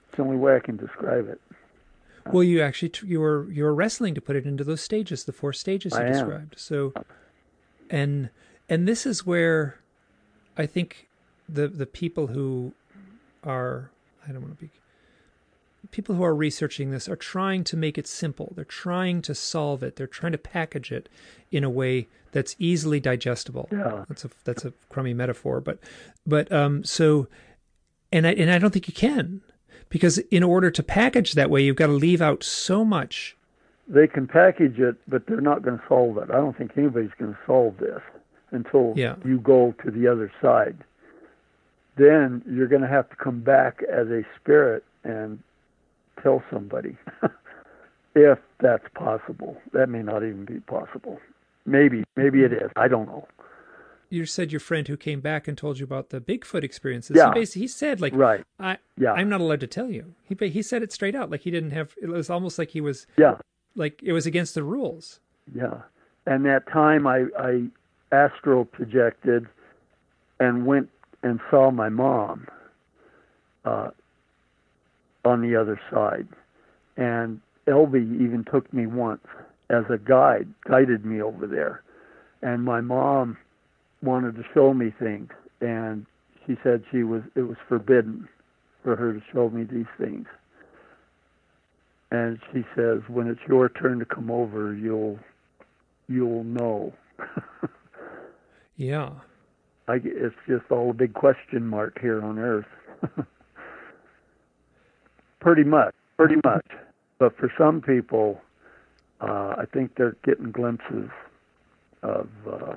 it's 0.08 0.18
the 0.18 0.24
only 0.24 0.38
way 0.38 0.56
I 0.56 0.60
can 0.60 0.78
describe 0.78 1.30
it. 1.30 1.40
Well, 2.32 2.44
you 2.44 2.62
actually 2.62 2.92
you 3.04 3.20
were 3.20 3.50
you 3.52 3.64
were 3.64 3.76
wrestling 3.76 4.16
to 4.16 4.22
put 4.22 4.36
it 4.36 4.46
into 4.46 4.64
those 4.64 4.82
stages, 4.82 5.26
the 5.26 5.32
four 5.32 5.54
stages 5.54 5.94
you 5.94 6.00
I 6.00 6.04
described. 6.06 6.54
Am. 6.54 6.58
So, 6.58 6.94
and 7.90 8.30
and 8.68 8.88
this 8.88 9.06
is 9.06 9.26
where 9.26 9.80
I 10.58 10.66
think 10.66 11.08
the 11.48 11.68
the 11.68 11.86
people 11.86 12.28
who 12.28 12.74
are 13.44 13.92
I 14.28 14.32
don't 14.32 14.42
want 14.42 14.58
to 14.58 14.66
be 14.66 14.72
people 15.92 16.16
who 16.16 16.24
are 16.24 16.36
researching 16.36 16.90
this 16.90 17.08
are 17.08 17.16
trying 17.16 17.64
to 17.64 17.78
make 17.78 17.98
it 17.98 18.08
simple. 18.08 18.54
They're 18.56 18.66
trying 18.66 19.22
to 19.24 19.36
solve 19.36 19.84
it. 19.84 19.96
They're 19.96 20.08
trying 20.08 20.32
to 20.32 20.38
package 20.38 20.92
it 20.92 21.08
in 21.52 21.64
a 21.64 21.70
way 21.70 22.08
that's 22.36 22.54
easily 22.60 23.00
digestible. 23.00 23.70
Yeah. 23.72 24.04
That's 24.10 24.26
a 24.26 24.30
that's 24.44 24.66
a 24.66 24.74
crummy 24.90 25.14
metaphor, 25.14 25.62
but 25.62 25.80
but 26.28 26.52
um 26.52 26.84
so 26.84 27.28
and 28.12 28.28
I 28.28 28.34
and 28.34 28.52
I 28.52 28.60
don't 28.60 28.72
think 28.72 28.90
you 28.90 28.94
can 28.94 29.42
because 29.88 30.18
in 30.18 30.44
order 30.44 30.70
to 30.70 30.84
package 30.84 31.32
that 31.34 31.50
way 31.50 31.62
you've 31.62 31.78
got 31.78 31.88
to 31.88 31.94
leave 31.94 32.22
out 32.22 32.44
so 32.44 32.84
much. 32.84 33.38
They 33.88 34.06
can 34.06 34.28
package 34.28 34.80
it, 34.80 34.98
but 35.08 35.28
they're 35.28 35.40
not 35.40 35.62
going 35.62 35.78
to 35.78 35.84
solve 35.88 36.18
it. 36.18 36.30
I 36.30 36.36
don't 36.36 36.58
think 36.58 36.72
anybody's 36.76 37.16
going 37.18 37.34
to 37.34 37.40
solve 37.46 37.78
this 37.78 38.02
until 38.52 38.94
yeah. 38.98 39.16
you 39.24 39.40
go 39.40 39.74
to 39.86 39.92
the 39.92 40.08
other 40.08 40.30
side. 40.42 40.76
Then 41.96 42.42
you're 42.50 42.68
going 42.68 42.82
to 42.82 42.88
have 42.90 43.10
to 43.12 43.16
come 43.16 43.40
back 43.40 43.82
as 43.90 44.08
a 44.08 44.24
spirit 44.42 44.84
and 45.06 45.40
tell 46.22 46.44
somebody 46.52 46.98
if 48.16 48.40
that's 48.60 48.88
possible. 48.94 49.56
That 49.72 49.88
may 49.88 50.02
not 50.02 50.24
even 50.24 50.44
be 50.44 50.60
possible. 50.60 51.20
Maybe, 51.66 52.03
maybe 52.16 52.43
it 52.43 52.53
is. 52.53 52.72
I 52.76 52.88
don't 52.88 53.07
know. 53.07 53.28
You 54.09 54.26
said 54.26 54.51
your 54.51 54.59
friend 54.59 54.88
who 54.88 54.97
came 54.97 55.20
back 55.20 55.47
and 55.47 55.57
told 55.57 55.80
you 55.80 55.84
about 55.84 56.09
the 56.09 56.22
Bigfoot 56.22 56.63
experiences. 56.63 57.18
Yeah. 57.18 57.30
He 57.30 57.39
basically 57.39 57.61
he 57.63 57.68
said 57.68 58.01
like, 58.01 58.13
right. 58.16 58.43
I, 58.59 58.78
yeah. 58.97 59.13
I'm 59.13 59.30
not 59.30 59.41
allowed 59.41 59.61
to 59.61 59.68
tell 59.68 59.89
you. 59.89 60.13
He 60.24 60.36
he 60.49 60.61
said 60.61 60.84
it 60.84 60.91
straight 60.91 61.16
out. 61.16 61.32
Like 61.32 61.41
he 61.41 61.51
didn't 61.51 61.72
have. 61.72 61.95
It 62.01 62.07
was 62.07 62.30
almost 62.30 62.59
like 62.59 62.70
he 62.70 62.82
was. 62.82 63.07
Yeah. 63.18 63.38
Like 63.76 64.01
it 64.03 64.13
was 64.13 64.26
against 64.26 64.53
the 64.53 64.63
rules. 64.63 65.20
Yeah. 65.53 65.82
And 66.26 66.45
that 66.45 66.68
time 66.72 67.07
I 67.07 67.26
I 67.38 67.63
astral 68.11 68.66
projected 68.66 69.47
and 70.39 70.66
went 70.66 70.89
and 71.24 71.39
saw 71.49 71.72
my 71.72 71.89
mom. 71.89 72.47
Uh, 73.66 73.89
on 75.26 75.41
the 75.41 75.55
other 75.55 75.80
side. 75.91 76.28
And 76.95 77.41
Elby 77.68 78.22
even 78.22 78.45
took 78.49 78.72
me 78.72 78.86
once 78.86 79.26
as 79.70 79.84
a 79.89 79.97
guide, 79.97 80.47
guided 80.68 81.05
me 81.05 81.22
over 81.22 81.47
there. 81.47 81.82
And 82.41 82.63
my 82.63 82.82
mom 82.82 83.38
wanted 84.01 84.36
to 84.36 84.43
show 84.53 84.74
me 84.74 84.93
things, 84.99 85.30
and 85.61 86.05
she 86.45 86.55
said 86.63 86.84
she 86.91 87.03
was 87.03 87.24
it 87.36 87.41
was 87.41 87.57
forbidden 87.68 88.28
for 88.84 88.95
her 88.95 89.13
to 89.13 89.22
show 89.34 89.49
me 89.49 89.63
these 89.63 89.88
things. 89.97 90.28
And 92.11 92.39
she 92.53 92.63
says, 92.76 93.01
when 93.07 93.28
it's 93.28 93.41
your 93.47 93.70
turn 93.70 93.99
to 93.99 94.05
come 94.05 94.30
over, 94.30 94.74
you'll 94.74 95.20
you'll 96.07 96.43
know. 96.43 96.93
yeah. 98.78 99.09
I, 99.88 99.99
it's 100.03 100.36
just 100.47 100.63
all 100.72 100.89
a 100.89 100.93
big 100.93 101.13
question 101.13 101.68
mark 101.68 101.99
here 102.01 102.24
on 102.24 102.39
Earth. 102.39 102.66
Pretty 105.39 105.63
much, 105.63 105.93
pretty 106.18 106.38
much. 106.43 106.66
But 107.20 107.38
for 107.38 107.53
some 107.55 107.80
people, 107.80 108.41
uh, 109.22 109.55
I 109.57 109.66
think 109.72 109.95
they're 109.95 110.16
getting 110.24 110.51
glimpses 110.51 111.09
of 112.03 112.28
uh, 112.51 112.76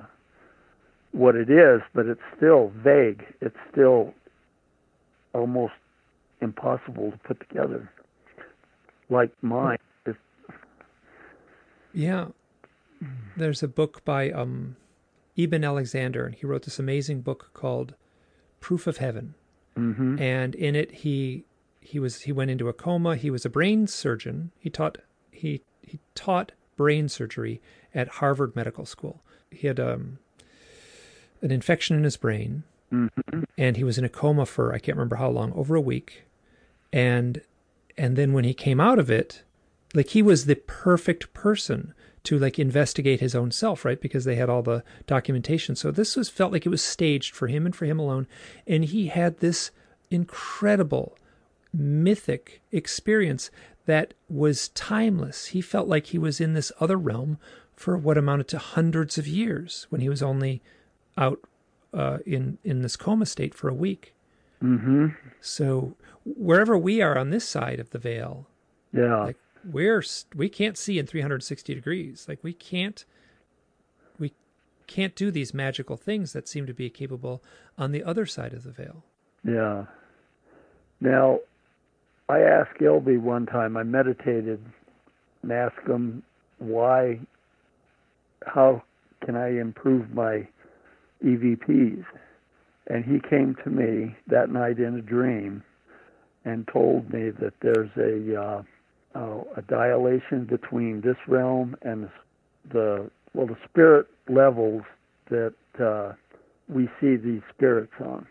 what 1.12 1.34
it 1.36 1.50
is, 1.50 1.80
but 1.94 2.06
it's 2.06 2.20
still 2.36 2.72
vague. 2.76 3.24
It's 3.40 3.56
still 3.70 4.14
almost 5.34 5.74
impossible 6.40 7.12
to 7.12 7.18
put 7.18 7.40
together. 7.48 7.90
Like 9.10 9.30
mine. 9.42 9.78
It's... 10.06 10.18
Yeah. 11.92 12.26
There's 13.36 13.62
a 13.62 13.68
book 13.68 14.04
by 14.04 14.30
um, 14.30 14.76
Eben 15.36 15.64
Alexander, 15.64 16.26
and 16.26 16.34
he 16.34 16.46
wrote 16.46 16.64
this 16.64 16.78
amazing 16.78 17.20
book 17.22 17.50
called 17.54 17.94
Proof 18.60 18.86
of 18.86 18.96
Heaven. 18.96 19.34
Mm-hmm. 19.76 20.20
And 20.20 20.54
in 20.54 20.74
it, 20.74 20.90
he 20.90 21.44
he 21.80 21.98
was 22.00 22.22
he 22.22 22.32
went 22.32 22.50
into 22.50 22.68
a 22.68 22.72
coma. 22.72 23.16
He 23.16 23.30
was 23.30 23.44
a 23.44 23.50
brain 23.50 23.86
surgeon. 23.86 24.50
He 24.58 24.68
taught 24.68 24.98
he 25.30 25.62
he 25.88 25.98
taught 26.14 26.52
brain 26.76 27.08
surgery 27.08 27.60
at 27.94 28.08
Harvard 28.08 28.54
Medical 28.54 28.86
School. 28.86 29.20
He 29.50 29.66
had 29.66 29.80
um, 29.80 30.18
an 31.42 31.50
infection 31.50 31.96
in 31.96 32.04
his 32.04 32.16
brain, 32.16 32.64
mm-hmm. 32.92 33.42
and 33.56 33.76
he 33.76 33.84
was 33.84 33.98
in 33.98 34.04
a 34.04 34.08
coma 34.08 34.46
for 34.46 34.72
I 34.72 34.78
can't 34.78 34.96
remember 34.96 35.16
how 35.16 35.30
long, 35.30 35.52
over 35.54 35.74
a 35.74 35.80
week. 35.80 36.24
And 36.92 37.42
and 37.96 38.16
then 38.16 38.32
when 38.32 38.44
he 38.44 38.54
came 38.54 38.80
out 38.80 38.98
of 38.98 39.10
it, 39.10 39.42
like 39.94 40.10
he 40.10 40.22
was 40.22 40.44
the 40.44 40.54
perfect 40.54 41.32
person 41.34 41.94
to 42.24 42.38
like 42.38 42.58
investigate 42.58 43.20
his 43.20 43.34
own 43.34 43.50
self, 43.50 43.84
right? 43.84 44.00
Because 44.00 44.24
they 44.24 44.36
had 44.36 44.50
all 44.50 44.62
the 44.62 44.84
documentation. 45.06 45.74
So 45.74 45.90
this 45.90 46.16
was 46.16 46.28
felt 46.28 46.52
like 46.52 46.66
it 46.66 46.70
was 46.70 46.82
staged 46.82 47.34
for 47.34 47.46
him 47.46 47.64
and 47.64 47.74
for 47.74 47.86
him 47.86 47.98
alone. 47.98 48.26
And 48.66 48.84
he 48.84 49.06
had 49.06 49.38
this 49.38 49.70
incredible 50.10 51.16
mythic 51.72 52.60
experience 52.72 53.50
that 53.88 54.12
was 54.28 54.68
timeless. 54.68 55.46
He 55.46 55.62
felt 55.62 55.88
like 55.88 56.08
he 56.08 56.18
was 56.18 56.42
in 56.42 56.52
this 56.52 56.70
other 56.78 56.98
realm 56.98 57.38
for 57.74 57.96
what 57.96 58.18
amounted 58.18 58.46
to 58.48 58.58
hundreds 58.58 59.16
of 59.16 59.26
years 59.26 59.86
when 59.88 60.02
he 60.02 60.10
was 60.10 60.22
only 60.22 60.60
out 61.16 61.40
uh, 61.94 62.18
in 62.26 62.58
in 62.62 62.82
this 62.82 62.96
coma 62.96 63.24
state 63.24 63.54
for 63.54 63.70
a 63.70 63.74
week. 63.74 64.14
Mm-hmm. 64.62 65.06
So 65.40 65.96
wherever 66.26 66.76
we 66.76 67.00
are 67.00 67.16
on 67.16 67.30
this 67.30 67.48
side 67.48 67.80
of 67.80 67.88
the 67.88 67.98
veil, 67.98 68.46
yeah, 68.92 69.24
like 69.24 69.38
we're 69.64 70.04
we 70.34 70.50
can't 70.50 70.76
see 70.76 70.98
in 70.98 71.06
360 71.06 71.74
degrees. 71.74 72.26
Like 72.28 72.44
we 72.44 72.52
can't 72.52 73.06
we 74.18 74.34
can't 74.86 75.14
do 75.14 75.30
these 75.30 75.54
magical 75.54 75.96
things 75.96 76.34
that 76.34 76.46
seem 76.46 76.66
to 76.66 76.74
be 76.74 76.90
capable 76.90 77.42
on 77.78 77.92
the 77.92 78.04
other 78.04 78.26
side 78.26 78.52
of 78.52 78.64
the 78.64 78.70
veil. 78.70 79.02
Yeah. 79.42 79.86
Now, 81.00 81.40
I 82.28 82.40
asked 82.40 82.78
Elby 82.80 83.18
one 83.18 83.46
time, 83.46 83.76
I 83.76 83.82
meditated 83.82 84.60
and 85.42 85.52
asked 85.52 85.86
him 85.86 86.22
why, 86.58 87.20
how 88.44 88.82
can 89.24 89.36
I 89.36 89.48
improve 89.60 90.10
my 90.12 90.46
EVPs? 91.24 92.04
And 92.88 93.04
he 93.04 93.18
came 93.28 93.56
to 93.64 93.70
me 93.70 94.16
that 94.26 94.50
night 94.50 94.78
in 94.78 94.96
a 94.96 95.02
dream 95.02 95.62
and 96.44 96.68
told 96.72 97.12
me 97.12 97.30
that 97.30 97.54
there's 97.60 97.90
a 97.96 98.40
uh, 98.40 98.62
uh, 99.14 99.42
a 99.56 99.62
dilation 99.62 100.44
between 100.44 101.00
this 101.00 101.16
realm 101.26 101.76
and 101.82 102.08
the 102.72 103.10
well 103.34 103.46
the 103.46 103.56
spirit 103.68 104.06
levels 104.28 104.82
that 105.30 105.54
uh, 105.82 106.12
we 106.68 106.88
see 107.00 107.16
these 107.16 107.42
spirits 107.54 107.92
on, 108.00 108.26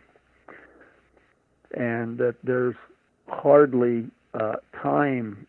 and 1.75 2.17
that 2.17 2.35
there's 2.43 2.75
hardly 3.27 4.07
uh, 4.33 4.55
time 4.81 5.45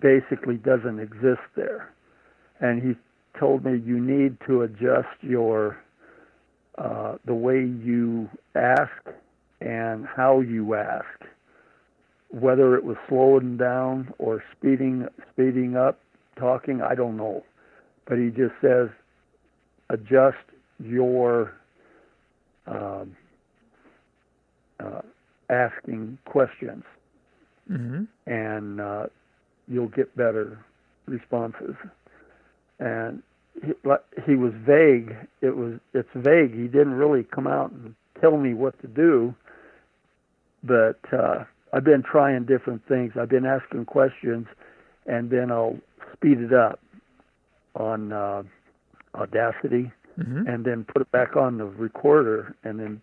basically 0.00 0.56
doesn't 0.56 0.98
exist 0.98 1.42
there. 1.56 1.92
And 2.60 2.82
he 2.82 2.94
told 3.38 3.64
me 3.64 3.78
you 3.84 4.00
need 4.00 4.36
to 4.46 4.62
adjust 4.62 5.08
your 5.20 5.78
uh, 6.78 7.16
the 7.24 7.34
way 7.34 7.58
you 7.60 8.28
ask 8.54 8.90
and 9.60 10.06
how 10.06 10.40
you 10.40 10.74
ask, 10.74 11.04
whether 12.30 12.74
it 12.76 12.84
was 12.84 12.96
slowing 13.08 13.56
down 13.56 14.12
or 14.18 14.42
speeding 14.56 15.06
speeding 15.32 15.76
up, 15.76 15.98
talking. 16.38 16.80
I 16.80 16.94
don't 16.94 17.16
know, 17.16 17.44
but 18.06 18.18
he 18.18 18.28
just 18.28 18.54
says 18.62 18.88
adjust 19.90 20.38
your 20.82 21.52
um, 22.66 23.16
uh, 24.78 25.02
asking 25.50 26.18
questions, 26.24 26.84
mm-hmm. 27.70 28.04
and 28.30 28.80
uh, 28.80 29.06
you'll 29.68 29.88
get 29.88 30.14
better 30.16 30.58
responses. 31.06 31.74
And 32.78 33.22
he, 33.62 33.72
he 34.26 34.36
was 34.36 34.52
vague. 34.66 35.14
It 35.42 35.56
was 35.56 35.74
it's 35.92 36.08
vague. 36.14 36.54
He 36.54 36.68
didn't 36.68 36.94
really 36.94 37.24
come 37.24 37.46
out 37.46 37.72
and 37.72 37.94
tell 38.20 38.36
me 38.36 38.54
what 38.54 38.80
to 38.82 38.86
do. 38.86 39.34
But 40.62 41.00
uh, 41.12 41.44
I've 41.72 41.84
been 41.84 42.02
trying 42.02 42.44
different 42.44 42.86
things. 42.86 43.12
I've 43.18 43.28
been 43.28 43.46
asking 43.46 43.86
questions, 43.86 44.46
and 45.06 45.30
then 45.30 45.50
I'll 45.50 45.78
speed 46.14 46.38
it 46.40 46.52
up 46.52 46.80
on 47.74 48.12
uh, 48.12 48.42
Audacity, 49.14 49.90
mm-hmm. 50.18 50.46
and 50.46 50.64
then 50.64 50.84
put 50.84 51.02
it 51.02 51.10
back 51.12 51.36
on 51.36 51.58
the 51.58 51.64
recorder, 51.64 52.54
and 52.62 52.78
then 52.78 53.02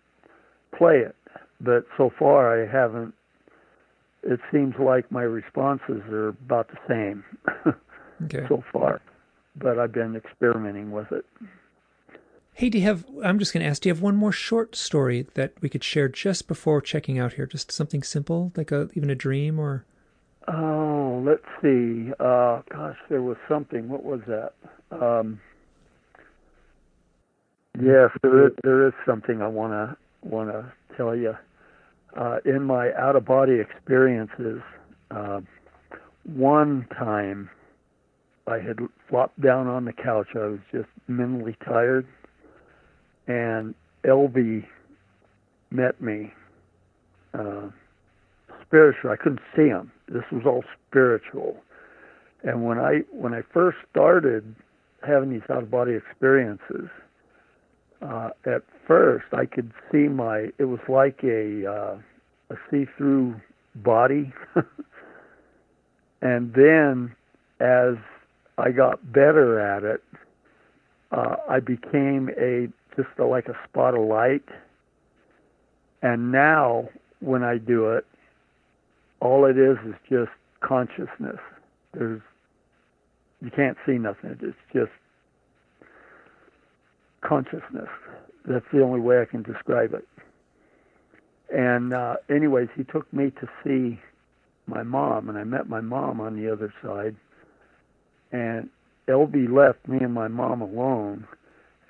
play 0.76 0.98
it. 0.98 1.14
But 1.60 1.86
so 1.96 2.10
far, 2.18 2.62
I 2.62 2.70
haven't. 2.70 3.14
It 4.22 4.40
seems 4.52 4.74
like 4.78 5.10
my 5.10 5.22
responses 5.22 6.02
are 6.10 6.28
about 6.28 6.68
the 6.68 6.78
same 6.88 7.24
okay. 8.24 8.46
so 8.48 8.62
far 8.72 9.00
but 9.58 9.78
I've 9.78 9.92
been 9.92 10.16
experimenting 10.16 10.90
with 10.90 11.10
it. 11.12 11.24
Hey, 12.54 12.68
do 12.70 12.78
you 12.78 12.84
have? 12.84 13.04
I'm 13.22 13.38
just 13.38 13.52
going 13.52 13.62
to 13.62 13.68
ask. 13.68 13.82
Do 13.82 13.88
you 13.88 13.94
have 13.94 14.02
one 14.02 14.16
more 14.16 14.32
short 14.32 14.74
story 14.74 15.26
that 15.34 15.52
we 15.60 15.68
could 15.68 15.84
share 15.84 16.08
just 16.08 16.48
before 16.48 16.80
checking 16.80 17.18
out 17.18 17.34
here? 17.34 17.46
Just 17.46 17.70
something 17.70 18.02
simple, 18.02 18.52
like 18.56 18.72
a 18.72 18.88
even 18.94 19.10
a 19.10 19.14
dream, 19.14 19.60
or? 19.60 19.84
Oh, 20.48 21.22
let's 21.24 21.44
see. 21.62 22.10
Uh, 22.18 22.62
gosh, 22.68 22.96
there 23.08 23.22
was 23.22 23.36
something. 23.48 23.88
What 23.88 24.02
was 24.02 24.20
that? 24.26 24.54
Um, 24.90 25.40
yes, 27.80 28.10
there 28.22 28.48
is, 28.48 28.52
there 28.64 28.88
is 28.88 28.94
something 29.06 29.40
I 29.40 29.48
want 29.48 29.72
to 29.72 29.96
want 30.28 30.50
to 30.50 30.72
tell 30.96 31.14
you. 31.14 31.36
Uh, 32.16 32.38
in 32.44 32.64
my 32.64 32.92
out 32.94 33.16
of 33.16 33.24
body 33.24 33.60
experiences, 33.60 34.60
uh, 35.10 35.40
one 36.24 36.86
time 36.98 37.50
I 38.46 38.58
had 38.58 38.78
flopped 39.08 39.40
down 39.40 39.66
on 39.66 39.84
the 39.84 39.92
couch. 39.92 40.28
I 40.34 40.46
was 40.46 40.60
just 40.72 40.88
mentally 41.06 41.56
tired, 41.64 42.06
and 43.26 43.74
LB 44.04 44.64
met 45.70 46.00
me. 46.00 46.32
Uh, 47.34 47.68
spiritual. 48.68 49.10
I 49.10 49.16
couldn't 49.16 49.40
see 49.56 49.66
him. 49.68 49.90
This 50.08 50.24
was 50.30 50.42
all 50.46 50.64
spiritual. 50.88 51.56
And 52.42 52.64
when 52.64 52.78
I 52.78 53.00
when 53.10 53.34
I 53.34 53.42
first 53.52 53.78
started 53.90 54.54
having 55.06 55.30
these 55.30 55.42
out 55.50 55.64
of 55.64 55.70
body 55.70 55.94
experiences, 55.94 56.88
uh, 58.02 58.30
at 58.46 58.62
first 58.86 59.26
I 59.32 59.46
could 59.46 59.72
see 59.90 60.08
my. 60.08 60.48
It 60.58 60.64
was 60.64 60.80
like 60.88 61.20
a 61.24 61.66
uh, 61.66 61.98
a 62.50 62.56
see 62.70 62.86
through 62.96 63.40
body. 63.76 64.32
and 66.22 66.52
then 66.54 67.14
as 67.60 67.94
I 68.56 68.70
got 68.70 69.12
better 69.12 69.58
at 69.60 69.84
it, 69.84 70.02
uh, 71.12 71.36
I 71.48 71.60
became 71.60 72.30
a 72.38 72.68
just 72.96 73.08
a, 73.18 73.24
like 73.24 73.48
a 73.48 73.56
spot 73.68 73.94
of 73.94 74.06
light. 74.06 74.44
And 76.02 76.30
now 76.32 76.88
when 77.20 77.42
I 77.42 77.58
do 77.58 77.90
it, 77.90 78.06
all 79.20 79.44
it 79.44 79.58
is 79.58 79.76
is 79.86 79.94
just 80.08 80.30
consciousness. 80.60 81.40
There's 81.92 82.20
you 83.40 83.50
can't 83.50 83.76
see 83.86 83.98
nothing. 83.98 84.36
It's 84.42 84.56
just 84.72 84.90
consciousness. 87.20 87.88
That's 88.44 88.64
the 88.72 88.82
only 88.82 89.00
way 89.00 89.20
I 89.20 89.24
can 89.24 89.42
describe 89.42 89.94
it. 89.94 90.06
And 91.50 91.94
uh, 91.94 92.16
anyways, 92.28 92.68
he 92.76 92.84
took 92.84 93.10
me 93.12 93.30
to 93.40 93.48
see 93.64 94.00
my 94.66 94.82
mom, 94.82 95.28
and 95.28 95.38
I 95.38 95.44
met 95.44 95.68
my 95.68 95.80
mom 95.80 96.20
on 96.20 96.36
the 96.36 96.52
other 96.52 96.72
side. 96.82 97.16
And 98.32 98.68
LB 99.08 99.50
left 99.50 99.88
me 99.88 99.98
and 100.00 100.12
my 100.12 100.28
mom 100.28 100.60
alone, 100.60 101.26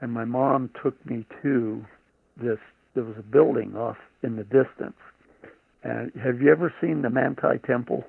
and 0.01 0.13
my 0.13 0.25
mom 0.25 0.71
took 0.83 0.95
me 1.05 1.27
to 1.43 1.85
this. 2.37 2.59
There 2.95 3.05
was 3.05 3.17
a 3.19 3.23
building 3.23 3.77
off 3.77 3.97
in 4.23 4.37
the 4.37 4.45
distance. 4.45 4.97
And 5.83 6.13
have 6.23 6.41
you 6.41 6.51
ever 6.51 6.73
seen 6.81 7.03
the 7.03 7.11
Manti 7.11 7.59
Temple? 7.67 8.05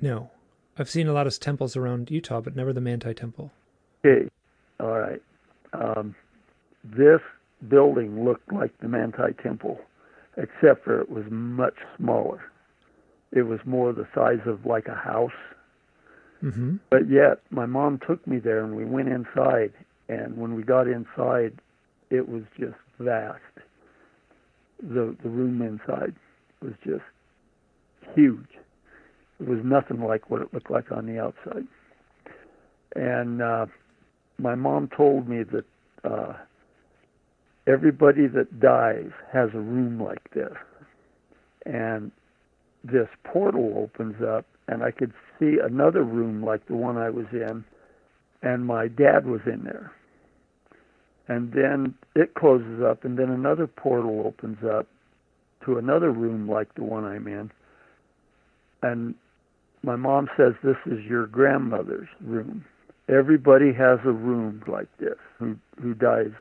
No, 0.00 0.30
I've 0.78 0.90
seen 0.90 1.08
a 1.08 1.12
lot 1.12 1.26
of 1.26 1.38
temples 1.38 1.76
around 1.76 2.10
Utah, 2.10 2.40
but 2.40 2.56
never 2.56 2.72
the 2.72 2.80
Manti 2.80 3.14
Temple. 3.14 3.52
Okay, 4.04 4.28
all 4.80 4.98
right. 4.98 5.22
Um, 5.74 6.14
this 6.82 7.20
building 7.68 8.24
looked 8.24 8.52
like 8.52 8.76
the 8.78 8.88
Manti 8.88 9.32
Temple, 9.42 9.80
except 10.36 10.84
for 10.84 11.00
it 11.00 11.10
was 11.10 11.24
much 11.30 11.76
smaller. 11.96 12.42
It 13.32 13.42
was 13.42 13.60
more 13.64 13.92
the 13.92 14.06
size 14.14 14.46
of 14.46 14.64
like 14.64 14.86
a 14.86 14.94
house. 14.94 15.32
Mm-hmm. 16.42 16.76
But 16.90 17.10
yet, 17.10 17.40
my 17.50 17.66
mom 17.66 18.00
took 18.06 18.24
me 18.26 18.38
there, 18.38 18.62
and 18.62 18.76
we 18.76 18.84
went 18.84 19.08
inside. 19.08 19.72
And 20.08 20.36
when 20.36 20.54
we 20.54 20.62
got 20.62 20.86
inside, 20.86 21.58
it 22.10 22.28
was 22.28 22.42
just 22.58 22.76
vast. 22.98 23.40
The 24.82 25.16
the 25.22 25.28
room 25.28 25.62
inside 25.62 26.14
was 26.60 26.74
just 26.84 27.02
huge. 28.14 28.48
It 29.40 29.48
was 29.48 29.60
nothing 29.64 30.00
like 30.00 30.30
what 30.30 30.42
it 30.42 30.52
looked 30.52 30.70
like 30.70 30.92
on 30.92 31.06
the 31.06 31.18
outside. 31.18 31.66
And 32.94 33.42
uh, 33.42 33.66
my 34.38 34.54
mom 34.54 34.88
told 34.96 35.28
me 35.28 35.42
that 35.44 35.64
uh, 36.04 36.34
everybody 37.66 38.26
that 38.26 38.60
dies 38.60 39.10
has 39.32 39.50
a 39.54 39.60
room 39.60 40.02
like 40.02 40.30
this. 40.32 40.52
And 41.66 42.10
this 42.82 43.08
portal 43.24 43.74
opens 43.76 44.16
up, 44.22 44.44
and 44.68 44.82
I 44.82 44.90
could 44.90 45.12
see 45.38 45.56
another 45.64 46.02
room 46.02 46.44
like 46.44 46.66
the 46.66 46.76
one 46.76 46.98
I 46.98 47.10
was 47.10 47.26
in, 47.32 47.64
and 48.42 48.66
my 48.66 48.88
dad 48.88 49.26
was 49.26 49.40
in 49.46 49.64
there. 49.64 49.92
And 51.28 51.52
then 51.52 51.94
it 52.14 52.34
closes 52.34 52.82
up, 52.82 53.04
and 53.04 53.18
then 53.18 53.30
another 53.30 53.66
portal 53.66 54.24
opens 54.26 54.58
up 54.62 54.86
to 55.64 55.78
another 55.78 56.10
room 56.10 56.48
like 56.48 56.74
the 56.74 56.84
one 56.84 57.04
I'm 57.04 57.26
in. 57.26 57.50
And 58.82 59.14
my 59.82 59.96
mom 59.96 60.28
says 60.36 60.52
this 60.62 60.76
is 60.86 61.02
your 61.04 61.26
grandmother's 61.26 62.08
room. 62.20 62.64
Everybody 63.08 63.72
has 63.72 63.98
a 64.04 64.12
room 64.12 64.62
like 64.66 64.88
this 64.98 65.18
who 65.38 65.56
who 65.80 65.94
dies. 65.94 66.32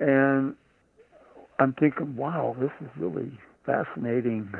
And 0.00 0.54
I'm 1.58 1.72
thinking, 1.74 2.16
wow, 2.16 2.56
this 2.58 2.72
is 2.80 2.88
really 2.98 3.38
fascinating. 3.64 4.52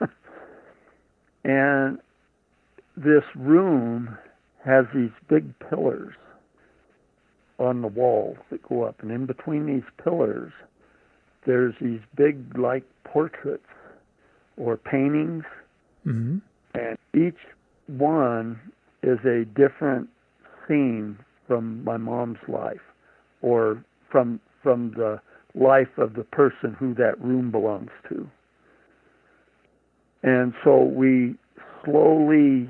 and 1.44 1.98
this 2.96 3.24
room 3.34 4.18
has 4.64 4.84
these 4.94 5.10
big 5.28 5.58
pillars 5.70 6.14
on 7.58 7.80
the 7.80 7.88
walls 7.88 8.36
that 8.50 8.62
go 8.68 8.82
up, 8.82 9.02
and 9.02 9.10
in 9.10 9.26
between 9.26 9.66
these 9.66 9.84
pillars, 10.02 10.52
there's 11.46 11.74
these 11.80 12.00
big, 12.16 12.58
like 12.58 12.84
portraits 13.04 13.66
or 14.56 14.76
paintings, 14.76 15.44
mm-hmm. 16.06 16.38
and 16.74 16.98
each 17.14 17.38
one 17.86 18.60
is 19.02 19.18
a 19.24 19.44
different 19.44 20.08
scene 20.66 21.18
from 21.46 21.82
my 21.84 21.96
mom's 21.96 22.38
life, 22.48 22.80
or 23.40 23.84
from 24.10 24.40
from 24.62 24.92
the 24.96 25.20
life 25.54 25.98
of 25.98 26.14
the 26.14 26.24
person 26.24 26.74
who 26.78 26.94
that 26.94 27.20
room 27.20 27.50
belongs 27.50 27.90
to. 28.08 28.28
And 30.22 30.54
so 30.62 30.82
we 30.82 31.34
slowly 31.84 32.68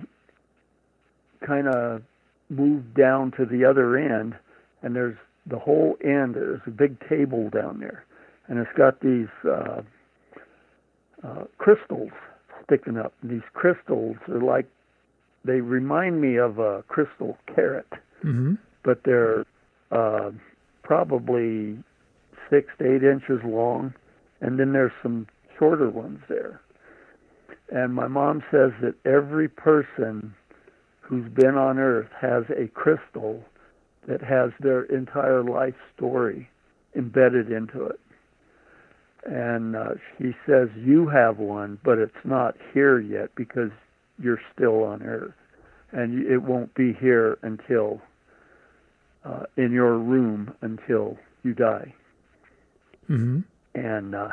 kind 1.46 1.68
of 1.68 2.02
moved 2.48 2.94
down 2.94 3.32
to 3.32 3.44
the 3.44 3.64
other 3.64 3.96
end, 3.96 4.34
and 4.82 4.96
there's 4.96 5.16
the 5.46 5.58
whole 5.58 5.96
end. 6.02 6.34
There's 6.34 6.60
a 6.66 6.70
big 6.70 6.96
table 7.08 7.50
down 7.50 7.78
there, 7.78 8.04
and 8.48 8.58
it's 8.58 8.70
got 8.76 9.00
these 9.00 9.28
uh, 9.44 9.82
uh, 11.22 11.44
crystals 11.58 12.10
sticking 12.64 12.96
up. 12.96 13.12
And 13.22 13.30
these 13.30 13.48
crystals 13.52 14.16
are 14.28 14.40
like 14.40 14.66
they 15.44 15.60
remind 15.60 16.20
me 16.20 16.36
of 16.36 16.58
a 16.58 16.82
crystal 16.88 17.36
carrot, 17.54 17.88
mm-hmm. 18.24 18.54
but 18.84 19.02
they're 19.04 19.44
uh, 19.90 20.30
probably 20.82 21.78
six 22.50 22.68
to 22.78 22.94
eight 22.94 23.02
inches 23.02 23.40
long, 23.44 23.94
and 24.40 24.58
then 24.58 24.72
there's 24.72 24.92
some 25.02 25.26
shorter 25.58 25.90
ones 25.90 26.20
there. 26.28 26.60
And 27.70 27.94
my 27.94 28.06
mom 28.06 28.42
says 28.50 28.72
that 28.82 28.94
every 29.04 29.48
person 29.48 30.34
who's 31.00 31.30
been 31.32 31.56
on 31.56 31.78
Earth 31.78 32.10
has 32.20 32.44
a 32.50 32.68
crystal 32.68 33.42
that 34.06 34.22
has 34.22 34.50
their 34.60 34.82
entire 34.84 35.42
life 35.42 35.74
story 35.96 36.48
embedded 36.94 37.50
into 37.50 37.86
it. 37.86 38.00
And 39.24 39.76
uh, 39.76 39.94
she 40.18 40.32
says, 40.46 40.68
You 40.76 41.08
have 41.08 41.38
one, 41.38 41.78
but 41.84 41.98
it's 41.98 42.12
not 42.24 42.56
here 42.74 42.98
yet 43.00 43.30
because 43.36 43.70
you're 44.20 44.40
still 44.54 44.84
on 44.84 45.02
Earth. 45.02 45.34
And 45.92 46.26
it 46.26 46.38
won't 46.38 46.74
be 46.74 46.94
here 46.94 47.38
until, 47.42 48.00
uh, 49.24 49.44
in 49.56 49.72
your 49.72 49.98
room 49.98 50.54
until 50.62 51.18
you 51.42 51.54
die. 51.54 51.94
Mm-hmm. 53.10 53.40
And 53.74 54.14
uh, 54.14 54.28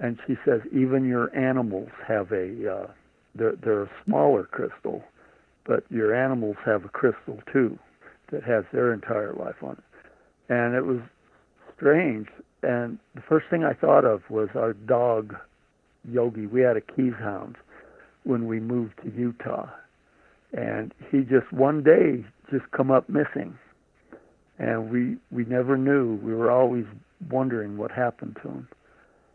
and 0.00 0.18
she 0.26 0.36
says 0.44 0.60
even 0.72 1.06
your 1.06 1.34
animals 1.36 1.88
have 2.06 2.32
a 2.32 2.70
uh, 2.70 2.86
they're 3.34 3.56
they're 3.56 3.82
a 3.84 3.90
smaller 4.04 4.44
crystal, 4.44 5.02
but 5.64 5.84
your 5.90 6.14
animals 6.14 6.56
have 6.64 6.84
a 6.84 6.88
crystal 6.88 7.40
too 7.52 7.78
that 8.30 8.42
has 8.44 8.64
their 8.72 8.92
entire 8.92 9.32
life 9.32 9.62
on 9.62 9.72
it. 9.72 10.52
And 10.52 10.74
it 10.74 10.84
was 10.84 11.00
strange. 11.76 12.28
And 12.62 12.98
the 13.14 13.20
first 13.20 13.46
thing 13.50 13.64
I 13.64 13.74
thought 13.74 14.04
of 14.04 14.22
was 14.30 14.48
our 14.54 14.72
dog, 14.72 15.36
Yogi. 16.10 16.46
We 16.46 16.62
had 16.62 16.76
a 16.76 16.80
Keeshond 16.80 17.56
when 18.24 18.46
we 18.46 18.58
moved 18.58 18.94
to 19.02 19.10
Utah, 19.10 19.68
and 20.52 20.92
he 21.10 21.20
just 21.20 21.52
one 21.52 21.82
day 21.82 22.24
just 22.50 22.70
come 22.72 22.90
up 22.90 23.08
missing, 23.08 23.56
and 24.58 24.90
we 24.90 25.16
we 25.30 25.44
never 25.44 25.76
knew. 25.76 26.16
We 26.16 26.34
were 26.34 26.50
always 26.50 26.84
wondering 27.30 27.76
what 27.76 27.90
happened 27.90 28.36
to 28.42 28.48
him. 28.48 28.68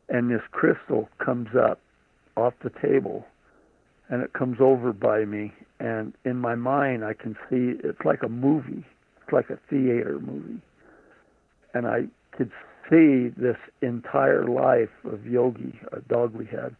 And 0.09 0.31
this 0.31 0.41
crystal 0.51 1.07
comes 1.23 1.49
up 1.55 1.79
off 2.35 2.53
the 2.63 2.71
table, 2.81 3.25
and 4.09 4.23
it 4.23 4.33
comes 4.33 4.57
over 4.59 4.91
by 4.91 5.25
me, 5.25 5.53
and 5.79 6.13
in 6.25 6.37
my 6.37 6.55
mind 6.55 7.05
I 7.05 7.13
can 7.13 7.35
see 7.49 7.79
it's 7.83 8.03
like 8.05 8.23
a 8.23 8.29
movie. 8.29 8.85
It's 9.21 9.31
like 9.31 9.49
a 9.49 9.59
theater 9.69 10.19
movie, 10.19 10.61
and 11.73 11.85
I 11.85 12.07
could 12.31 12.51
see 12.89 13.29
this 13.37 13.57
entire 13.81 14.47
life 14.47 14.89
of 15.03 15.27
Yogi, 15.27 15.79
a 15.91 15.99
dog 16.01 16.33
we 16.33 16.45
had, 16.45 16.75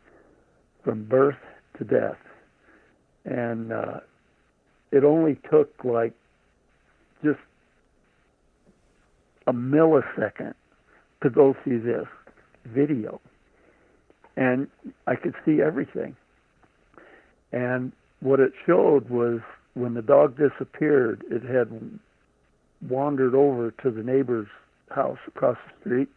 from 0.83 1.05
birth 1.05 1.37
to 1.77 1.83
death. 1.83 2.17
And 3.25 3.71
uh, 3.71 3.99
it 4.91 5.03
only 5.03 5.39
took 5.51 5.71
like 5.83 6.13
just 7.23 7.39
a 9.47 9.53
millisecond 9.53 10.53
to 11.23 11.29
go 11.29 11.55
through 11.63 11.81
this 11.81 12.07
video. 12.65 13.19
and 14.39 14.67
I 15.05 15.15
could 15.15 15.35
see 15.45 15.61
everything. 15.61 16.15
And 17.51 17.91
what 18.21 18.39
it 18.39 18.53
showed 18.65 19.09
was 19.09 19.41
when 19.73 19.93
the 19.93 20.01
dog 20.01 20.37
disappeared, 20.37 21.23
it 21.29 21.43
had 21.43 21.69
wandered 22.87 23.35
over 23.35 23.71
to 23.83 23.91
the 23.91 24.01
neighbor's 24.01 24.47
house 24.91 25.17
across 25.27 25.57
the 25.67 25.79
street. 25.81 26.09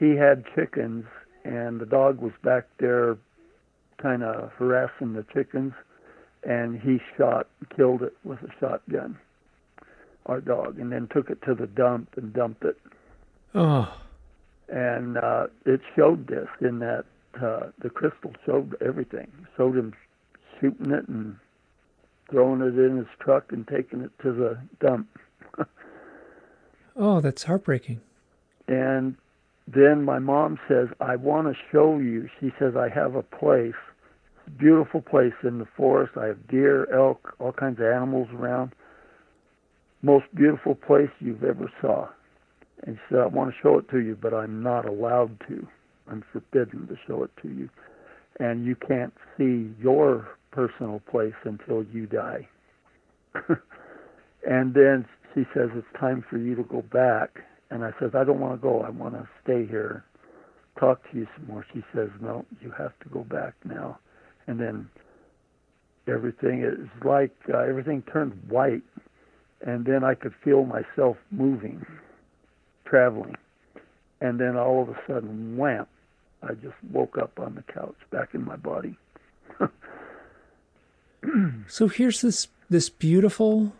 He 0.00 0.16
had 0.16 0.44
chickens, 0.54 1.04
and 1.44 1.78
the 1.78 1.86
dog 1.86 2.20
was 2.20 2.32
back 2.42 2.64
there 2.78 3.18
kind 3.98 4.22
of 4.22 4.50
harassing 4.52 5.12
the 5.12 5.24
chickens, 5.32 5.72
and 6.42 6.80
he 6.80 7.00
shot, 7.16 7.48
killed 7.74 8.02
it 8.02 8.16
with 8.24 8.38
a 8.42 8.50
shotgun, 8.60 9.18
our 10.26 10.40
dog, 10.40 10.78
and 10.78 10.92
then 10.92 11.08
took 11.12 11.30
it 11.30 11.42
to 11.42 11.54
the 11.54 11.66
dump 11.66 12.10
and 12.16 12.32
dumped 12.32 12.64
it. 12.64 12.78
Oh. 13.54 13.92
And 14.68 15.16
uh, 15.16 15.46
it 15.64 15.80
showed 15.94 16.26
this 16.26 16.48
in 16.60 16.80
that 16.80 17.04
uh, 17.40 17.68
the 17.80 17.90
crystal 17.90 18.32
showed 18.44 18.76
everything. 18.84 19.30
Showed 19.56 19.76
him 19.76 19.94
shooting 20.60 20.90
it 20.90 21.08
and 21.08 21.36
throwing 22.30 22.60
it 22.60 22.78
in 22.78 22.96
his 22.96 23.06
truck 23.20 23.52
and 23.52 23.66
taking 23.66 24.00
it 24.00 24.10
to 24.22 24.32
the 24.32 24.58
dump. 24.80 25.08
oh, 26.96 27.20
that's 27.20 27.44
heartbreaking. 27.44 28.00
And 28.68 29.16
then 29.66 30.04
my 30.04 30.18
mom 30.18 30.58
says, 30.68 30.88
I 31.00 31.16
want 31.16 31.48
to 31.48 31.54
show 31.72 31.98
you. 31.98 32.28
She 32.40 32.52
says, 32.58 32.74
I 32.76 32.88
have 32.88 33.16
a 33.16 33.22
place, 33.22 33.74
beautiful 34.58 35.00
place 35.00 35.32
in 35.42 35.58
the 35.58 35.66
forest. 35.76 36.16
I 36.16 36.26
have 36.26 36.46
deer, 36.46 36.86
elk, 36.94 37.34
all 37.40 37.52
kinds 37.52 37.80
of 37.80 37.86
animals 37.86 38.28
around. 38.32 38.72
Most 40.02 40.26
beautiful 40.34 40.76
place 40.76 41.10
you've 41.18 41.42
ever 41.42 41.70
saw. 41.80 42.08
And 42.84 42.96
she 42.96 43.14
said, 43.14 43.20
I 43.20 43.26
want 43.26 43.50
to 43.50 43.56
show 43.60 43.78
it 43.78 43.90
to 43.90 43.98
you, 43.98 44.16
but 44.20 44.32
I'm 44.32 44.62
not 44.62 44.86
allowed 44.86 45.40
to. 45.48 45.66
I'm 46.08 46.22
forbidden 46.32 46.86
to 46.86 46.96
show 47.06 47.24
it 47.24 47.30
to 47.42 47.48
you. 47.48 47.68
And 48.38 48.64
you 48.64 48.76
can't 48.76 49.14
see 49.36 49.70
your 49.80 50.28
personal 50.52 51.00
place 51.10 51.34
until 51.44 51.84
you 51.92 52.06
die. 52.06 52.46
and 54.48 54.74
then 54.74 55.06
she 55.34 55.44
says, 55.52 55.70
It's 55.74 55.86
time 55.98 56.24
for 56.28 56.38
you 56.38 56.54
to 56.54 56.62
go 56.62 56.82
back. 56.82 57.40
And 57.70 57.84
I 57.84 57.92
says, 57.98 58.10
I 58.14 58.24
don't 58.24 58.40
want 58.40 58.60
to 58.60 58.62
go. 58.62 58.82
I 58.82 58.90
want 58.90 59.14
to 59.14 59.28
stay 59.42 59.66
here, 59.66 60.04
talk 60.78 61.10
to 61.10 61.18
you 61.18 61.26
some 61.36 61.46
more. 61.46 61.66
She 61.72 61.82
says, 61.94 62.10
No, 62.20 62.44
you 62.60 62.70
have 62.70 62.98
to 63.00 63.08
go 63.08 63.24
back 63.24 63.54
now. 63.64 63.98
And 64.46 64.60
then 64.60 64.88
everything 66.06 66.62
is 66.62 66.88
like 67.04 67.34
uh, 67.52 67.58
everything 67.58 68.02
turned 68.02 68.40
white. 68.48 68.82
And 69.66 69.84
then 69.84 70.04
I 70.04 70.14
could 70.14 70.34
feel 70.44 70.64
myself 70.64 71.16
moving, 71.30 71.84
traveling. 72.84 73.36
And 74.20 74.38
then 74.38 74.56
all 74.56 74.82
of 74.82 74.90
a 74.90 74.96
sudden, 75.06 75.56
wham, 75.56 75.86
I 76.42 76.52
just 76.54 76.76
woke 76.92 77.18
up 77.18 77.40
on 77.40 77.54
the 77.54 77.62
couch, 77.62 77.96
back 78.10 78.34
in 78.34 78.44
my 78.44 78.56
body. 78.56 78.96
so 81.66 81.88
here's 81.88 82.20
this 82.20 82.48
this 82.68 82.88
beautiful 82.88 83.72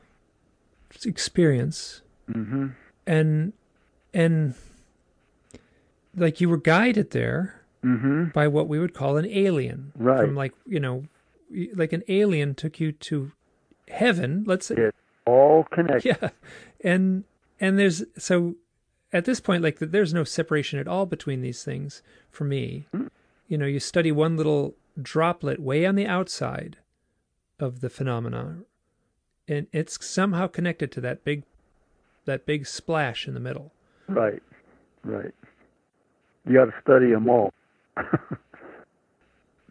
experience, 1.04 2.02
mm-hmm. 2.30 2.68
and 3.06 3.52
and 4.12 4.54
like 6.14 6.40
you 6.40 6.48
were 6.48 6.56
guided 6.56 7.10
there 7.10 7.62
mm-hmm. 7.84 8.26
by 8.26 8.48
what 8.48 8.68
we 8.68 8.78
would 8.78 8.94
call 8.94 9.16
an 9.16 9.26
alien, 9.26 9.92
right? 9.96 10.20
From 10.20 10.34
like 10.34 10.52
you 10.66 10.80
know, 10.80 11.04
like 11.74 11.92
an 11.92 12.02
alien 12.08 12.54
took 12.54 12.80
you 12.80 12.92
to 12.92 13.32
heaven. 13.88 14.44
Let's 14.46 14.66
say 14.66 14.76
it's 14.76 14.96
all 15.26 15.64
connected. 15.64 16.16
Yeah, 16.22 16.30
and 16.82 17.24
and 17.60 17.78
there's 17.78 18.04
so 18.18 18.56
at 19.12 19.24
this 19.24 19.40
point 19.40 19.62
like 19.62 19.78
there's 19.78 20.14
no 20.14 20.24
separation 20.24 20.78
at 20.78 20.88
all 20.88 21.06
between 21.06 21.42
these 21.42 21.62
things 21.64 22.02
for 22.30 22.44
me. 22.44 22.86
Mm. 22.94 23.10
You 23.48 23.58
know, 23.58 23.66
you 23.66 23.78
study 23.78 24.10
one 24.10 24.36
little 24.36 24.74
droplet 25.00 25.60
way 25.60 25.84
on 25.86 25.94
the 25.94 26.06
outside 26.06 26.78
of 27.60 27.80
the 27.80 27.90
phenomena 27.90 28.58
and 29.48 29.66
it's 29.72 30.04
somehow 30.04 30.46
connected 30.46 30.90
to 30.92 31.00
that 31.00 31.24
big 31.24 31.44
that 32.24 32.46
big 32.46 32.66
splash 32.66 33.28
in 33.28 33.34
the 33.34 33.40
middle 33.40 33.72
right 34.08 34.42
right. 35.06 35.32
You 36.46 36.54
got 36.54 36.66
to 36.66 36.74
study 36.82 37.10
them 37.10 37.28
all. 37.28 37.52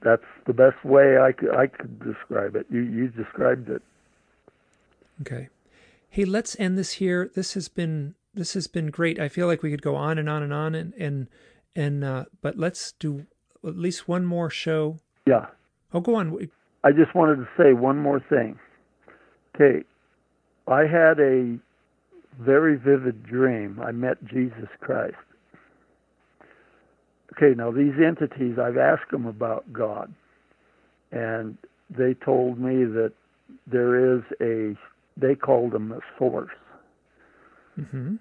That's 0.01 0.23
the 0.45 0.53
best 0.53 0.83
way 0.85 1.17
i 1.17 1.31
could 1.31 1.55
i 1.55 1.67
could 1.67 1.99
describe 1.99 2.55
it. 2.55 2.67
You 2.69 2.81
you 2.81 3.07
described 3.09 3.69
it. 3.69 3.81
Okay. 5.21 5.49
Hey 6.09 6.25
let's 6.25 6.55
end 6.59 6.77
this 6.77 6.93
here. 6.93 7.31
This 7.33 7.53
has 7.53 7.67
been 7.67 8.15
this 8.33 8.53
has 8.53 8.67
been 8.67 8.87
great. 8.87 9.19
I 9.19 9.29
feel 9.29 9.47
like 9.47 9.63
we 9.63 9.71
could 9.71 9.81
go 9.81 9.95
on 9.95 10.17
and 10.17 10.29
on 10.29 10.43
and 10.43 10.53
on 10.53 10.75
and 10.75 10.93
and 10.95 11.27
and 11.75 12.03
uh 12.03 12.25
but 12.41 12.57
let's 12.57 12.91
do 12.93 13.25
at 13.65 13.77
least 13.77 14.07
one 14.07 14.25
more 14.25 14.49
show. 14.49 14.99
Yeah. 15.25 15.47
Oh 15.93 16.01
go 16.01 16.15
on. 16.15 16.49
I 16.83 16.91
just 16.91 17.15
wanted 17.15 17.37
to 17.37 17.47
say 17.57 17.73
one 17.73 17.97
more 17.97 18.19
thing. 18.19 18.59
Okay, 19.55 19.83
I 20.67 20.81
had 20.81 21.19
a 21.19 21.57
very 22.39 22.77
vivid 22.77 23.23
dream. 23.23 23.79
I 23.83 23.91
met 23.91 24.23
Jesus 24.25 24.69
Christ. 24.79 25.15
Okay, 27.33 27.55
now 27.55 27.71
these 27.71 27.93
entities, 28.03 28.57
I've 28.61 28.77
asked 28.77 29.11
them 29.11 29.25
about 29.25 29.71
God, 29.73 30.13
and 31.11 31.57
they 31.89 32.13
told 32.13 32.59
me 32.59 32.85
that 32.85 33.11
there 33.67 34.15
is 34.15 34.21
a, 34.41 34.75
they 35.17 35.35
called 35.35 35.71
them 35.71 35.91
a 35.91 35.99
source. 36.17 36.49
Mm-hmm. 37.79 38.15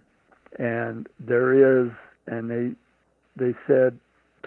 And 0.58 1.08
there 1.20 1.84
is, 1.84 1.90
and 2.26 2.50
they, 2.50 2.72
they 3.36 3.56
said, 3.66 3.98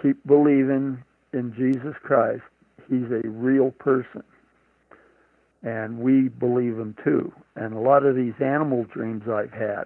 keep 0.02 0.26
believing 0.26 1.03
in 1.34 1.53
Jesus 1.56 1.95
Christ 2.03 2.44
he's 2.89 3.11
a 3.11 3.27
real 3.27 3.72
person. 3.72 4.23
And 5.68 5.99
we 5.99 6.30
believe 6.30 6.77
them 6.77 6.95
too. 7.03 7.34
And 7.57 7.73
a 7.73 7.80
lot 7.80 8.06
of 8.06 8.15
these 8.15 8.34
animal 8.39 8.85
dreams 8.85 9.23
I've 9.30 9.52
had, 9.52 9.84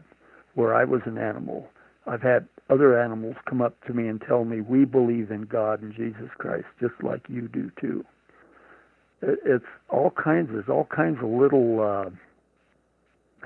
where 0.53 0.75
I 0.75 0.83
was 0.83 1.01
an 1.07 1.17
animal, 1.17 1.67
I've 2.05 2.21
had 2.21 2.47
other 2.69 3.01
animals 3.01 3.35
come 3.49 3.63
up 3.63 3.75
to 3.87 3.93
me 3.93 4.07
and 4.07 4.21
tell 4.21 4.45
me, 4.45 4.61
We 4.61 4.85
believe 4.85 5.31
in 5.31 5.43
God 5.43 5.81
and 5.81 5.91
Jesus 5.91 6.29
Christ, 6.37 6.67
just 6.79 6.93
like 7.01 7.21
you 7.27 7.47
do 7.47 7.71
too. 7.81 8.05
It's 9.23 9.65
all 9.89 10.11
kinds, 10.11 10.49
there's 10.51 10.69
all 10.69 10.87
kinds 10.95 11.17
of 11.23 11.29
little, 11.29 11.81
uh, 11.81 12.09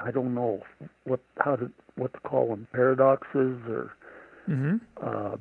I 0.03 0.11
don't 0.11 0.35
know 0.35 0.61
what 1.05 1.21
how 1.39 1.55
to 1.55 1.71
what 1.95 2.11
to 2.13 2.19
call 2.19 2.49
them 2.49 2.67
paradoxes 2.73 3.61
or 3.69 3.93
mm-hmm. 4.49 4.75
uh, 5.01 5.37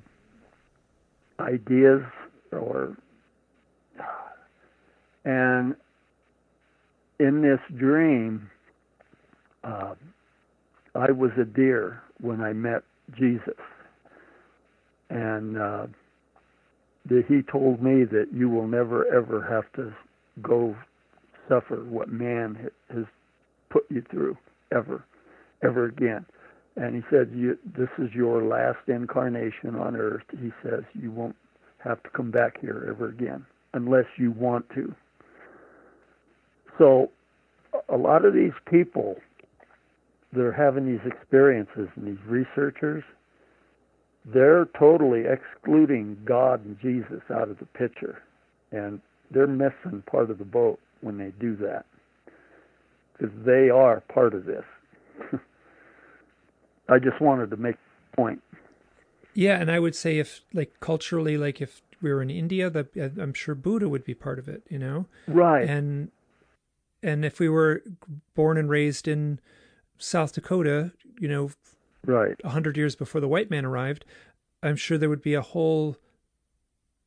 ideas 1.40 2.02
or 2.52 2.96
and 5.24 5.74
in 7.18 7.42
this 7.42 7.60
dream, 7.78 8.50
uh, 9.62 9.94
I 10.94 11.10
was 11.10 11.30
a 11.40 11.44
deer 11.44 12.02
when 12.20 12.40
I 12.40 12.52
met 12.52 12.82
Jesus. 13.18 13.58
And 15.10 15.58
uh, 15.58 15.86
he 17.08 17.42
told 17.50 17.82
me 17.82 18.04
that 18.04 18.26
you 18.32 18.48
will 18.48 18.66
never, 18.66 19.06
ever 19.12 19.42
have 19.48 19.70
to 19.74 19.94
go 20.42 20.76
suffer 21.48 21.84
what 21.84 22.08
man 22.08 22.70
has 22.90 23.04
put 23.70 23.84
you 23.90 24.02
through, 24.10 24.36
ever, 24.72 25.04
ever 25.62 25.86
again. 25.86 26.24
And 26.76 26.96
he 26.96 27.02
said, 27.10 27.32
This 27.76 27.88
is 27.98 28.12
your 28.14 28.42
last 28.42 28.88
incarnation 28.88 29.76
on 29.76 29.94
earth. 29.96 30.24
He 30.40 30.50
says, 30.62 30.82
You 30.94 31.10
won't 31.10 31.36
have 31.78 32.02
to 32.02 32.10
come 32.10 32.30
back 32.30 32.60
here 32.60 32.86
ever 32.88 33.08
again 33.10 33.44
unless 33.74 34.06
you 34.16 34.32
want 34.32 34.68
to. 34.74 34.94
So, 36.78 37.10
a 37.88 37.96
lot 37.96 38.24
of 38.24 38.34
these 38.34 38.52
people, 38.70 39.16
they're 40.32 40.52
having 40.52 40.86
these 40.86 41.04
experiences, 41.06 41.88
and 41.96 42.06
these 42.06 42.24
researchers, 42.26 43.04
they're 44.24 44.66
totally 44.78 45.24
excluding 45.26 46.16
God 46.24 46.64
and 46.64 46.78
Jesus 46.80 47.20
out 47.30 47.50
of 47.50 47.58
the 47.58 47.66
picture. 47.66 48.22
And 48.72 49.00
they're 49.30 49.46
missing 49.46 50.02
part 50.10 50.30
of 50.30 50.38
the 50.38 50.44
boat 50.44 50.80
when 51.00 51.18
they 51.18 51.32
do 51.38 51.56
that. 51.56 51.84
Because 53.12 53.34
they 53.44 53.70
are 53.70 54.00
part 54.12 54.34
of 54.34 54.44
this. 54.46 54.64
I 56.88 56.98
just 56.98 57.20
wanted 57.20 57.50
to 57.50 57.56
make 57.56 57.76
a 58.12 58.16
point. 58.16 58.42
Yeah, 59.34 59.60
and 59.60 59.70
I 59.70 59.78
would 59.78 59.94
say 59.94 60.18
if, 60.18 60.40
like, 60.52 60.80
culturally, 60.80 61.36
like 61.36 61.60
if 61.60 61.82
we 62.00 62.12
were 62.12 62.22
in 62.22 62.30
India, 62.30 62.70
that 62.70 62.96
I'm 62.96 63.34
sure 63.34 63.54
Buddha 63.54 63.88
would 63.88 64.04
be 64.04 64.14
part 64.14 64.38
of 64.38 64.48
it, 64.48 64.62
you 64.68 64.78
know? 64.78 65.06
Right. 65.26 65.68
And 65.68 66.10
and 67.04 67.24
if 67.24 67.38
we 67.38 67.48
were 67.48 67.82
born 68.34 68.56
and 68.56 68.68
raised 68.68 69.06
in 69.06 69.38
South 69.98 70.32
Dakota, 70.32 70.92
you 71.20 71.28
know, 71.28 71.50
right, 72.06 72.36
a 72.42 72.48
hundred 72.48 72.76
years 72.76 72.96
before 72.96 73.20
the 73.20 73.28
white 73.28 73.50
man 73.50 73.64
arrived, 73.64 74.04
I'm 74.62 74.76
sure 74.76 74.96
there 74.96 75.10
would 75.10 75.22
be 75.22 75.34
a 75.34 75.42
whole, 75.42 75.96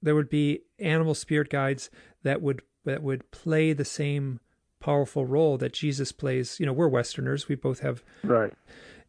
there 0.02 0.15
would 0.15 0.30
be 0.30 0.61
animal 0.80 1.15
spirit 1.15 1.49
guides 1.49 1.90
that 2.24 2.41
would 2.41 2.61
that 2.86 3.02
would 3.02 3.30
play 3.32 3.74
the 3.74 3.84
same 3.84 4.40
powerful 4.80 5.26
role 5.26 5.57
that 5.57 5.74
Jesus 5.74 6.11
plays. 6.11 6.60
You 6.60 6.68
know, 6.68 6.74
we're 6.74 6.88
Westerners; 6.88 7.49
we 7.49 7.56
both 7.56 7.80
have 7.80 8.03
right, 8.24 8.53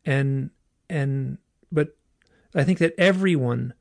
and 0.06 0.50
and 0.88 1.36
but 1.70 1.96
I 2.54 2.64
think 2.64 2.78
that 2.78 2.94
everyone 2.96 3.74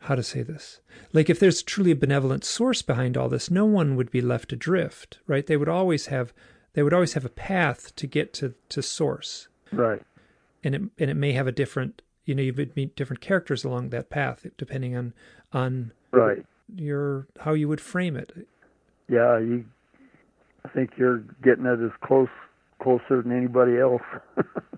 how 0.00 0.14
to 0.14 0.22
say 0.22 0.42
this? 0.42 0.80
Like 1.12 1.28
if 1.30 1.40
there's 1.40 1.62
truly 1.62 1.90
a 1.90 1.96
benevolent 1.96 2.44
source 2.44 2.82
behind 2.82 3.16
all 3.16 3.28
this 3.28 3.50
no 3.50 3.64
one 3.64 3.96
would 3.96 4.10
be 4.10 4.20
left 4.20 4.52
adrift 4.52 5.18
right? 5.26 5.46
They 5.46 5.56
would 5.56 5.68
always 5.68 6.06
have 6.06 6.32
they 6.74 6.82
would 6.82 6.94
always 6.94 7.14
have 7.14 7.24
a 7.24 7.30
path 7.30 7.94
to 7.96 8.06
get 8.06 8.32
to 8.34 8.54
to 8.68 8.82
source. 8.82 9.48
Right. 9.72 10.02
And 10.62 10.74
it 10.74 10.82
and 10.98 11.10
it 11.10 11.16
may 11.16 11.32
have 11.32 11.46
a 11.46 11.52
different 11.52 12.02
you 12.24 12.34
know 12.34 12.42
you 12.42 12.52
would 12.54 12.76
meet 12.76 12.96
different 12.96 13.20
characters 13.20 13.64
along 13.64 13.90
that 13.90 14.10
path 14.10 14.46
depending 14.56 14.96
on 14.96 15.14
on 15.52 15.92
right. 16.10 16.44
your 16.74 17.26
how 17.40 17.54
you 17.54 17.68
would 17.68 17.80
frame 17.80 18.16
it. 18.16 18.32
Yeah 19.08 19.38
you 19.38 19.64
i 20.64 20.68
think 20.70 20.90
you're 20.96 21.18
getting 21.44 21.64
it 21.64 21.80
as 21.80 21.92
close 22.02 22.28
closer 22.82 23.22
than 23.22 23.30
anybody 23.30 23.78
else 23.78 24.02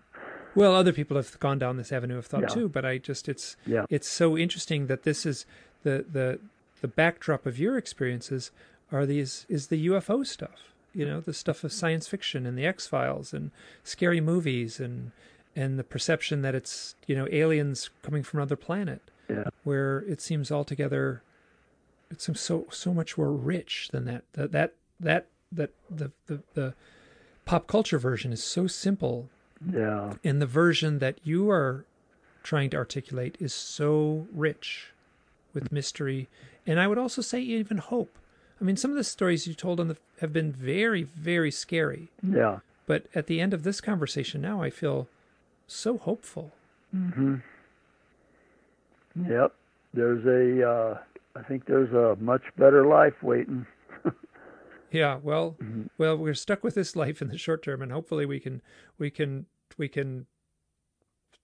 Well, 0.54 0.74
other 0.74 0.92
people 0.92 1.16
have 1.16 1.38
gone 1.40 1.58
down 1.58 1.76
this 1.76 1.92
avenue 1.92 2.18
of 2.18 2.26
thought 2.26 2.42
Yeah. 2.42 2.46
too, 2.48 2.68
but 2.68 2.84
I 2.84 2.98
just 2.98 3.28
it's 3.28 3.56
Yeah. 3.66 3.86
it's 3.90 4.08
so 4.08 4.36
interesting 4.36 4.86
that 4.86 5.02
this 5.04 5.24
is 5.26 5.46
the 5.82 6.04
the 6.10 6.40
the 6.80 6.88
backdrop 6.88 7.46
of 7.46 7.58
your 7.58 7.76
experiences 7.76 8.50
are 8.92 9.04
these 9.06 9.46
is 9.48 9.66
the 9.68 9.86
UFO 9.88 10.24
stuff. 10.26 10.72
You 10.94 11.04
know, 11.04 11.20
the 11.20 11.34
stuff 11.34 11.64
of 11.64 11.72
science 11.72 12.08
fiction 12.08 12.46
and 12.46 12.56
the 12.58 12.66
X 12.66 12.86
Files 12.86 13.32
and 13.32 13.50
scary 13.84 14.20
movies 14.20 14.80
and 14.80 15.12
and 15.54 15.78
the 15.78 15.84
perception 15.84 16.42
that 16.42 16.54
it's 16.54 16.94
you 17.06 17.14
know 17.14 17.28
aliens 17.30 17.90
coming 18.02 18.22
from 18.22 18.40
another 18.40 18.56
planet, 18.56 19.02
yeah 19.28 19.44
where 19.64 20.00
it 20.08 20.20
seems 20.20 20.50
altogether 20.50 21.22
it 22.10 22.20
seems 22.22 22.40
so 22.40 22.66
so 22.70 22.94
much 22.94 23.18
more 23.18 23.32
rich 23.32 23.90
than 23.92 24.04
that. 24.06 24.24
That 24.32 24.52
that 24.52 24.74
that 25.00 25.26
that 25.52 25.70
the 25.90 26.10
the, 26.26 26.42
the 26.54 26.74
pop 27.44 27.66
culture 27.66 27.98
version 27.98 28.32
is 28.32 28.42
so 28.42 28.66
simple 28.66 29.28
yeah. 29.72 30.14
And 30.24 30.40
the 30.40 30.46
version 30.46 30.98
that 30.98 31.18
you 31.24 31.50
are 31.50 31.84
trying 32.42 32.70
to 32.70 32.76
articulate 32.76 33.36
is 33.40 33.52
so 33.52 34.26
rich 34.32 34.92
with 35.52 35.72
mystery 35.72 36.28
and 36.66 36.78
i 36.78 36.86
would 36.86 36.98
also 36.98 37.20
say 37.22 37.40
even 37.40 37.78
hope. 37.78 38.16
I 38.60 38.64
mean 38.64 38.76
some 38.76 38.90
of 38.90 38.96
the 38.96 39.04
stories 39.04 39.46
you 39.46 39.54
told 39.54 39.80
on 39.80 39.88
the 39.88 39.96
have 40.20 40.32
been 40.32 40.52
very 40.52 41.02
very 41.02 41.50
scary. 41.50 42.08
Yeah. 42.22 42.60
But 42.86 43.06
at 43.14 43.26
the 43.26 43.40
end 43.40 43.52
of 43.54 43.62
this 43.64 43.80
conversation 43.80 44.40
now 44.40 44.62
i 44.62 44.70
feel 44.70 45.08
so 45.66 45.98
hopeful. 45.98 46.52
Mm-hmm. 46.94 47.36
yep. 49.30 49.52
There's 49.92 50.24
a 50.26 50.68
uh 50.68 50.98
i 51.36 51.42
think 51.42 51.66
there's 51.66 51.92
a 51.92 52.16
much 52.20 52.42
better 52.56 52.86
life 52.86 53.22
waiting 53.22 53.66
yeah 54.90 55.18
well 55.22 55.56
Mhm. 55.62 55.88
well 55.98 56.16
we're 56.16 56.34
stuck 56.34 56.62
with 56.64 56.74
this 56.74 56.96
life 57.04 57.20
in 57.22 57.28
the 57.28 57.38
short 57.38 57.62
term 57.62 57.82
and 57.82 57.92
hopefully 57.92 58.26
we 58.26 58.40
can 58.40 58.62
we 58.98 59.10
can 59.10 59.46
we 59.76 59.88
can 59.88 60.26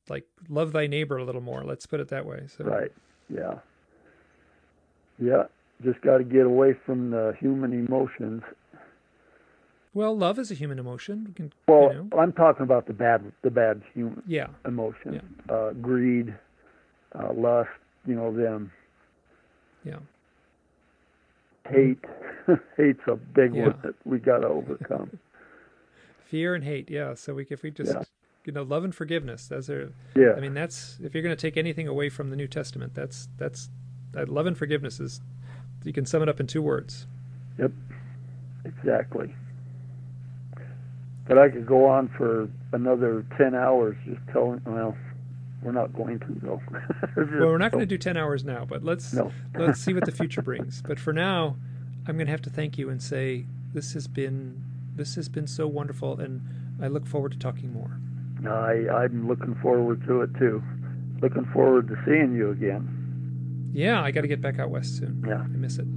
like 0.09 0.25
love 0.49 0.73
thy 0.73 0.87
neighbor 0.87 1.17
a 1.17 1.25
little 1.25 1.41
more 1.41 1.65
let's 1.65 1.87
put 1.87 2.01
it 2.01 2.09
that 2.09 2.27
way 2.27 2.47
so 2.47 2.65
Right. 2.65 2.93
Yeah. 3.29 3.55
Yeah. 5.19 5.45
Just 5.83 6.01
got 6.03 6.19
to 6.19 6.25
get 6.25 6.47
away 6.47 6.75
from 6.87 7.11
the 7.11 7.35
human 7.39 7.73
emotions. 7.73 8.43
well 9.95 10.17
love 10.17 10.39
is 10.39 10.51
a 10.51 10.55
human 10.55 10.79
emotion 10.79 11.25
we 11.27 11.33
can 11.33 11.53
Well, 11.69 11.93
you 11.93 12.09
know 12.11 12.19
I'm 12.19 12.33
talking 12.33 12.63
about 12.65 12.87
the 12.87 12.93
bad, 12.93 13.33
the 13.43 13.51
bad 13.51 13.83
human 13.95 14.23
yeah 14.27 14.49
emotion, 14.67 15.21
uh, 15.49 15.71
greed, 15.73 16.35
uh, 17.15 17.33
lust. 17.33 17.71
You 18.07 18.15
know, 18.17 18.31
them 18.37 18.71
yeah 19.85 19.97
hate. 21.71 21.99
Hate's 22.77 23.01
a 23.07 23.17
big 23.17 23.55
Yeah. 23.55 23.69
one 23.69 23.79
that 23.83 23.95
we 24.05 24.19
got 24.19 24.39
to 24.39 24.49
overcome. 24.49 25.19
fear 26.27 26.55
and 26.55 26.65
hate 26.65 26.91
yeah 26.91 27.15
so 27.15 27.35
we 27.35 27.47
if 27.51 27.63
we 27.63 27.71
just 27.71 27.93
Yeah. 27.95 28.03
you 28.47 28.53
know 28.53 28.63
love 28.63 28.83
and 28.83 28.95
forgiveness 28.95 29.47
those 29.47 29.69
are 29.71 29.93
Yeah. 30.17 30.33
i 30.37 30.41
mean 30.41 30.55
that's 30.55 30.99
if 31.03 31.15
you're 31.15 31.23
going 31.23 31.37
to 31.37 31.41
take 31.41 31.57
anything 31.57 31.87
away 31.87 32.09
from 32.09 32.31
the 32.31 32.35
new 32.37 32.49
testament 32.49 32.95
that's 32.95 33.29
that's 33.37 33.69
that 34.13 34.29
love 34.29 34.47
and 34.47 34.57
forgiveness 34.59 34.99
is 34.99 35.21
you 35.85 35.93
can 35.93 36.07
sum 36.07 36.23
it 36.23 36.29
up 36.29 36.41
in 36.41 36.47
two 36.47 36.63
words 36.63 37.07
Yep. 37.59 37.71
Exactly. 38.65 39.33
But 41.29 41.39
I 41.39 41.49
could 41.51 41.67
go 41.67 41.87
on 41.87 42.09
for 42.17 42.49
another 42.73 43.25
ten 43.39 43.55
hours 43.55 43.97
just 44.07 44.21
telling. 44.33 44.61
Well, 44.67 44.97
we're 45.65 45.73
not 45.73 45.93
going 45.95 46.19
to 46.21 46.27
though. 46.43 46.61
well 47.17 47.49
we're 47.49 47.59
not 47.59 47.73
going 47.73 47.81
to 47.81 47.87
do 47.87 47.97
10 47.99 48.17
hours 48.17 48.45
now 48.45 48.65
but 48.65 48.85
let's 48.85 49.13
No. 49.15 49.33
let's 49.59 49.81
see 49.81 49.95
what 49.95 50.05
the 50.05 50.13
future 50.13 50.43
brings 50.51 50.83
but 50.83 50.99
for 51.01 51.13
now 51.13 51.57
i'm 52.07 52.17
going 52.17 52.27
to 52.27 52.31
have 52.31 52.43
to 52.43 52.51
thank 52.51 52.77
you 52.79 52.91
and 52.91 53.03
say 53.03 53.47
this 53.73 53.93
has 53.95 54.07
been 54.07 54.63
this 54.95 55.15
has 55.17 55.29
been 55.29 55.47
so 55.47 55.67
wonderful 55.67 56.21
and 56.21 56.41
i 56.83 56.87
look 56.87 57.07
forward 57.07 57.33
to 57.33 57.39
talking 57.39 57.73
more 57.73 57.99
I, 58.47 58.87
I'm 59.05 59.27
looking 59.27 59.55
forward 59.63 60.05
to 60.07 60.21
it 60.21 60.35
too. 60.39 60.63
Looking 61.23 61.47
forward 61.47 61.89
to 61.89 61.97
seeing 62.05 62.35
you 62.35 62.51
again. 62.51 63.71
yeah 63.73 64.03
i 64.03 64.11
got 64.11 64.21
to 64.21 64.29
get 64.29 64.43
back 64.43 64.59
out 64.59 64.69
west 64.71 64.99
soon 64.99 65.25
Yeah. 65.27 65.41
i 65.41 65.47
miss 65.47 65.79
it 65.79 65.89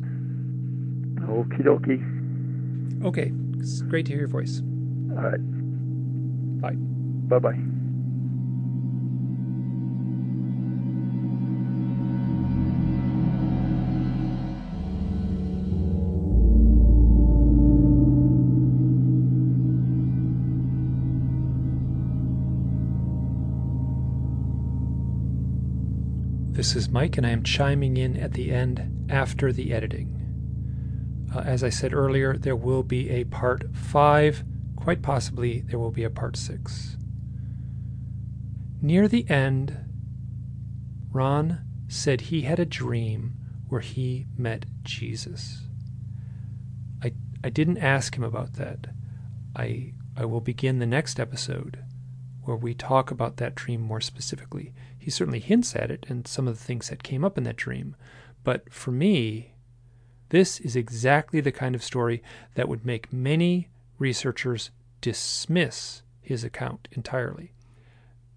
Okie 1.28 1.62
dokie. 1.62 3.06
okay 3.06 3.32
it's 3.60 3.82
great 3.82 4.06
to 4.06 4.12
hear 4.14 4.20
your 4.22 4.30
voice 4.30 4.62
All 5.12 5.24
right. 5.24 6.62
bye 6.62 6.76
Bye 7.28 7.40
bye. 7.40 7.77
This 26.68 26.76
is 26.76 26.90
Mike, 26.90 27.16
and 27.16 27.26
I 27.26 27.30
am 27.30 27.44
chiming 27.44 27.96
in 27.96 28.18
at 28.18 28.34
the 28.34 28.52
end 28.52 29.10
after 29.10 29.54
the 29.54 29.74
editing. 29.74 31.26
Uh, 31.34 31.40
as 31.40 31.64
I 31.64 31.70
said 31.70 31.94
earlier, 31.94 32.38
there 32.38 32.58
will 32.58 32.84
be 32.84 33.10
a 33.10 33.24
part 33.24 33.74
five. 33.74 34.44
Quite 34.76 35.02
possibly, 35.02 35.62
there 35.62 35.80
will 35.80 35.92
be 35.92 36.04
a 36.04 36.10
part 36.10 36.36
six. 36.36 36.98
Near 38.82 39.08
the 39.08 39.30
end, 39.30 39.78
Ron 41.10 41.62
said 41.88 42.20
he 42.20 42.42
had 42.42 42.60
a 42.60 42.66
dream 42.66 43.38
where 43.70 43.80
he 43.80 44.26
met 44.38 44.66
Jesus. 44.84 45.70
I, 47.02 47.14
I 47.46 47.50
didn't 47.50 47.78
ask 47.78 48.18
him 48.18 48.26
about 48.26 48.56
that. 48.56 48.88
I, 49.56 49.94
I 50.18 50.26
will 50.26 50.42
begin 50.42 50.80
the 50.80 50.86
next 50.86 51.18
episode 51.18 51.80
where 52.44 52.58
we 52.58 52.74
talk 52.74 53.10
about 53.10 53.38
that 53.38 53.56
dream 53.56 53.80
more 53.80 54.02
specifically. 54.02 54.74
He 55.08 55.12
certainly 55.12 55.40
hints 55.40 55.74
at 55.74 55.90
it 55.90 56.06
and 56.10 56.28
some 56.28 56.50
of 56.50 56.58
the 56.58 56.64
things 56.66 56.90
that 56.90 57.02
came 57.02 57.24
up 57.24 57.38
in 57.38 57.46
that 57.46 57.56
dream. 57.56 57.96
But 58.44 58.74
for 58.74 58.92
me, 58.92 59.54
this 60.32 60.60
is 60.60 60.76
exactly 60.76 61.40
the 61.40 61.54
kind 61.54 61.76
of 61.76 61.82
story 61.82 62.22
that 62.56 62.68
would 62.68 62.86
make 62.86 63.14
many 63.14 63.70
researchers 64.00 64.70
dismiss 65.00 66.02
his 66.20 66.44
account 66.44 66.90
entirely. 66.92 67.54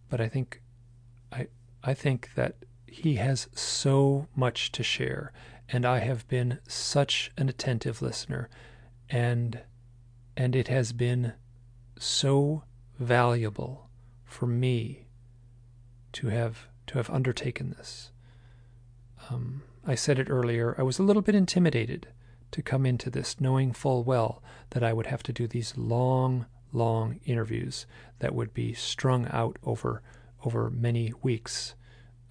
But 0.09 0.21
I 0.21 0.29
think 0.29 0.63
I 1.33 1.49
I 1.83 1.93
think 1.93 2.35
that 2.37 2.55
he 2.87 3.17
has 3.17 3.49
so 3.53 4.29
much 4.37 4.71
to 4.71 4.85
share 4.85 5.33
and 5.69 5.85
I 5.85 5.99
have 5.99 6.29
been 6.29 6.61
such 6.69 7.33
an 7.37 7.49
attentive 7.49 8.01
listener 8.01 8.49
and 9.09 9.59
and 10.37 10.55
it 10.55 10.69
has 10.69 10.93
been 10.93 11.33
so 11.99 12.63
valuable 12.97 13.91
for 14.25 14.47
me 14.47 15.09
to 16.13 16.29
have 16.29 16.67
to 16.89 16.99
have 16.99 17.11
undertaken 17.11 17.71
this. 17.71 18.11
Um, 19.31 19.63
I 19.87 19.95
said 19.95 20.19
it 20.19 20.29
earlier. 20.31 20.75
I 20.79 20.83
was 20.83 20.99
a 20.99 21.03
little 21.03 21.23
bit 21.23 21.35
intimidated 21.35 22.09
to 22.51 22.63
come 22.63 22.85
into 22.85 23.11
this, 23.11 23.41
knowing 23.41 23.73
full 23.73 24.03
well 24.03 24.43
that 24.71 24.83
I 24.83 24.93
would 24.93 25.07
have 25.07 25.23
to 25.25 25.33
do 25.33 25.47
these 25.47 25.77
long, 25.77 26.47
long 26.73 27.21
interviews 27.25 27.87
that 28.19 28.35
would 28.35 28.53
be 28.53 28.75
strung 28.75 29.29
out 29.29 29.57
over 29.63 30.03
over 30.43 30.71
many 30.71 31.13
weeks, 31.23 31.75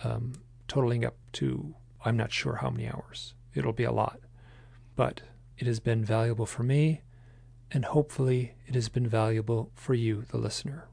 um, 0.03 0.33
totaling 0.67 1.05
up 1.05 1.15
to 1.33 1.75
I'm 2.03 2.17
not 2.17 2.31
sure 2.31 2.55
how 2.55 2.69
many 2.69 2.87
hours. 2.87 3.33
It'll 3.53 3.73
be 3.73 3.83
a 3.83 3.91
lot, 3.91 4.19
but 4.95 5.21
it 5.57 5.67
has 5.67 5.79
been 5.79 6.03
valuable 6.03 6.45
for 6.45 6.63
me, 6.63 7.01
and 7.71 7.85
hopefully 7.85 8.55
it 8.65 8.75
has 8.75 8.89
been 8.89 9.07
valuable 9.07 9.71
for 9.75 9.93
you, 9.93 10.23
the 10.29 10.37
listener. 10.37 10.88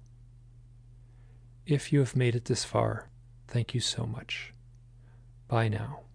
If 1.67 1.93
you 1.93 1.99
have 1.99 2.15
made 2.15 2.37
it 2.37 2.45
this 2.45 2.63
far, 2.63 3.09
thank 3.49 3.75
you 3.75 3.81
so 3.81 4.07
much. 4.07 4.53
Bye 5.49 5.69
now. 5.69 6.06